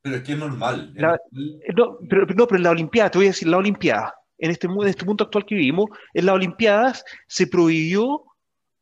[0.00, 0.92] pero es que es normal.
[0.94, 4.66] no, pero, no, pero en la Olimpiada, te voy a decir, la Olimpiada, en este,
[4.66, 8.24] en este mundo actual que vivimos, en las Olimpiadas se prohibió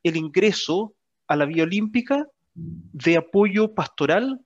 [0.02, 0.94] el ingreso
[1.27, 2.27] a la vía olímpica
[2.92, 4.40] de apoyo pastoral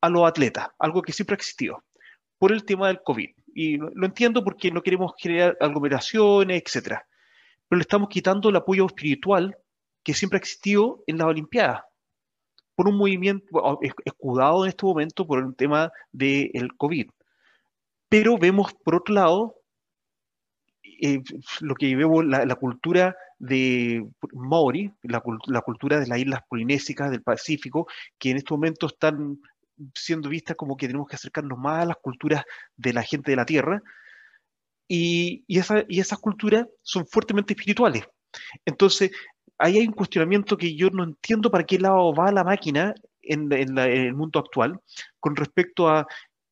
[0.00, 1.84] a los atletas, algo que siempre ha existido,
[2.38, 3.30] por el tema del COVID.
[3.54, 7.00] Y lo entiendo porque no queremos generar aglomeraciones, etc.
[7.68, 9.56] Pero le estamos quitando el apoyo espiritual
[10.02, 11.82] que siempre ha existido en las Olimpiadas,
[12.74, 17.10] por un movimiento escudado en este momento por el tema del COVID.
[18.08, 19.59] Pero vemos, por otro lado,
[21.00, 21.22] eh,
[21.60, 27.86] lo que vemos, la, cultura de Maori, la, cultura de las islas polinésicas del Pacífico,
[28.18, 29.38] que en este momento están
[29.94, 32.44] siendo vistas como que tenemos que acercarnos más a las culturas
[32.76, 33.82] de la gente de la tierra,
[34.86, 38.04] y, y, esa, y esas culturas son fuertemente espirituales.
[38.66, 39.10] Entonces,
[39.56, 43.52] ahí hay un cuestionamiento que yo no entiendo para qué lado va la máquina en
[43.52, 44.80] el mundo actual
[45.20, 46.06] con respecto a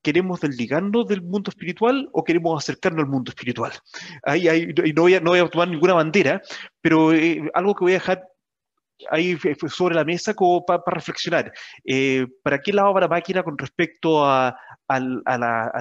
[0.09, 3.72] ¿Queremos desligarnos del mundo espiritual o queremos acercarnos al mundo espiritual?
[4.22, 6.40] Ahí, ahí no, voy a, no voy a tomar ninguna bandera,
[6.80, 8.24] pero eh, algo que voy a dejar
[9.10, 9.36] ahí
[9.68, 11.52] sobre la mesa como para reflexionar.
[11.85, 14.59] Eh, ¿Para qué lado va la con respecto a,
[14.89, 15.72] a, la,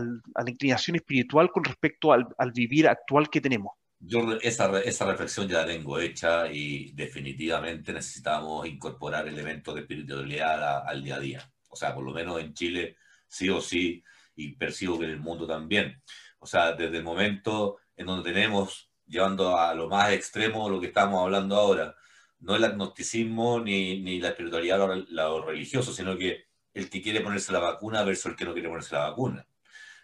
[0.46, 3.76] inclinación espiritual, con respecto al, vivir actual que tenemos?
[3.98, 10.86] Yo esa, esa reflexión ya la tengo hecha y definitivamente necesitamos incorporar elementos de espiritualidad
[10.86, 11.52] al día a día.
[11.70, 14.04] O sea, por lo menos en Chile sí o sí,
[14.38, 16.02] y percibo que en el mundo también.
[16.40, 20.88] O sea, desde el momento en donde tenemos, llevando a lo más extremo lo que
[20.88, 21.96] estamos hablando ahora,
[22.40, 27.22] no el agnosticismo ni, ni la espiritualidad o lo religioso, sino que el que quiere
[27.22, 29.48] ponerse la vacuna versus el que no quiere ponerse la vacuna.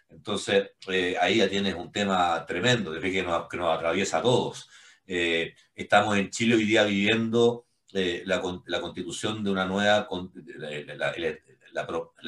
[0.08, 4.68] Entonces, eh, ahí ya tienes un tema tremendo, que nos, que nos atraviesa a todos.
[5.06, 10.08] Eh, estamos en Chile hoy día viviendo eh, la, la, constitución de una nueva,
[10.56, 11.38] la, la,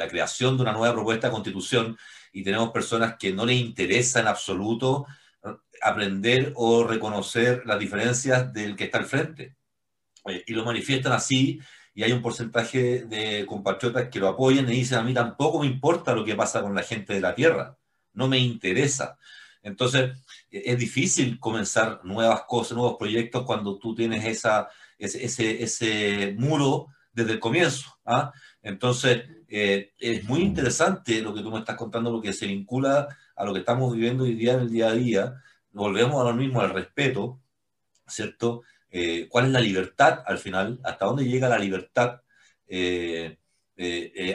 [0.08, 1.96] creación de una nueva propuesta de constitución
[2.32, 5.06] y tenemos personas que no les interesa en absoluto
[5.82, 9.56] aprender o reconocer las diferencias del que está al frente.
[10.26, 11.60] Eh, y lo manifiestan así
[11.94, 15.66] y hay un porcentaje de compatriotas que lo apoyan y dicen a mí tampoco me
[15.66, 17.76] importa lo que pasa con la gente de la tierra,
[18.12, 19.18] no me interesa.
[19.62, 20.12] Entonces,
[20.50, 24.68] e, es difícil comenzar nuevas cosas, nuevos proyectos cuando tú tienes esa,
[24.98, 27.98] ese, ese, muro desde el comienzo.
[28.04, 28.32] ¿ah?
[28.62, 33.08] Entonces, eh, es muy interesante lo que tú me estás contando, lo que se vincula
[33.34, 35.42] a lo que estamos viviendo hoy día en el día a día.
[35.72, 37.40] Volvemos a lo mismo, al respeto,
[38.06, 38.62] ¿cierto?
[38.90, 40.80] Eh, ¿Cuál es la libertad al final?
[40.84, 42.22] ¿Hasta dónde llega la libertad?
[42.66, 43.36] Eh,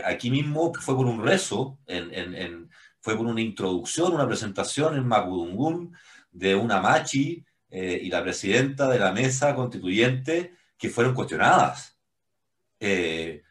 [0.06, 2.70] aquí mismo fue por un rezo, en,
[3.00, 5.96] fue por una introducción, una presentación en Macudungún
[6.32, 11.96] de una machi y la presidenta de la mesa constituyente que fueron cuestionadas.
[12.80, 13.44] Eh,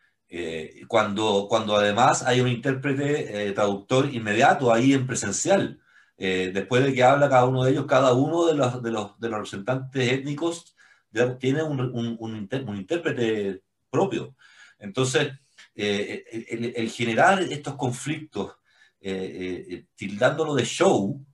[0.87, 5.81] cuando, cuando además hay un intérprete eh, traductor inmediato ahí en presencial,
[6.19, 9.19] eh, después de que habla cada uno de ellos, cada uno de los, de los,
[9.19, 10.77] de los representantes étnicos
[11.41, 14.37] tiene un, un, un, intérprete propio.
[14.79, 15.33] Entonces,
[15.75, 18.53] el, el, generar estos conflictos,
[19.97, 21.27] tildándolo de show,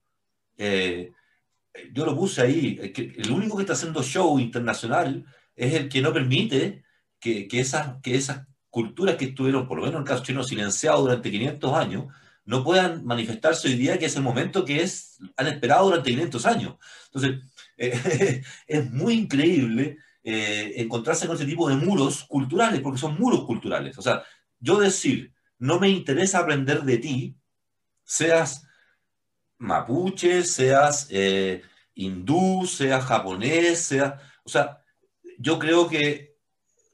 [0.57, 2.81] yo lo puse ahí,
[3.19, 6.85] el único que está haciendo show internacional es el que no permite
[7.21, 8.47] que, que esas, que esas
[8.77, 12.13] culturas que estuvieron, por lo menos en el caso chino, silenciados durante 500 años,
[12.45, 16.45] no puedan manifestarse hoy día, que es el momento que es, han esperado durante 500
[16.45, 16.75] años.
[17.07, 17.41] Entonces,
[17.79, 23.47] eh, es muy increíble eh, encontrarse con ese tipo de muros culturales, porque son muros
[23.47, 23.97] culturales.
[23.97, 24.23] O sea,
[24.61, 27.35] yo decir, no me interesa aprender de ti,
[28.05, 28.69] seas
[29.57, 31.63] mapuche, seas eh,
[31.95, 34.85] hindú, seas japonés, sea, o sea,
[35.39, 36.36] yo creo que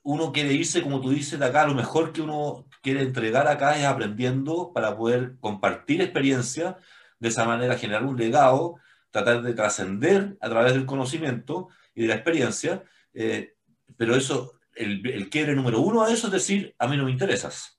[0.02, 3.78] uno quiere irse, como tú dices, de acá, lo mejor que uno quiere entregar acá
[3.78, 6.78] es aprendiendo para poder compartir experiencia,
[7.18, 8.76] de esa manera generar un legado,
[9.10, 12.82] tratar de trascender a través del conocimiento y de la experiencia,
[13.14, 13.54] eh,
[13.96, 17.78] pero eso, el, el número uno a eso es decir, a mí no me interesas.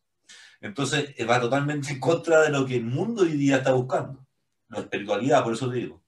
[0.61, 4.25] Entonces eh, va totalmente en contra de lo que el mundo hoy día está buscando,
[4.69, 6.01] la espiritualidad, por eso te digo.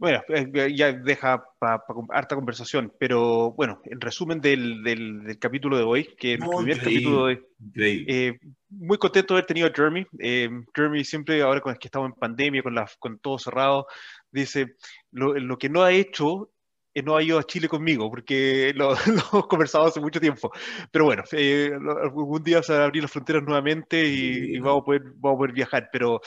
[0.00, 5.82] Bueno, eh, ya deja para harta conversación, pero bueno, en resumen del, del, capítulo de
[5.84, 7.46] hoy, que el primer capítulo de hoy,
[7.76, 8.38] eh,
[8.70, 10.06] muy contento de haber tenido a Jeremy.
[10.18, 13.86] Eh, Jeremy siempre, ahora con el que estamos en pandemia, con, la, con todo cerrado,
[14.30, 14.74] dice,
[15.10, 16.50] lo, lo que no ha hecho
[17.02, 20.50] no ha ido a Chile conmigo, porque lo, hemos conversado hace mucho tiempo.
[20.90, 21.72] Pero bueno, eh,
[22.02, 25.38] algún día se van a abrir las fronteras nuevamente y, vamos, a poder, vamos a
[25.38, 25.88] poder viajar.
[25.92, 26.20] Pero,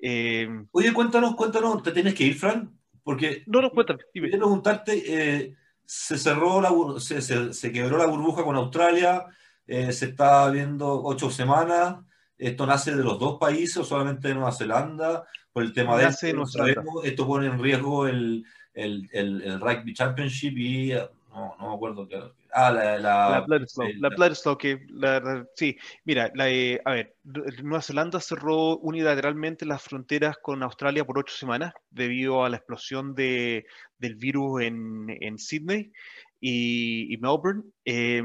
[0.00, 2.81] eh, Oye, cuéntanos, cuéntanos, ¿te tienes que ir, Fran?
[3.02, 4.00] Porque no, no, cuéntame.
[4.12, 6.70] Quería preguntarte, eh, se cerró la,
[7.00, 7.20] se,
[7.52, 9.26] se, quebró la burbuja con Australia,
[9.66, 11.96] eh, se está viendo ocho semanas.
[12.38, 15.26] ¿Esto nace de los dos países o solamente de Nueva Zelanda?
[15.52, 20.92] Por el tema de esto, pone en riesgo el, el, el, el Rugby Championship y
[21.30, 22.20] no, no me acuerdo qué.
[22.54, 23.94] Ah, la, la, la Bledisloe.
[23.98, 27.16] La Bledisloe, que la, sí, mira, la, eh, a ver,
[27.62, 33.14] Nueva Zelanda cerró unilateralmente las fronteras con Australia por ocho semanas debido a la explosión
[33.14, 33.64] de,
[33.96, 35.92] del virus en, en Sydney
[36.40, 37.62] y, y Melbourne.
[37.86, 38.22] Eh,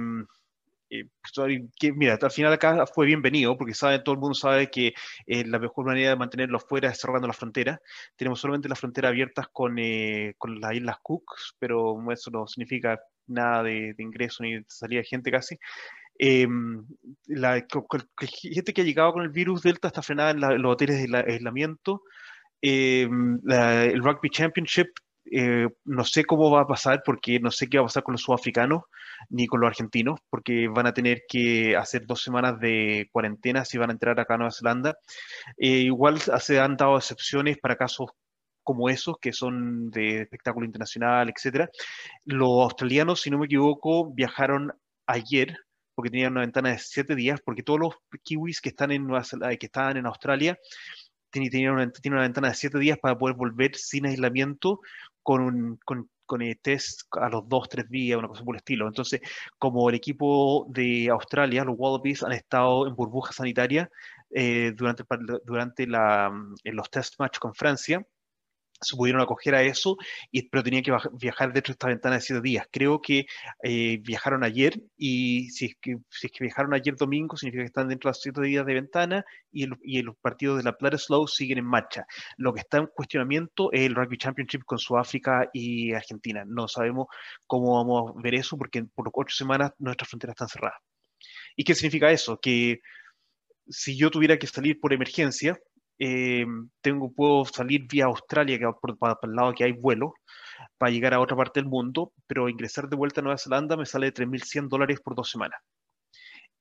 [0.90, 1.08] eh,
[1.80, 4.94] que, mira, al final acá fue bienvenido, porque sabe, todo el mundo sabe que
[5.26, 7.82] eh, la mejor manera de mantenerlo fuera es cerrando la frontera.
[8.16, 12.99] Tenemos solamente las fronteras abiertas con, eh, con las Islas Cook, pero eso no significa
[13.28, 15.58] nada de, ingreso ni de salida de gente casi.
[16.20, 16.84] Em,
[17.28, 17.64] la,
[18.20, 22.02] gente que ha llegado con el virus Delta está frenada en, los hoteles de aislamiento.
[22.62, 24.90] Em, el Rugby Championship
[25.32, 28.14] eh, no sé cómo va a pasar porque no sé qué va a pasar con
[28.14, 28.84] los sudafricanos
[29.30, 33.78] ni con los argentinos porque van a tener que hacer dos semanas de cuarentena si
[33.78, 34.98] van a entrar acá a Nueva Zelanda.
[35.58, 38.12] Eh, igual se han dado excepciones para casos
[38.68, 41.69] como esos, que son de espectáculo internacional, etc.
[42.26, 44.73] Los australianos, si no me equivoco, viajaron
[45.06, 45.56] ayer
[45.95, 49.23] porque tenían una ventana de siete días, porque todos los kiwis que están en, Nueva
[49.57, 50.60] que estaban en Australia
[51.31, 54.81] tienen una, una ventana de siete días para poder volver sin aislamiento
[55.23, 58.60] con, un, con, con el test a los dos, tres días, una cosa por el
[58.60, 58.85] estilo.
[58.85, 59.22] Entonces,
[59.57, 63.89] como el equipo de Australia, los Wallabies, han estado en burbuja sanitaria
[64.30, 65.06] eh, durante,
[65.45, 66.30] durante la,
[66.65, 68.06] en los test match con Francia,
[68.82, 69.98] se pudieron acoger a eso,
[70.32, 72.68] y, pero tenían que viajar dentro de esta ventana de siete días.
[72.72, 73.26] Creo que
[73.64, 77.68] eh, viajaron ayer y si es, que, si es que viajaron ayer domingo, significa que
[77.68, 79.66] están dentro de los siete días de ventana y
[80.02, 82.06] los partidos de la Plata Slow siguen en marcha.
[82.38, 86.44] Lo que está en cuestionamiento es el Rugby Championship con Sudáfrica y Argentina.
[86.45, 87.08] No sabemos
[87.45, 90.80] cómo vamos a ver eso porque por ocho semanas nuestras fronteras están cerradas.
[91.56, 92.40] ¿Y qué significa eso?
[92.40, 92.82] Que
[93.70, 95.60] si yo tuviera que salir por emergencia,
[95.99, 96.45] eh,
[96.82, 100.14] tengo, puedo salir vía Australia, que por, para, el lado que hay vuelo,
[100.78, 103.86] para llegar a otra parte del mundo, pero ingresar de vuelta a Nueva Zelanda me
[103.86, 105.60] sale de 3.100 dólares por dos semanas.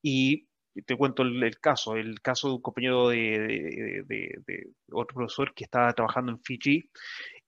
[0.02, 0.46] Y
[0.86, 5.92] te cuento el, caso, el caso de un compañero de, de, otro profesor que estaba
[5.92, 6.90] trabajando en Fiji,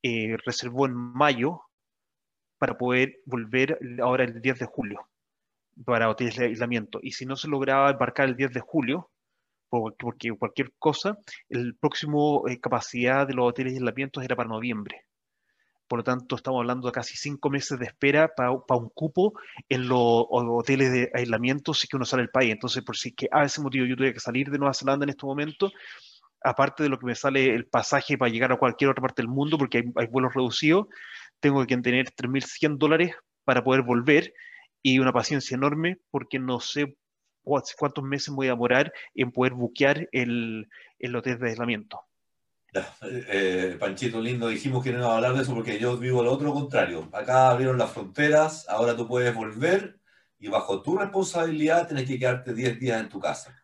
[0.02, 1.62] eh, reservó en mayo
[2.58, 5.08] para poder volver ahora el 10 de julio
[5.84, 7.00] para hoteles de aislamiento.
[7.02, 9.10] Y si no se lograba embarcar el 10 de julio,
[9.70, 11.18] porque cualquier cosa,
[11.48, 15.04] el próximo eh, capacidad de los hoteles y aislamientos era para noviembre.
[15.88, 19.32] Por lo tanto, estamos hablando de casi cinco meses de espera para, un cupo
[19.68, 22.52] en los hoteles de aislamiento si que uno sale del país.
[22.52, 25.10] Entonces, por si que a ese motivo yo tuve que salir de Nueva Zelanda en
[25.10, 25.70] este momento,
[26.42, 29.30] aparte de lo que me sale el pasaje para llegar a cualquier otra parte del
[29.30, 30.88] mundo, porque hay, hay vuelos reducidos,
[31.40, 33.14] tengo que tener 3.100 dólares
[33.44, 34.34] para poder volver
[34.82, 36.96] y una paciencia enorme porque no sé
[37.76, 40.68] cuántos meses voy a demorar en poder buquear el,
[40.98, 42.00] el hotel de aislamiento.
[43.02, 46.32] Eh, Panchito lindo, dijimos que no iba a hablar de eso porque yo vivo lo
[46.32, 47.08] otro contrario.
[47.12, 49.98] Acá abrieron las fronteras, ahora tú puedes volver
[50.38, 53.56] y bajo tu responsabilidad tienes que quedarte 10 días en tu casa.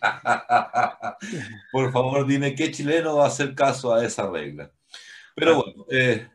[1.72, 4.70] Por favor, dime qué chileno va a hacer caso a esa regla.
[5.34, 6.28] Pero bueno, eh,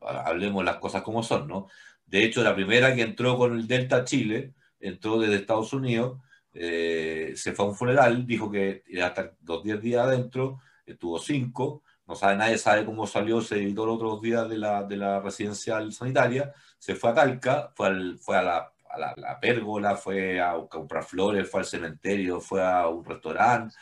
[0.00, 1.68] hablemos las cosas como son, ¿no?
[2.06, 6.18] De hecho, la primera que entró con el Delta Chile entró desde Estados Unidos,
[6.52, 10.60] eh, se fue a un funeral, dijo que iba a estar dos diez días adentro,
[10.84, 14.82] estuvo cinco, no sabe, nadie sabe cómo salió, se editó los otros días de la,
[14.82, 19.40] de la residencial sanitaria, se fue a Talca, fue, al, fue a, la, a la,
[19.40, 23.74] pérgola, fue a comprar flores, fue al cementerio, fue a un restaurante.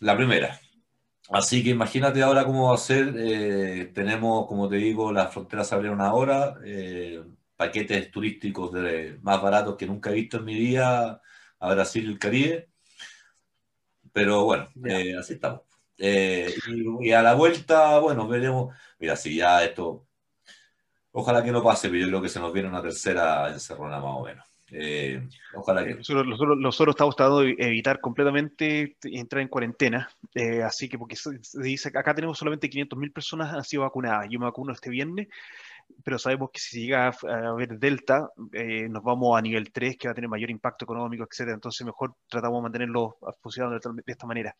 [0.00, 0.60] La primera.
[1.30, 3.14] Así que imagínate ahora cómo va a ser.
[3.16, 6.54] Eh, tenemos, como te digo, las fronteras se abrieron ahora.
[6.64, 7.24] Eh,
[7.56, 11.22] paquetes turísticos de, más baratos que nunca he visto en mi vida
[11.58, 12.68] a Brasil y el Caribe.
[14.12, 15.62] Pero bueno, eh, así estamos.
[15.98, 16.54] Eh,
[17.00, 18.74] y, a la vuelta, bueno, veremos.
[18.98, 20.06] Mira, si ya esto,
[21.12, 24.14] ojalá que no pase, pero yo creo que se nos viene una tercera encerrona más
[24.16, 24.46] o menos.
[24.70, 25.94] Eh, ojalá que...
[25.94, 31.30] Nosotros, estamos tratando de evitar completamente entrar en cuarentena, eh, así que porque se
[31.62, 34.26] dice que acá tenemos solamente 500.000 personas han sido vacunadas.
[34.28, 35.28] Yo me vacuno este viernes
[36.04, 40.08] pero sabemos que si llega a haber delta, eh, nos vamos a nivel 3, que
[40.08, 41.54] va a tener mayor impacto económico, etcétera.
[41.54, 44.54] Entonces, mejor tratamos de mantenerlo funcionando de esta manera.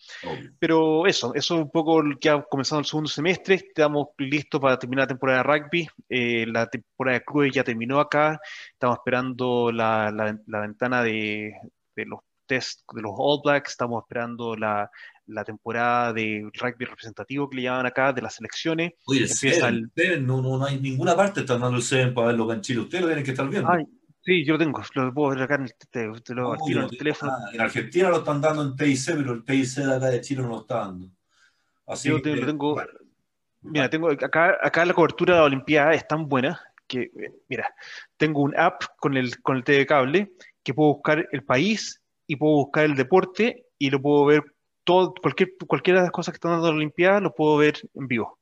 [0.59, 3.55] Pero eso, eso es un poco lo que ha comenzado el segundo semestre.
[3.57, 5.89] Estamos listos para terminar la temporada de rugby.
[6.09, 8.41] Eh, la temporada de clubes ya terminó acá.
[8.73, 11.53] Estamos esperando la, la, ventana de,
[11.95, 14.91] de los test de los All Blacks, estamos esperando la,
[15.27, 18.93] la temporada de rugby representativo que le llaman acá, de las selecciones.
[19.07, 19.91] Oye, el Seven,
[20.27, 22.81] no, no, no, hay ninguna parte están dando el Seven para verlo acá en Chile.
[22.81, 23.71] Ustedes lo tienen que estar viendo.
[23.71, 23.85] Ay,
[24.23, 27.33] sí, yo lo tengo, lo puedo ver acá en el, teléfono.
[27.53, 30.49] en Argentina lo están dando en TIC, pero el TIC de acá de Chile no
[30.49, 31.11] lo está dando.
[31.87, 32.81] Así yo que, lo tengo.
[33.63, 37.11] Mira, tengo acá, acá la cobertura de la Olimpiada es tan buena que,
[37.49, 37.75] mira,
[38.17, 40.33] tengo un app con el, con el TV cable
[40.63, 44.56] que puedo buscar el país y puedo buscar el deporte y lo puedo ver
[44.87, 48.07] todo, cualquier, cualquiera de las cosas que están dando la Olimpiada lo puedo ver en
[48.07, 48.39] vivo.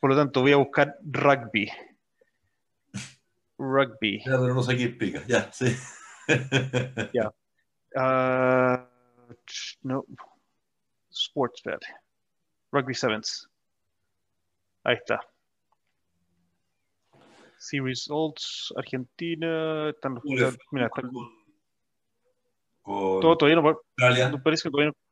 [0.00, 1.70] Por lo tanto, voy a buscar rugby.
[3.58, 4.20] Rugby.
[4.24, 5.22] Ya, pero no sé qué explica.
[5.26, 5.76] Ya, sí.
[7.12, 7.30] ya.
[7.94, 9.34] Uh,
[9.82, 10.06] no.
[11.12, 11.82] Sportsbet.
[12.72, 13.46] Rugby Sevens.
[14.84, 15.20] Ahí está.
[17.58, 18.72] See results.
[18.74, 19.90] Argentina.
[19.90, 21.10] Están los, mira, están,
[22.82, 25.09] todo, todavía no, no parece que todavía no,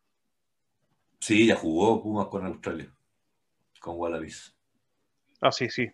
[1.20, 2.92] Sí, ya jugó Pumas con Australia,
[3.80, 4.54] con Wallabies.
[5.40, 5.90] Ah, sí, sí.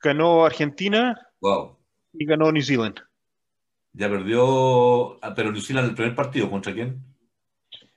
[0.00, 1.78] Ganó Argentina wow.
[2.12, 3.00] y ganó New Zealand.
[3.92, 7.02] Ya perdió, ah, pero New Zealand el primer partido, ¿contra quién?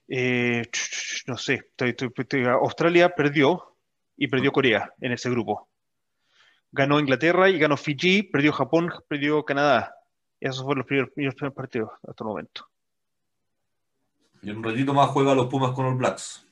[0.08, 0.64] Eh,
[1.28, 1.72] no sé,
[2.62, 3.76] Australia perdió
[4.16, 5.70] y perdió Corea en ese grupo.
[6.72, 9.94] Ganó Inglaterra y ganó Fiji, perdió Japón, perdió Canadá.
[10.40, 12.70] Esos fueron los primeros, primeros partidos hasta el momento.
[14.42, 16.46] Y en un ratito más juega los Pumas con los Blacks.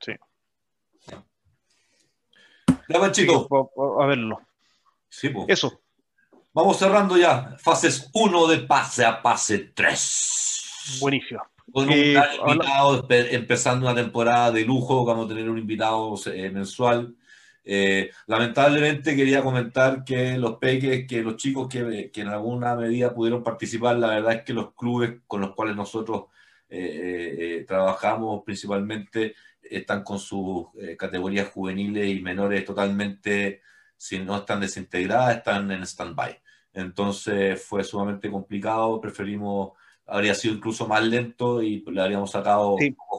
[0.00, 0.12] Sí.
[2.88, 3.46] Ya van, chicos.
[4.00, 4.40] a, verlo.
[5.08, 5.46] Sí, pues.
[5.48, 5.80] Eso.
[6.52, 7.56] Vamos cerrando ya.
[7.58, 10.98] Fases 1 de pase a pase 3.
[11.00, 11.42] Buenísimo.
[11.72, 12.14] Con un eh,
[12.46, 17.14] invitado, empezando una temporada de lujo, vamos a tener un invitado eh, mensual.
[17.64, 23.12] Eh, lamentablemente quería comentar que los peques, que los chicos que, que, en alguna medida
[23.12, 26.26] pudieron participar, la verdad es que los clubes con los cuales nosotros
[26.68, 30.66] eh, eh, trabajamos principalmente están con sus
[30.96, 33.62] categorías juveniles y menores totalmente,
[33.96, 36.40] si no están desintegradas, están en stand-by.
[36.72, 39.72] Entonces fue sumamente complicado, preferimos
[40.06, 42.76] habría sido incluso más lento y le habríamos sacado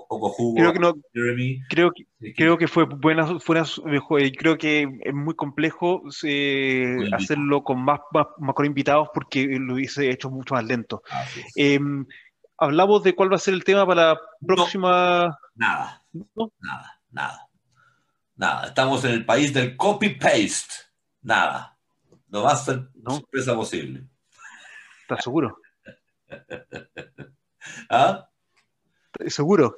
[0.07, 0.93] poco, jugo creo que no,
[1.69, 7.83] Creo que, creo que fue buena, y creo que es muy complejo eh, hacerlo con
[7.83, 11.03] más, más, con invitados porque lo hubiese hecho mucho más lento.
[11.55, 12.05] Em,
[12.57, 15.39] hablamos de cuál va a ser el tema para la próxima.
[15.55, 16.03] nada,
[16.59, 17.49] nada, nada,
[18.35, 18.67] nada.
[18.67, 20.73] Estamos en el país del copy-paste.
[21.21, 21.77] Nada.
[22.29, 24.03] No va a ser sorpresa posible.
[25.01, 25.57] ¿Estás seguro?
[27.89, 28.29] ¿Ah?
[29.27, 29.77] ¿Seguro?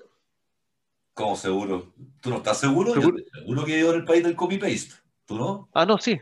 [1.14, 1.94] ¿Cómo seguro?
[2.22, 2.94] ¿Tú no estás seguro?
[2.94, 3.18] ¿Seguro?
[3.46, 4.96] Yo que vivo en el país del copy-paste.
[5.26, 5.70] ¿Tú no?
[5.74, 6.20] Ah, no, sí.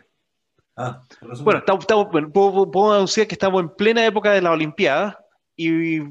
[0.75, 1.01] Ah,
[1.41, 5.19] bueno, estamos, puedo, anunciar que estamos en plena época de la Olimpiada
[5.55, 6.01] y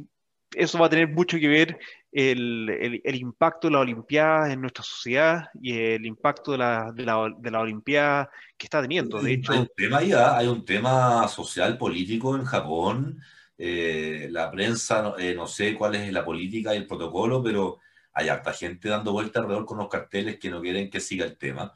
[0.54, 1.78] eso va a tener mucho que ver
[2.12, 7.04] el, el, impacto de la Olimpiada en nuestra sociedad y el impacto de la, de
[7.04, 9.20] la, de la Olimpiada que está teniendo.
[9.20, 13.20] De hecho, hay un tema ya, hay un tema social, político en Japón
[13.58, 17.80] eh, la prensa, eh, no sé cuál es la política y el protocolo, pero
[18.12, 21.36] hay harta gente dando vuelta alrededor con los carteles que no quieren que siga el
[21.38, 21.72] tema,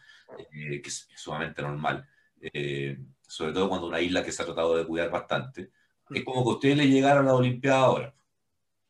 [0.53, 2.07] eh, que es sumamente normal,
[3.27, 5.71] sobre todo cuando una isla que se ha tratado de cuidar bastante.
[6.11, 8.15] Es como que a ustedes le llegaron a la Olimpiada ahora.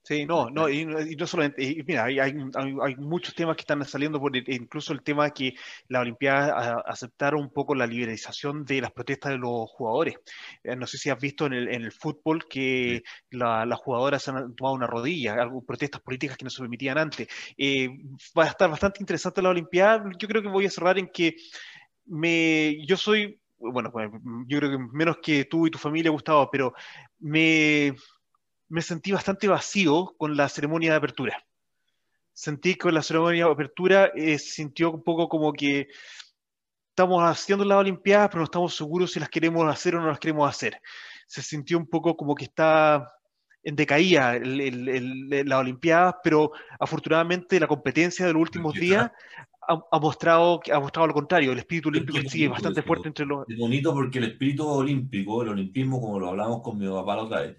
[0.03, 2.35] Sí, no, no, y, no solamente, mira, hay, hay,
[2.83, 5.55] hay, muchos temas que están saliendo, por incluso el tema de que
[5.89, 10.17] la Olimpiada aceptaron un poco la liberalización de las protestas de los jugadores.
[10.65, 14.55] Eh, no sé si has visto en el, en el fútbol que las jugadoras han
[14.57, 17.29] tomado una rodilla, algo, protestas políticas que no se permitían antes.
[17.59, 17.91] Eh,
[18.37, 20.03] va a estar bastante interesante la Olimpiada.
[20.19, 21.37] Yo creo que voy a cerrar en que
[22.07, 24.11] me, yo soy, bueno, pues,
[24.47, 26.73] yo creo que menos que tú y tu familia, Gustavo, pero
[27.19, 27.95] me
[28.71, 31.45] me sentí bastante vacío con la ceremonia de apertura.
[32.33, 35.89] Sentí que la ceremonia de apertura eh, sintió un poco como que
[36.91, 40.21] estamos haciendo las Olimpiadas, pero no estamos seguros si las queremos hacer o no las
[40.21, 40.81] queremos hacer.
[41.27, 43.13] Se sintió un poco como que está
[43.63, 49.11] en decaía la Olimpiada, pero afortunadamente la competencia de los últimos días
[49.69, 51.53] ha, mostrado, ha mostrado lo contrario.
[51.53, 53.49] El espíritu olímpico sigue bastante fuerte entre los.
[53.49, 57.23] Es bonito porque el espíritu olímpico, el olimpismo, como lo hablamos con mi papá la
[57.23, 57.57] otra vez,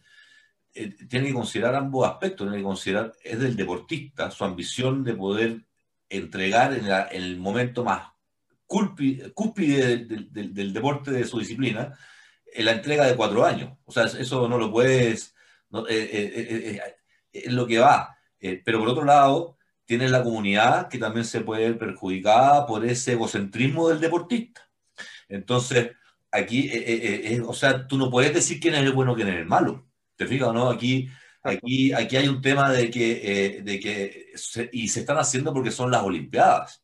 [0.73, 2.47] eh, tiene que considerar ambos aspectos.
[2.47, 5.65] Tiene que considerar, es del deportista, su ambición de poder
[6.09, 8.09] entregar en, el momento más
[8.67, 11.97] cúspide del, deporte de su disciplina,
[12.53, 13.77] en la entrega de cuatro años.
[13.85, 15.35] O sea, eso no lo puedes.
[17.33, 18.17] es lo que va.
[18.63, 19.57] pero por otro lado
[19.91, 24.61] tienes la comunidad que también se puede ver perjudicada por ese egocentrismo del deportista.
[25.27, 25.91] Entonces,
[26.31, 29.27] aquí, eh, eh, eh, o sea, tú no puedes decir quién es el bueno, quién
[29.27, 29.85] es el malo.
[30.21, 30.69] ¿Te fijas o no?
[30.69, 31.09] Aquí,
[31.41, 34.33] aquí, aquí hay un tema de que, de que
[34.71, 36.83] y se están haciendo porque son las Olimpiadas.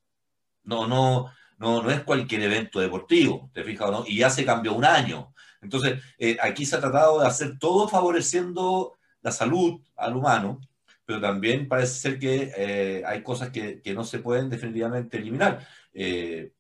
[0.64, 4.04] No, no, no, no es cualquier evento deportivo, ¿te fijas o no?
[4.08, 5.36] Y ya se cambió un año.
[5.62, 6.02] Entonces,
[6.42, 10.60] aquí se ha tratado de hacer todo favoreciendo la salud al humano,
[11.06, 15.64] pero también parece ser que eh, hay cosas que, que, no se pueden definitivamente eliminar.
[15.94, 16.54] Eh,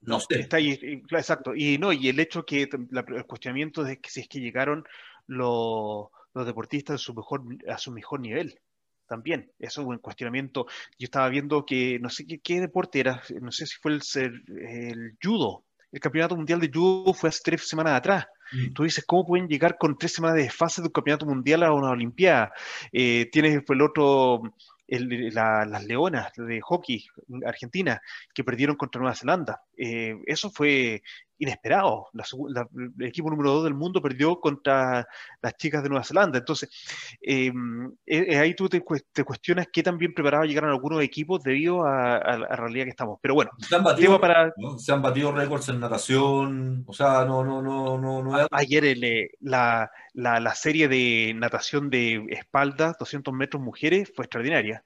[0.00, 0.40] no sé.
[0.40, 0.76] Está ahí,
[1.12, 1.54] exacto.
[1.54, 4.84] Y no, y el hecho que el cuestionamiento de que si es que llegaron
[5.30, 8.60] los, los deportistas a su mejor, a su mejor nivel
[9.06, 9.50] también.
[9.58, 10.66] Eso es un cuestionamiento.
[10.98, 14.02] Yo estaba viendo que no sé qué, qué deporte era, no sé si fue el,
[14.46, 15.64] el, judo.
[15.92, 18.26] El campeonato mundial de judo fue hace tres semanas atrás.
[18.52, 18.72] Mm.
[18.72, 21.72] Tú dices, ¿cómo pueden llegar con tres semanas de fase de un campeonato mundial a
[21.72, 22.52] una Olimpiada?
[22.92, 24.42] Eh, tienes el otro,
[24.86, 27.06] las Leonas de hockey
[27.46, 28.00] Argentina
[28.34, 29.62] que perdieron contra Nueva Zelanda.
[29.76, 31.02] Eh, eso fue
[31.40, 32.08] inesperado.
[32.12, 35.08] el equipo número 2 del mundo perdió contra
[35.40, 36.38] las chicas de Nueva Zelanda.
[36.38, 36.68] Entonces,
[37.20, 42.20] em, eh, ahí tú te, cuestionas qué tan bien preparados llegaron algunos equipos debido a,
[42.20, 43.18] la realidad que estamos.
[43.22, 44.52] Pero bueno, se han batido, para...
[44.76, 46.84] se han batido récords en natación.
[46.86, 48.22] O sea, no, no, no, no.
[48.22, 48.84] no Ayer
[49.40, 54.84] la, la, serie de natación de espalda, 200 metros mujeres, fue extraordinaria.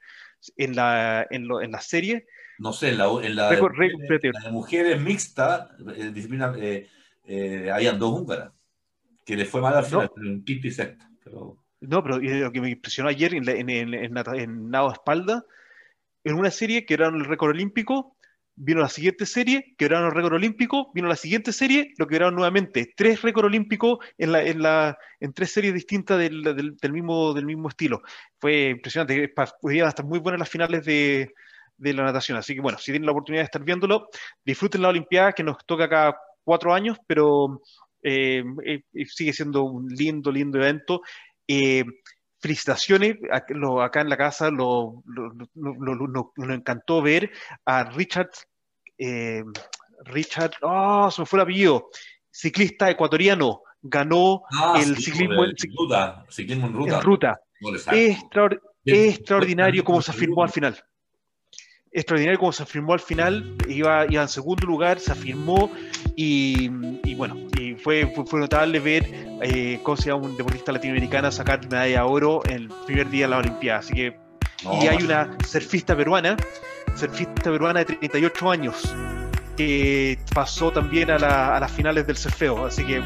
[0.55, 2.27] En la, en, en la serie
[2.59, 6.87] no sé, en la, en la, de, mujeres mixta, eh, disciplina, eh,
[7.25, 8.51] eh, habían dos húngaras,
[9.25, 11.09] que les fue mal al final, en quinto y sexta.
[11.23, 11.57] Pero...
[11.81, 15.45] No, pero lo que me impresionó ayer en, en, en, en, nado espalda,
[16.23, 18.15] en una serie que era el récord olímpico,
[18.55, 22.15] vino la siguiente serie, que era el récord olímpico, vino la siguiente serie, lo que
[22.15, 26.77] eran nuevamente tres récords olímpicos en, la, en, la, en tres series distintas del, del,
[26.77, 28.01] del, mismo, del mismo estilo.
[28.39, 31.33] Fue impresionante, podían estar muy buenas las finales de,
[31.77, 32.37] de la natación.
[32.37, 34.09] Así que bueno, si tienen la oportunidad de estar viéndolo,
[34.43, 37.61] disfruten la Olimpiada que nos toca cada cuatro años, pero
[38.01, 41.01] eh, eh, sigue siendo un lindo, lindo evento.
[41.47, 41.83] Eh,
[42.39, 43.17] felicitaciones,
[43.81, 47.31] acá en la casa lo, nos encantó ver
[47.65, 48.29] a Richard,
[50.03, 51.89] Richard, oh, se me fue el apellido,
[52.29, 56.97] ciclista ecuatoriano, ganó ah, el ciclismo, en, ruta, ciclismo en ruta.
[56.97, 57.41] En ruta.
[58.85, 60.77] extraordinario como se afirmó al final
[61.95, 65.71] extraordinario como se afirmó al final, iba, iba en segundo lugar, se afirmó
[66.15, 66.69] y,
[67.05, 69.05] y bueno, y fue, fue, notable ver
[69.41, 73.31] eh, cómo se llama un deportista latinoamericana sacar medalla de oro el primer día de
[73.31, 73.79] la Olimpiada.
[73.79, 74.17] Así que,
[74.81, 76.35] y hay una surfista peruana,
[76.95, 78.95] surfista peruana de 38 años,
[79.55, 83.01] que pasó también a, la, a las finales del surfeo, así que...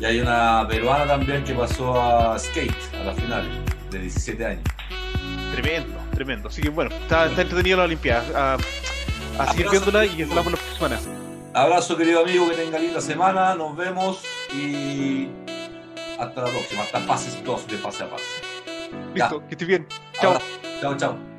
[0.00, 3.52] Y hay una peruana también que pasó a skate, a las finales,
[3.92, 4.64] de 17 años.
[5.52, 6.48] Tremendo, tremendo.
[6.48, 8.56] Así que bueno, está, está entretenida la Olimpiada.
[8.56, 11.18] A, a seguir viéndola y hablamos la próxima semana.
[11.54, 13.54] Abrazo, querido amigo, que tenga linda semana.
[13.54, 14.22] Nos vemos
[14.54, 15.28] y
[16.18, 16.82] hasta la próxima.
[16.82, 18.24] Hasta pases 2 de pase a pase.
[19.14, 19.86] Listo, que estés bien.
[20.20, 20.38] Chao.
[20.80, 21.31] Chao, chao.